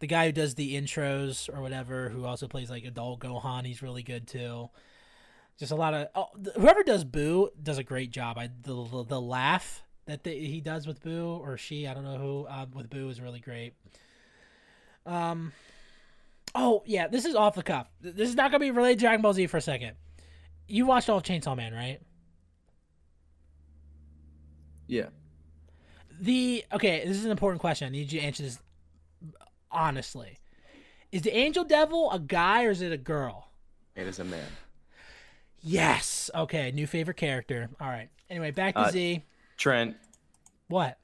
the 0.00 0.06
guy 0.06 0.26
who 0.26 0.32
does 0.32 0.54
the 0.54 0.74
intros 0.74 1.48
or 1.54 1.60
whatever, 1.60 2.08
who 2.08 2.24
also 2.24 2.46
plays 2.46 2.70
like 2.70 2.84
adult 2.84 3.20
Gohan, 3.20 3.66
he's 3.66 3.82
really 3.82 4.02
good 4.02 4.26
too. 4.26 4.70
Just 5.58 5.72
a 5.72 5.76
lot 5.76 5.94
of 5.94 6.08
oh, 6.14 6.28
whoever 6.56 6.82
does 6.82 7.04
Boo 7.04 7.50
does 7.60 7.78
a 7.78 7.82
great 7.82 8.10
job. 8.10 8.38
I 8.38 8.48
the 8.62 8.84
the, 8.84 9.04
the 9.04 9.20
laugh 9.20 9.82
that 10.06 10.24
they, 10.24 10.38
he 10.38 10.60
does 10.60 10.86
with 10.86 11.02
Boo 11.02 11.40
or 11.42 11.56
she, 11.56 11.86
I 11.86 11.94
don't 11.94 12.04
know 12.04 12.16
who, 12.16 12.46
uh, 12.48 12.66
with 12.72 12.88
Boo 12.90 13.08
is 13.08 13.20
really 13.20 13.40
great. 13.40 13.74
Um. 15.04 15.52
Oh 16.54 16.82
yeah, 16.86 17.08
this 17.08 17.24
is 17.24 17.34
off 17.34 17.54
the 17.54 17.62
cuff. 17.62 17.88
This 18.00 18.28
is 18.28 18.36
not 18.36 18.50
gonna 18.50 18.60
be 18.60 18.70
related 18.70 19.00
to 19.00 19.04
Dragon 19.04 19.20
Ball 19.20 19.32
Z 19.32 19.46
for 19.48 19.56
a 19.56 19.62
second. 19.62 19.96
You 20.66 20.86
watched 20.86 21.08
all 21.08 21.18
of 21.18 21.24
Chainsaw 21.24 21.56
Man, 21.56 21.74
right? 21.74 22.00
Yeah. 24.86 25.08
The 26.20 26.64
okay, 26.72 27.04
this 27.06 27.16
is 27.16 27.24
an 27.24 27.30
important 27.30 27.60
question. 27.60 27.86
I 27.86 27.90
need 27.90 28.12
you 28.12 28.20
to 28.20 28.26
answer 28.26 28.42
this 28.42 28.58
honestly. 29.70 30.38
Is 31.12 31.22
the 31.22 31.34
Angel 31.36 31.64
Devil 31.64 32.10
a 32.10 32.18
guy 32.18 32.64
or 32.64 32.70
is 32.70 32.82
it 32.82 32.92
a 32.92 32.96
girl? 32.98 33.48
It 33.96 34.06
is 34.06 34.18
a 34.18 34.24
man. 34.24 34.46
Yes. 35.60 36.30
Okay, 36.34 36.70
new 36.70 36.86
favorite 36.86 37.16
character. 37.16 37.68
All 37.80 37.88
right. 37.88 38.08
Anyway, 38.30 38.50
back 38.50 38.74
to 38.74 38.80
Uh, 38.82 38.90
Z. 38.90 39.24
Trent, 39.56 39.96
What? 40.68 40.98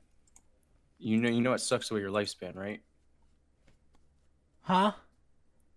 you 0.98 1.16
know 1.18 1.28
you 1.28 1.40
know 1.40 1.52
it 1.52 1.58
sucks 1.60 1.90
away 1.90 2.00
your 2.00 2.10
lifespan, 2.10 2.54
right? 2.54 2.80
Huh? 4.62 4.92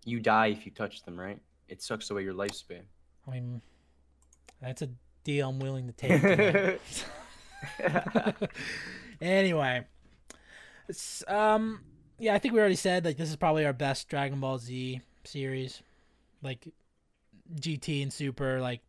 You 0.04 0.20
die 0.20 0.46
if 0.48 0.64
you 0.64 0.72
touch 0.72 1.02
them, 1.02 1.18
right? 1.18 1.38
It 1.68 1.82
sucks 1.82 2.08
away 2.10 2.22
your 2.22 2.34
lifespan. 2.34 2.82
I 3.26 3.30
mean, 3.32 3.60
that's 4.62 4.80
a 4.82 4.88
deal 5.24 5.48
I'm 5.50 5.58
willing 5.58 5.86
to 5.86 5.92
take. 5.92 6.80
anyway, 9.20 9.84
um, 11.26 11.80
yeah, 12.18 12.34
I 12.34 12.38
think 12.38 12.54
we 12.54 12.60
already 12.60 12.74
said 12.76 13.04
like 13.04 13.16
this 13.16 13.30
is 13.30 13.36
probably 13.36 13.64
our 13.64 13.72
best 13.72 14.08
Dragon 14.08 14.40
Ball 14.40 14.58
Z 14.58 15.00
series, 15.24 15.82
like 16.42 16.68
GT 17.54 18.02
and 18.02 18.12
Super, 18.12 18.60
like 18.60 18.80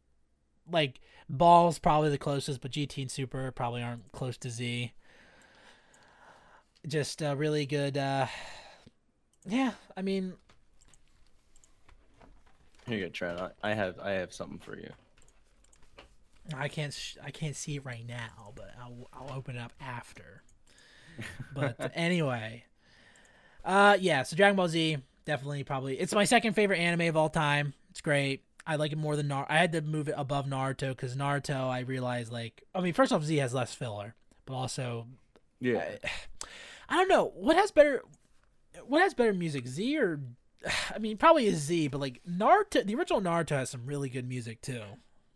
like 0.71 0.99
Ball's 1.29 1.79
probably 1.79 2.09
the 2.09 2.17
closest, 2.17 2.61
but 2.61 2.71
GT 2.71 3.03
and 3.03 3.11
Super 3.11 3.51
probably 3.51 3.83
aren't 3.83 4.11
close 4.11 4.37
to 4.37 4.49
Z. 4.49 4.91
Just 6.87 7.21
uh, 7.21 7.35
really 7.35 7.65
good. 7.65 7.97
uh 7.97 8.27
Yeah, 9.45 9.71
I 9.97 10.01
mean, 10.01 10.33
Here 12.87 12.97
you 12.97 13.05
go, 13.05 13.09
Trent. 13.11 13.39
I, 13.39 13.51
I 13.63 13.73
have 13.73 13.99
I 13.99 14.11
have 14.11 14.33
something 14.33 14.59
for 14.59 14.77
you. 14.77 14.91
I 16.55 16.67
can't 16.67 16.93
sh- 16.93 17.17
I 17.23 17.31
can't 17.31 17.55
see 17.55 17.75
it 17.75 17.85
right 17.85 18.05
now, 18.07 18.53
but 18.55 18.73
I'll 18.79 19.07
I'll 19.13 19.37
open 19.37 19.55
it 19.55 19.59
up 19.59 19.73
after. 19.79 20.43
But 21.51 21.77
anyway, 21.93 22.65
uh, 23.65 23.97
yeah. 23.99 24.23
So 24.23 24.35
Dragon 24.35 24.55
Ball 24.55 24.67
Z 24.67 24.97
definitely 25.25 25.63
probably 25.63 25.99
it's 25.99 26.13
my 26.13 26.23
second 26.25 26.53
favorite 26.53 26.77
anime 26.79 27.07
of 27.09 27.17
all 27.17 27.29
time. 27.29 27.73
It's 27.91 28.01
great. 28.01 28.43
I 28.65 28.75
like 28.75 28.91
it 28.91 28.97
more 28.97 29.15
than 29.15 29.27
Naruto. 29.29 29.45
I 29.49 29.57
had 29.57 29.71
to 29.71 29.81
move 29.81 30.07
it 30.09 30.15
above 30.17 30.45
Naruto 30.45 30.89
because 30.89 31.15
Naruto, 31.15 31.69
I 31.69 31.79
realized 31.79 32.31
like 32.31 32.63
I 32.75 32.81
mean, 32.81 32.93
first 32.93 33.11
off, 33.11 33.23
Z 33.23 33.35
has 33.37 33.53
less 33.53 33.73
filler, 33.73 34.15
but 34.45 34.53
also 34.53 35.07
Yeah. 35.59 35.79
I, 35.79 35.99
I 36.89 36.95
don't 36.97 37.07
know 37.09 37.31
what 37.35 37.55
has 37.55 37.71
better 37.71 38.03
what 38.85 39.01
has 39.01 39.13
better 39.13 39.33
music, 39.33 39.67
Z 39.67 39.97
or 39.97 40.19
I 40.95 40.99
mean, 40.99 41.17
probably 41.17 41.47
is 41.47 41.57
Z, 41.59 41.87
but 41.89 41.99
like 41.99 42.21
Naruto, 42.29 42.85
the 42.85 42.95
original 42.95 43.21
Naruto 43.21 43.51
has 43.51 43.69
some 43.69 43.85
really 43.85 44.09
good 44.09 44.27
music 44.27 44.61
too. 44.61 44.81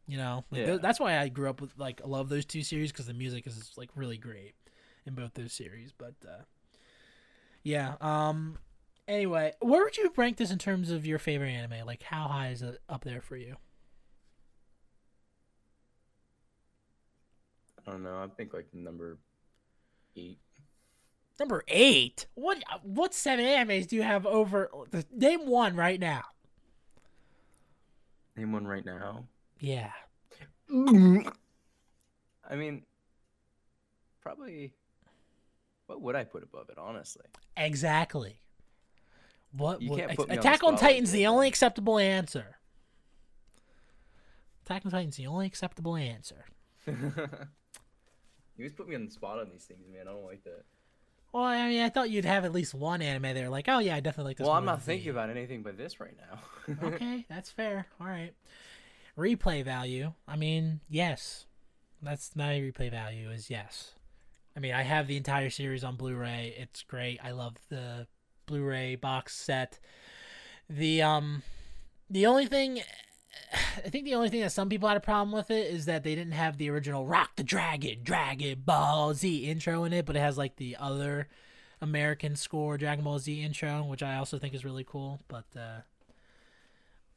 You 0.05 0.17
know, 0.17 0.43
like, 0.51 0.59
Yeah. 0.61 0.65
tho- 0.67 0.77
that's 0.79 0.99
why 0.99 1.17
I 1.17 1.29
grew 1.29 1.49
up 1.49 1.61
with 1.61 1.71
like 1.77 2.01
I 2.03 2.07
love 2.07 2.29
those 2.29 2.45
two 2.45 2.61
series 2.61 2.91
because 2.91 3.05
the 3.07 3.13
music 3.13 3.47
is 3.47 3.71
like 3.77 3.89
really 3.95 4.17
great 4.17 4.53
in 5.05 5.13
both 5.15 5.33
those 5.33 5.53
series. 5.53 5.93
But 5.97 6.13
uh, 6.27 6.43
yeah, 7.63 7.95
um, 8.01 8.57
anyway, 9.07 9.53
where 9.59 9.83
would 9.83 9.97
you 9.97 10.11
rank 10.15 10.37
this 10.37 10.51
in 10.51 10.57
terms 10.57 10.91
of 10.91 11.05
your 11.05 11.19
favorite 11.19 11.49
anime? 11.49 11.85
Like, 11.85 12.03
how 12.03 12.27
high 12.27 12.49
is 12.49 12.61
it 12.61 12.79
up 12.89 13.03
there 13.03 13.21
for 13.21 13.37
you? 13.37 13.55
I 17.85 17.91
don't 17.91 18.03
know. 18.03 18.17
I 18.17 18.27
think 18.35 18.53
like 18.53 18.67
number 18.73 19.17
eight. 20.15 20.39
Number 21.39 21.63
eight. 21.67 22.27
What 22.35 22.63
what 22.83 23.13
seven 23.13 23.45
animes 23.45 23.87
do 23.87 23.95
you 23.95 24.03
have 24.03 24.25
over? 24.25 24.69
Name 25.11 25.47
one 25.47 25.75
right 25.75 25.99
now. 25.99 26.23
Name 28.37 28.51
one 28.53 28.65
right 28.65 28.85
now. 28.85 29.25
Yeah. 29.59 29.91
I 30.71 32.55
mean, 32.55 32.83
probably. 34.21 34.73
What 35.87 36.01
would 36.01 36.15
I 36.15 36.23
put 36.23 36.43
above 36.43 36.69
it? 36.69 36.77
Honestly, 36.77 37.25
Exactly. 37.57 38.39
What 39.51 39.81
You 39.81 39.91
would, 39.91 39.99
can't 39.99 40.11
ex- 40.11 40.17
put 40.17 40.29
on 40.29 40.35
the 40.35 40.39
Attack 40.39 40.63
on 40.63 40.77
spot 40.77 40.89
Titan's 40.89 41.11
the 41.11 41.27
only 41.27 41.47
acceptable 41.47 41.99
answer. 41.99 42.57
Attack 44.65 44.85
on 44.85 44.91
Titan's 44.91 45.17
the 45.17 45.27
only 45.27 45.45
acceptable 45.45 45.95
answer. 45.95 46.45
you 46.87 46.95
always 48.57 48.73
put 48.73 48.87
me 48.87 48.95
on 48.95 49.05
the 49.05 49.11
spot 49.11 49.39
on 49.39 49.49
these 49.51 49.65
things, 49.65 49.85
man. 49.91 50.07
I 50.07 50.11
don't 50.11 50.25
like 50.25 50.43
that. 50.45 50.63
Well, 51.33 51.43
I 51.43 51.67
mean, 51.67 51.81
I 51.81 51.89
thought 51.89 52.11
you'd 52.11 52.25
have 52.25 52.45
at 52.45 52.53
least 52.53 52.75
one 52.75 53.01
anime 53.01 53.33
there. 53.33 53.49
Like, 53.49 53.67
oh 53.67 53.79
yeah, 53.79 53.95
I 53.95 53.99
definitely 53.99 54.31
like 54.31 54.37
this. 54.37 54.47
well, 54.47 54.55
I'm 54.55 54.65
not 54.65 54.83
thinking 54.83 55.09
about 55.09 55.29
anything 55.29 55.63
but 55.63 55.77
this 55.77 55.99
right 55.99 56.15
now. 56.29 56.75
okay, 56.87 57.25
that's 57.27 57.49
fair. 57.49 57.87
All 57.99 58.07
right. 58.07 58.33
Replay 59.17 59.63
value. 59.65 60.13
I 60.27 60.35
mean, 60.35 60.79
yes. 60.89 61.45
That's 62.01 62.35
my 62.35 62.59
replay 62.59 62.91
value 62.91 63.31
is 63.31 63.49
yes. 63.49 63.93
I 64.55 64.59
mean, 64.59 64.73
I 64.73 64.83
have 64.83 65.07
the 65.07 65.17
entire 65.17 65.49
series 65.49 65.83
on 65.83 65.95
Blu-ray. 65.95 66.55
It's 66.57 66.83
great. 66.83 67.19
I 67.23 67.31
love 67.31 67.55
the 67.69 68.07
Blu-ray 68.45 68.95
box 68.95 69.35
set. 69.35 69.79
The 70.69 71.01
um 71.01 71.43
the 72.09 72.25
only 72.25 72.45
thing 72.45 72.81
I 73.53 73.89
think 73.89 74.05
the 74.05 74.15
only 74.15 74.29
thing 74.29 74.41
that 74.41 74.51
some 74.51 74.69
people 74.69 74.87
had 74.87 74.97
a 74.97 75.01
problem 75.01 75.33
with 75.33 75.49
it 75.49 75.73
is 75.73 75.85
that 75.85 76.03
they 76.03 76.13
didn't 76.13 76.33
have 76.33 76.57
the 76.57 76.69
original 76.69 77.07
Rock 77.07 77.31
the 77.35 77.43
Dragon, 77.43 77.99
Dragon 78.03 78.61
Ball 78.63 79.13
Z 79.13 79.37
intro 79.45 79.83
in 79.85 79.93
it, 79.93 80.05
but 80.05 80.15
it 80.15 80.19
has 80.19 80.37
like 80.37 80.57
the 80.57 80.77
other 80.79 81.27
American 81.81 82.35
score 82.35 82.77
Dragon 82.77 83.03
Ball 83.03 83.19
Z 83.19 83.41
intro, 83.41 83.83
which 83.83 84.03
I 84.03 84.15
also 84.15 84.37
think 84.37 84.53
is 84.53 84.65
really 84.65 84.83
cool. 84.83 85.19
But 85.27 85.45
uh 85.57 85.81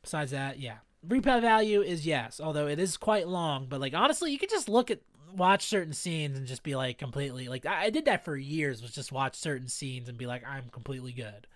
besides 0.03 0.31
that, 0.31 0.59
yeah. 0.59 0.79
Replay 1.07 1.41
value 1.41 1.83
is 1.83 2.07
yes, 2.07 2.41
although 2.41 2.67
it 2.67 2.81
is 2.81 2.97
quite 2.97 3.29
long. 3.29 3.67
But 3.69 3.81
like 3.81 3.95
honestly, 3.95 4.33
you 4.33 4.39
could 4.39 4.51
just 4.51 4.69
look 4.69 4.91
at 4.91 5.01
watch 5.35 5.67
certain 5.67 5.93
scenes 5.93 6.39
and 6.39 6.47
just 6.47 6.63
be 6.63 6.75
like 6.75 6.99
completely 6.99 7.49
like 7.49 7.67
I, 7.67 7.85
I 7.85 7.91
did 7.91 8.05
that 8.07 8.25
for 8.25 8.37
years. 8.37 8.83
Was 8.83 8.93
just 8.93 9.13
watch 9.13 9.35
certain 9.37 9.69
scenes 9.69 10.09
and 10.09 10.19
be 10.19 10.27
like 10.27 10.47
I'm 10.47 10.69
completely 10.71 11.13
good. 11.13 11.47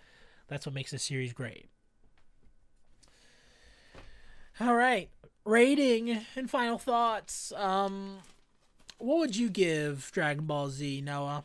That's 0.49 0.67
what 0.67 0.75
makes 0.75 0.91
this 0.91 1.03
series 1.03 1.33
great. 1.33 1.69
All 4.61 4.75
right, 4.75 5.09
rating 5.45 6.21
and 6.37 6.51
final 6.51 6.77
thoughts. 6.77 7.53
Um, 7.57 8.19
what 8.99 9.19
would 9.19 9.37
you 9.37 9.49
give 9.49 10.11
Dragon 10.13 10.45
Ball 10.45 10.69
Z, 10.69 11.01
Noah? 11.01 11.45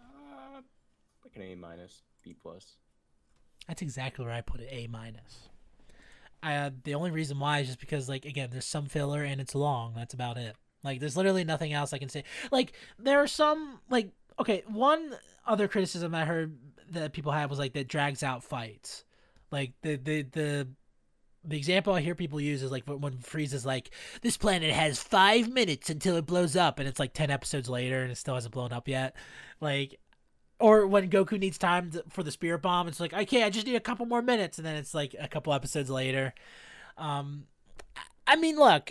uh, 0.00 0.60
like 1.24 1.36
an 1.36 1.42
A 1.42 1.54
minus, 1.54 2.02
B 2.22 2.34
plus. 2.40 2.72
That's 3.68 3.80
exactly 3.82 4.24
where 4.24 4.34
I 4.34 4.40
put 4.40 4.60
it. 4.60 4.68
A 4.70 4.88
minus. 4.88 5.48
Uh, 6.44 6.70
the 6.84 6.94
only 6.94 7.10
reason 7.10 7.38
why 7.38 7.60
is 7.60 7.68
just 7.68 7.80
because, 7.80 8.08
like, 8.08 8.24
again, 8.24 8.50
there's 8.52 8.66
some 8.66 8.86
filler 8.86 9.22
and 9.22 9.40
it's 9.40 9.54
long. 9.54 9.94
That's 9.96 10.14
about 10.14 10.36
it. 10.36 10.54
Like, 10.82 11.00
there's 11.00 11.16
literally 11.16 11.44
nothing 11.44 11.72
else 11.72 11.92
I 11.92 11.98
can 11.98 12.10
say. 12.10 12.24
Like, 12.52 12.72
there 12.98 13.20
are 13.22 13.26
some, 13.26 13.80
like, 13.88 14.10
okay, 14.38 14.62
one 14.66 15.16
other 15.46 15.68
criticism 15.68 16.14
I 16.14 16.24
heard 16.24 16.56
that 16.90 17.12
people 17.12 17.32
had 17.32 17.50
was 17.50 17.58
like 17.58 17.72
that 17.74 17.88
drags 17.88 18.22
out 18.22 18.44
fights. 18.44 19.04
Like 19.50 19.72
the 19.82 19.96
the 19.96 20.22
the 20.22 20.68
the 21.46 21.56
example 21.58 21.92
I 21.92 22.00
hear 22.00 22.14
people 22.14 22.40
use 22.40 22.62
is 22.62 22.70
like 22.70 22.84
when 22.86 23.18
Frieza's 23.18 23.66
like, 23.66 23.90
"This 24.22 24.36
planet 24.36 24.72
has 24.72 25.02
five 25.02 25.48
minutes 25.48 25.90
until 25.90 26.16
it 26.16 26.26
blows 26.26 26.56
up," 26.56 26.78
and 26.78 26.88
it's 26.88 26.98
like 26.98 27.12
ten 27.12 27.30
episodes 27.30 27.68
later 27.68 28.02
and 28.02 28.10
it 28.10 28.16
still 28.16 28.34
hasn't 28.34 28.54
blown 28.54 28.72
up 28.72 28.88
yet. 28.88 29.14
Like, 29.60 30.00
or 30.64 30.86
when 30.86 31.10
Goku 31.10 31.38
needs 31.38 31.58
time 31.58 31.90
to, 31.90 32.02
for 32.08 32.22
the 32.22 32.30
spirit 32.30 32.62
bomb, 32.62 32.88
it's 32.88 32.98
like, 32.98 33.12
"Okay, 33.12 33.42
I 33.42 33.50
just 33.50 33.66
need 33.66 33.76
a 33.76 33.80
couple 33.80 34.06
more 34.06 34.22
minutes," 34.22 34.56
and 34.56 34.66
then 34.66 34.76
it's 34.76 34.94
like 34.94 35.14
a 35.20 35.28
couple 35.28 35.52
episodes 35.52 35.90
later. 35.90 36.32
Um, 36.96 37.44
I 38.26 38.36
mean, 38.36 38.56
look, 38.56 38.90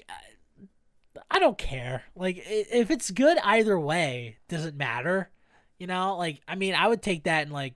I 1.31 1.39
don't 1.39 1.57
care. 1.57 2.03
Like, 2.15 2.43
if 2.45 2.91
it's 2.91 3.09
good 3.09 3.39
either 3.43 3.79
way, 3.79 4.37
doesn't 4.49 4.77
matter. 4.77 5.31
You 5.79 5.87
know, 5.87 6.15
like 6.15 6.41
I 6.47 6.53
mean, 6.53 6.75
I 6.75 6.87
would 6.87 7.01
take 7.01 7.23
that 7.23 7.41
and 7.41 7.51
like, 7.51 7.73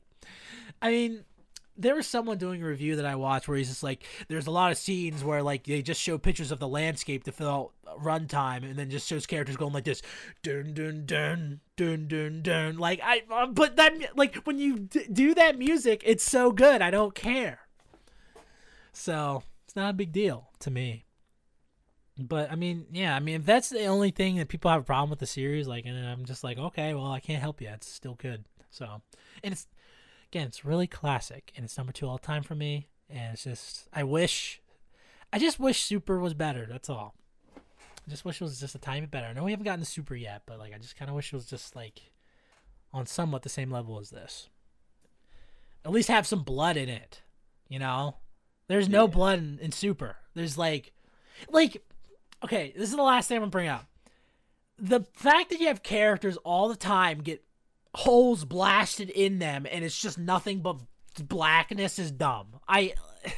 I 0.80 0.92
mean, 0.92 1.26
there 1.78 1.96
was 1.96 2.08
someone 2.08 2.38
doing 2.38 2.62
a 2.64 2.66
review 2.66 2.96
that 2.96 3.06
I 3.06 3.16
watched 3.16 3.48
where 3.48 3.58
he's 3.58 3.70
just 3.70 3.84
like, 3.84 4.04
there's 4.28 4.48
a 4.48 4.52
lot 4.52 4.72
of 4.72 4.78
scenes 4.78 5.24
where 5.24 5.44
like 5.44 5.66
they 5.66 5.82
just 5.82 6.02
show 6.02 6.18
pictures 6.18 6.52
of 6.52 6.60
the 6.60 6.68
landscape 6.68 7.24
to 7.26 7.32
fill 7.32 7.50
out 7.50 7.72
runtime, 8.02 8.64
and 8.64 8.76
then 8.78 8.90
just 8.90 9.08
shows 9.08 9.26
characters 9.26 9.58
going 9.58 9.74
like 9.74 9.84
this, 9.84 10.02
dun 10.44 10.74
dun 10.74 11.06
dun 11.06 11.60
dun 11.76 12.08
dun 12.08 12.42
dun. 12.42 12.78
Like 12.78 13.00
I, 13.04 13.24
uh, 13.32 13.48
but 13.48 13.76
that 13.76 14.18
like 14.18 14.36
when 14.46 14.60
you 14.60 14.80
d- 14.80 15.08
do 15.12 15.34
that 15.36 15.58
music, 15.58 16.02
it's 16.06 16.24
so 16.24 16.52
good. 16.52 16.82
I 16.82 16.92
don't 16.92 17.16
care. 17.16 17.60
So 18.94 19.44
it's 19.66 19.76
not 19.76 19.92
a 19.92 19.94
big 19.94 20.12
deal 20.12 20.50
to 20.60 20.72
me. 20.72 21.06
But 22.20 22.52
I 22.52 22.56
mean, 22.56 22.88
yeah, 22.92 23.16
I 23.16 23.20
mean, 23.20 23.36
if 23.36 23.46
that's 23.46 23.70
the 23.70 23.86
only 23.86 24.10
thing 24.10 24.38
that 24.38 24.48
people 24.48 24.72
have 24.72 24.82
a 24.82 24.84
problem 24.84 25.12
with 25.12 25.20
the 25.20 25.28
series, 25.28 25.68
like, 25.68 25.86
and 25.86 25.96
I'm 26.08 26.26
just 26.26 26.44
like, 26.44 26.58
okay, 26.58 26.96
well, 26.96 27.12
I 27.12 27.20
can't 27.20 27.42
help 27.42 27.62
you. 27.62 27.70
It's 27.70 27.88
still 27.88 28.16
good. 28.16 28.46
So, 28.72 29.02
and 29.44 29.54
it's 29.54 29.68
again, 30.32 30.48
it's 30.48 30.66
really 30.66 30.88
classic, 30.88 31.52
and 31.56 31.66
it's 31.66 31.78
number 31.78 31.92
two 31.94 32.08
all 32.08 32.18
time 32.18 32.44
for 32.44 32.56
me. 32.56 32.90
And 33.10 33.34
it's 33.34 33.44
just, 33.44 33.88
I 33.94 34.04
wish, 34.04 34.62
I 35.32 35.40
just 35.40 35.60
wish 35.60 35.82
Super 35.84 36.20
was 36.20 36.34
better. 36.34 36.66
That's 36.70 36.90
all. 36.90 37.16
I 37.56 38.10
just 38.10 38.26
wish 38.26 38.42
it 38.42 38.44
was 38.44 38.60
just 38.60 38.76
a 38.76 38.80
tiny 38.80 39.02
bit 39.02 39.12
better. 39.12 39.28
I 39.28 39.34
know 39.34 39.44
we 39.44 39.52
haven't 39.52 39.66
gotten 39.66 39.80
to 39.84 39.90
Super 39.90 40.16
yet, 40.16 40.44
but 40.46 40.60
like, 40.60 40.74
I 40.74 40.78
just 40.78 40.96
kind 40.98 41.10
of 41.10 41.16
wish 41.16 41.32
it 41.32 41.36
was 41.36 41.46
just 41.46 41.76
like 41.76 42.12
on 42.94 43.06
somewhat 43.06 43.44
the 43.44 43.50
same 43.50 43.72
level 43.72 44.00
as 44.00 44.10
this. 44.10 44.50
At 45.86 45.92
least 45.92 46.10
have 46.10 46.28
some 46.28 46.44
blood 46.44 46.76
in 46.78 46.90
it, 46.90 47.22
you 47.70 47.80
know. 47.80 48.16
There's 48.68 48.90
no 48.90 49.04
Yeah. 49.06 49.12
blood 49.12 49.40
in, 49.40 49.60
in 49.60 49.72
Super. 49.72 50.18
There's 50.34 50.58
like, 50.58 50.92
like 51.50 51.82
okay, 52.44 52.74
this 52.76 52.90
is 52.90 52.96
the 52.96 53.02
last 53.04 53.28
thing 53.28 53.38
I'm 53.38 53.44
gonna 53.44 53.52
bring 53.52 53.70
up. 53.70 53.86
The 54.78 55.02
fact 55.14 55.50
that 55.50 55.60
you 55.60 55.68
have 55.68 55.82
characters 55.82 56.38
all 56.38 56.68
the 56.68 56.76
time 56.76 57.20
get 57.24 57.44
holes 57.98 58.46
blasted 58.46 59.10
in 59.10 59.40
them 59.40 59.66
and 59.72 59.84
it's 59.84 60.00
just 60.00 60.20
nothing 60.20 60.60
but 60.60 60.78
blackness 61.20 61.98
is 61.98 62.12
dumb. 62.12 62.48
I 62.68 62.94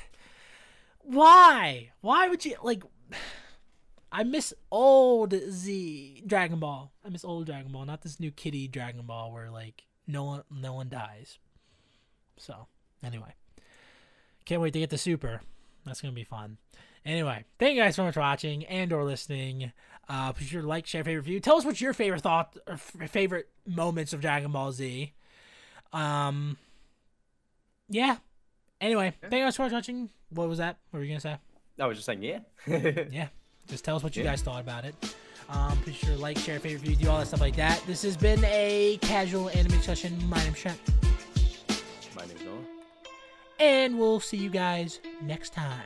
why? 1.00 1.92
Why 2.02 2.28
would 2.28 2.44
you 2.44 2.56
like 2.62 2.84
I 4.12 4.24
miss 4.24 4.54
old 4.70 5.34
Z 5.50 6.24
Dragon 6.28 6.60
Ball. 6.60 6.92
I 7.06 7.10
miss 7.10 7.24
old 7.24 7.46
Dragon 7.46 7.72
Ball, 7.72 7.86
not 7.86 8.02
this 8.02 8.20
new 8.20 8.32
kitty 8.32 8.68
Dragon 8.68 9.06
Ball 9.06 9.32
where 9.32 9.50
like 9.50 9.86
no 10.08 10.26
one 10.26 10.44
no 10.52 10.74
one 10.74 10.90
dies. 10.90 11.38
So, 12.38 12.68
anyway. 13.02 13.34
Can't 14.44 14.62
wait 14.62 14.74
to 14.74 14.80
get 14.80 14.90
the 14.90 14.98
super. 14.98 15.42
That's 15.86 16.02
gonna 16.02 16.12
be 16.12 16.26
fun. 16.26 16.58
Anyway, 17.06 17.46
thank 17.60 17.76
you 17.78 17.82
guys 17.82 17.96
so 17.96 18.04
much 18.04 18.16
for 18.16 18.20
watching 18.20 18.66
and 18.66 18.92
or 18.92 19.06
listening. 19.06 19.72
Uh, 20.10 20.34
be 20.34 20.44
sure 20.44 20.62
to 20.64 20.68
like, 20.68 20.88
share, 20.88 21.04
favorite 21.04 21.22
review. 21.22 21.40
Tell 21.40 21.56
us 21.58 21.64
what 21.66 21.80
your 21.80 21.94
favorite 21.94 22.22
thought 22.22 22.58
or 22.66 22.74
f- 22.74 22.96
favorite 23.12 23.48
moments 23.68 24.12
of 24.12 24.22
Dragon 24.22 24.52
Ball 24.52 24.72
Z. 24.72 25.14
Um, 25.94 26.58
yeah. 27.90 28.18
Anyway, 28.82 29.14
thank 29.22 29.34
you 29.34 29.40
guys 29.40 29.56
for 29.56 29.68
watching. 29.70 30.10
What 30.32 30.50
was 30.50 30.58
that? 30.58 30.78
What 30.90 31.00
were 31.00 31.04
you 31.04 31.12
gonna 31.12 31.20
say? 31.20 31.38
I 31.80 31.86
was 31.86 31.98
just 31.98 32.06
saying, 32.08 32.24
yeah. 32.24 32.40
Yeah. 33.12 33.28
Just 33.68 33.86
tell 33.86 33.96
us 33.98 34.04
what 34.04 34.16
you 34.16 34.24
Yeah. 34.24 34.32
guys 34.32 34.42
thought 34.42 34.62
about 34.62 34.84
it. 34.86 34.96
Um, 35.48 35.78
be 35.86 35.94
sure 35.94 36.16
to 36.16 36.20
like, 36.22 36.38
share, 36.38 36.60
favorite 36.60 36.82
review, 36.88 37.06
do 37.06 37.10
all 37.12 37.20
that 37.20 37.28
stuff 37.28 37.42
like 37.42 37.56
that. 37.58 37.82
This 37.86 38.02
has 38.04 38.18
been 38.18 38.44
a 38.46 38.98
casual 39.02 39.50
anime 39.50 39.72
discussion. 39.78 40.18
My 40.28 40.42
name's 40.44 40.60
Trent, 40.60 40.80
My 42.16 42.26
name's 42.26 42.42
Noah. 42.44 42.58
and 43.60 43.98
we'll 44.00 44.20
see 44.20 44.38
you 44.38 44.50
guys 44.50 45.00
next 45.22 45.54
time. 45.54 45.86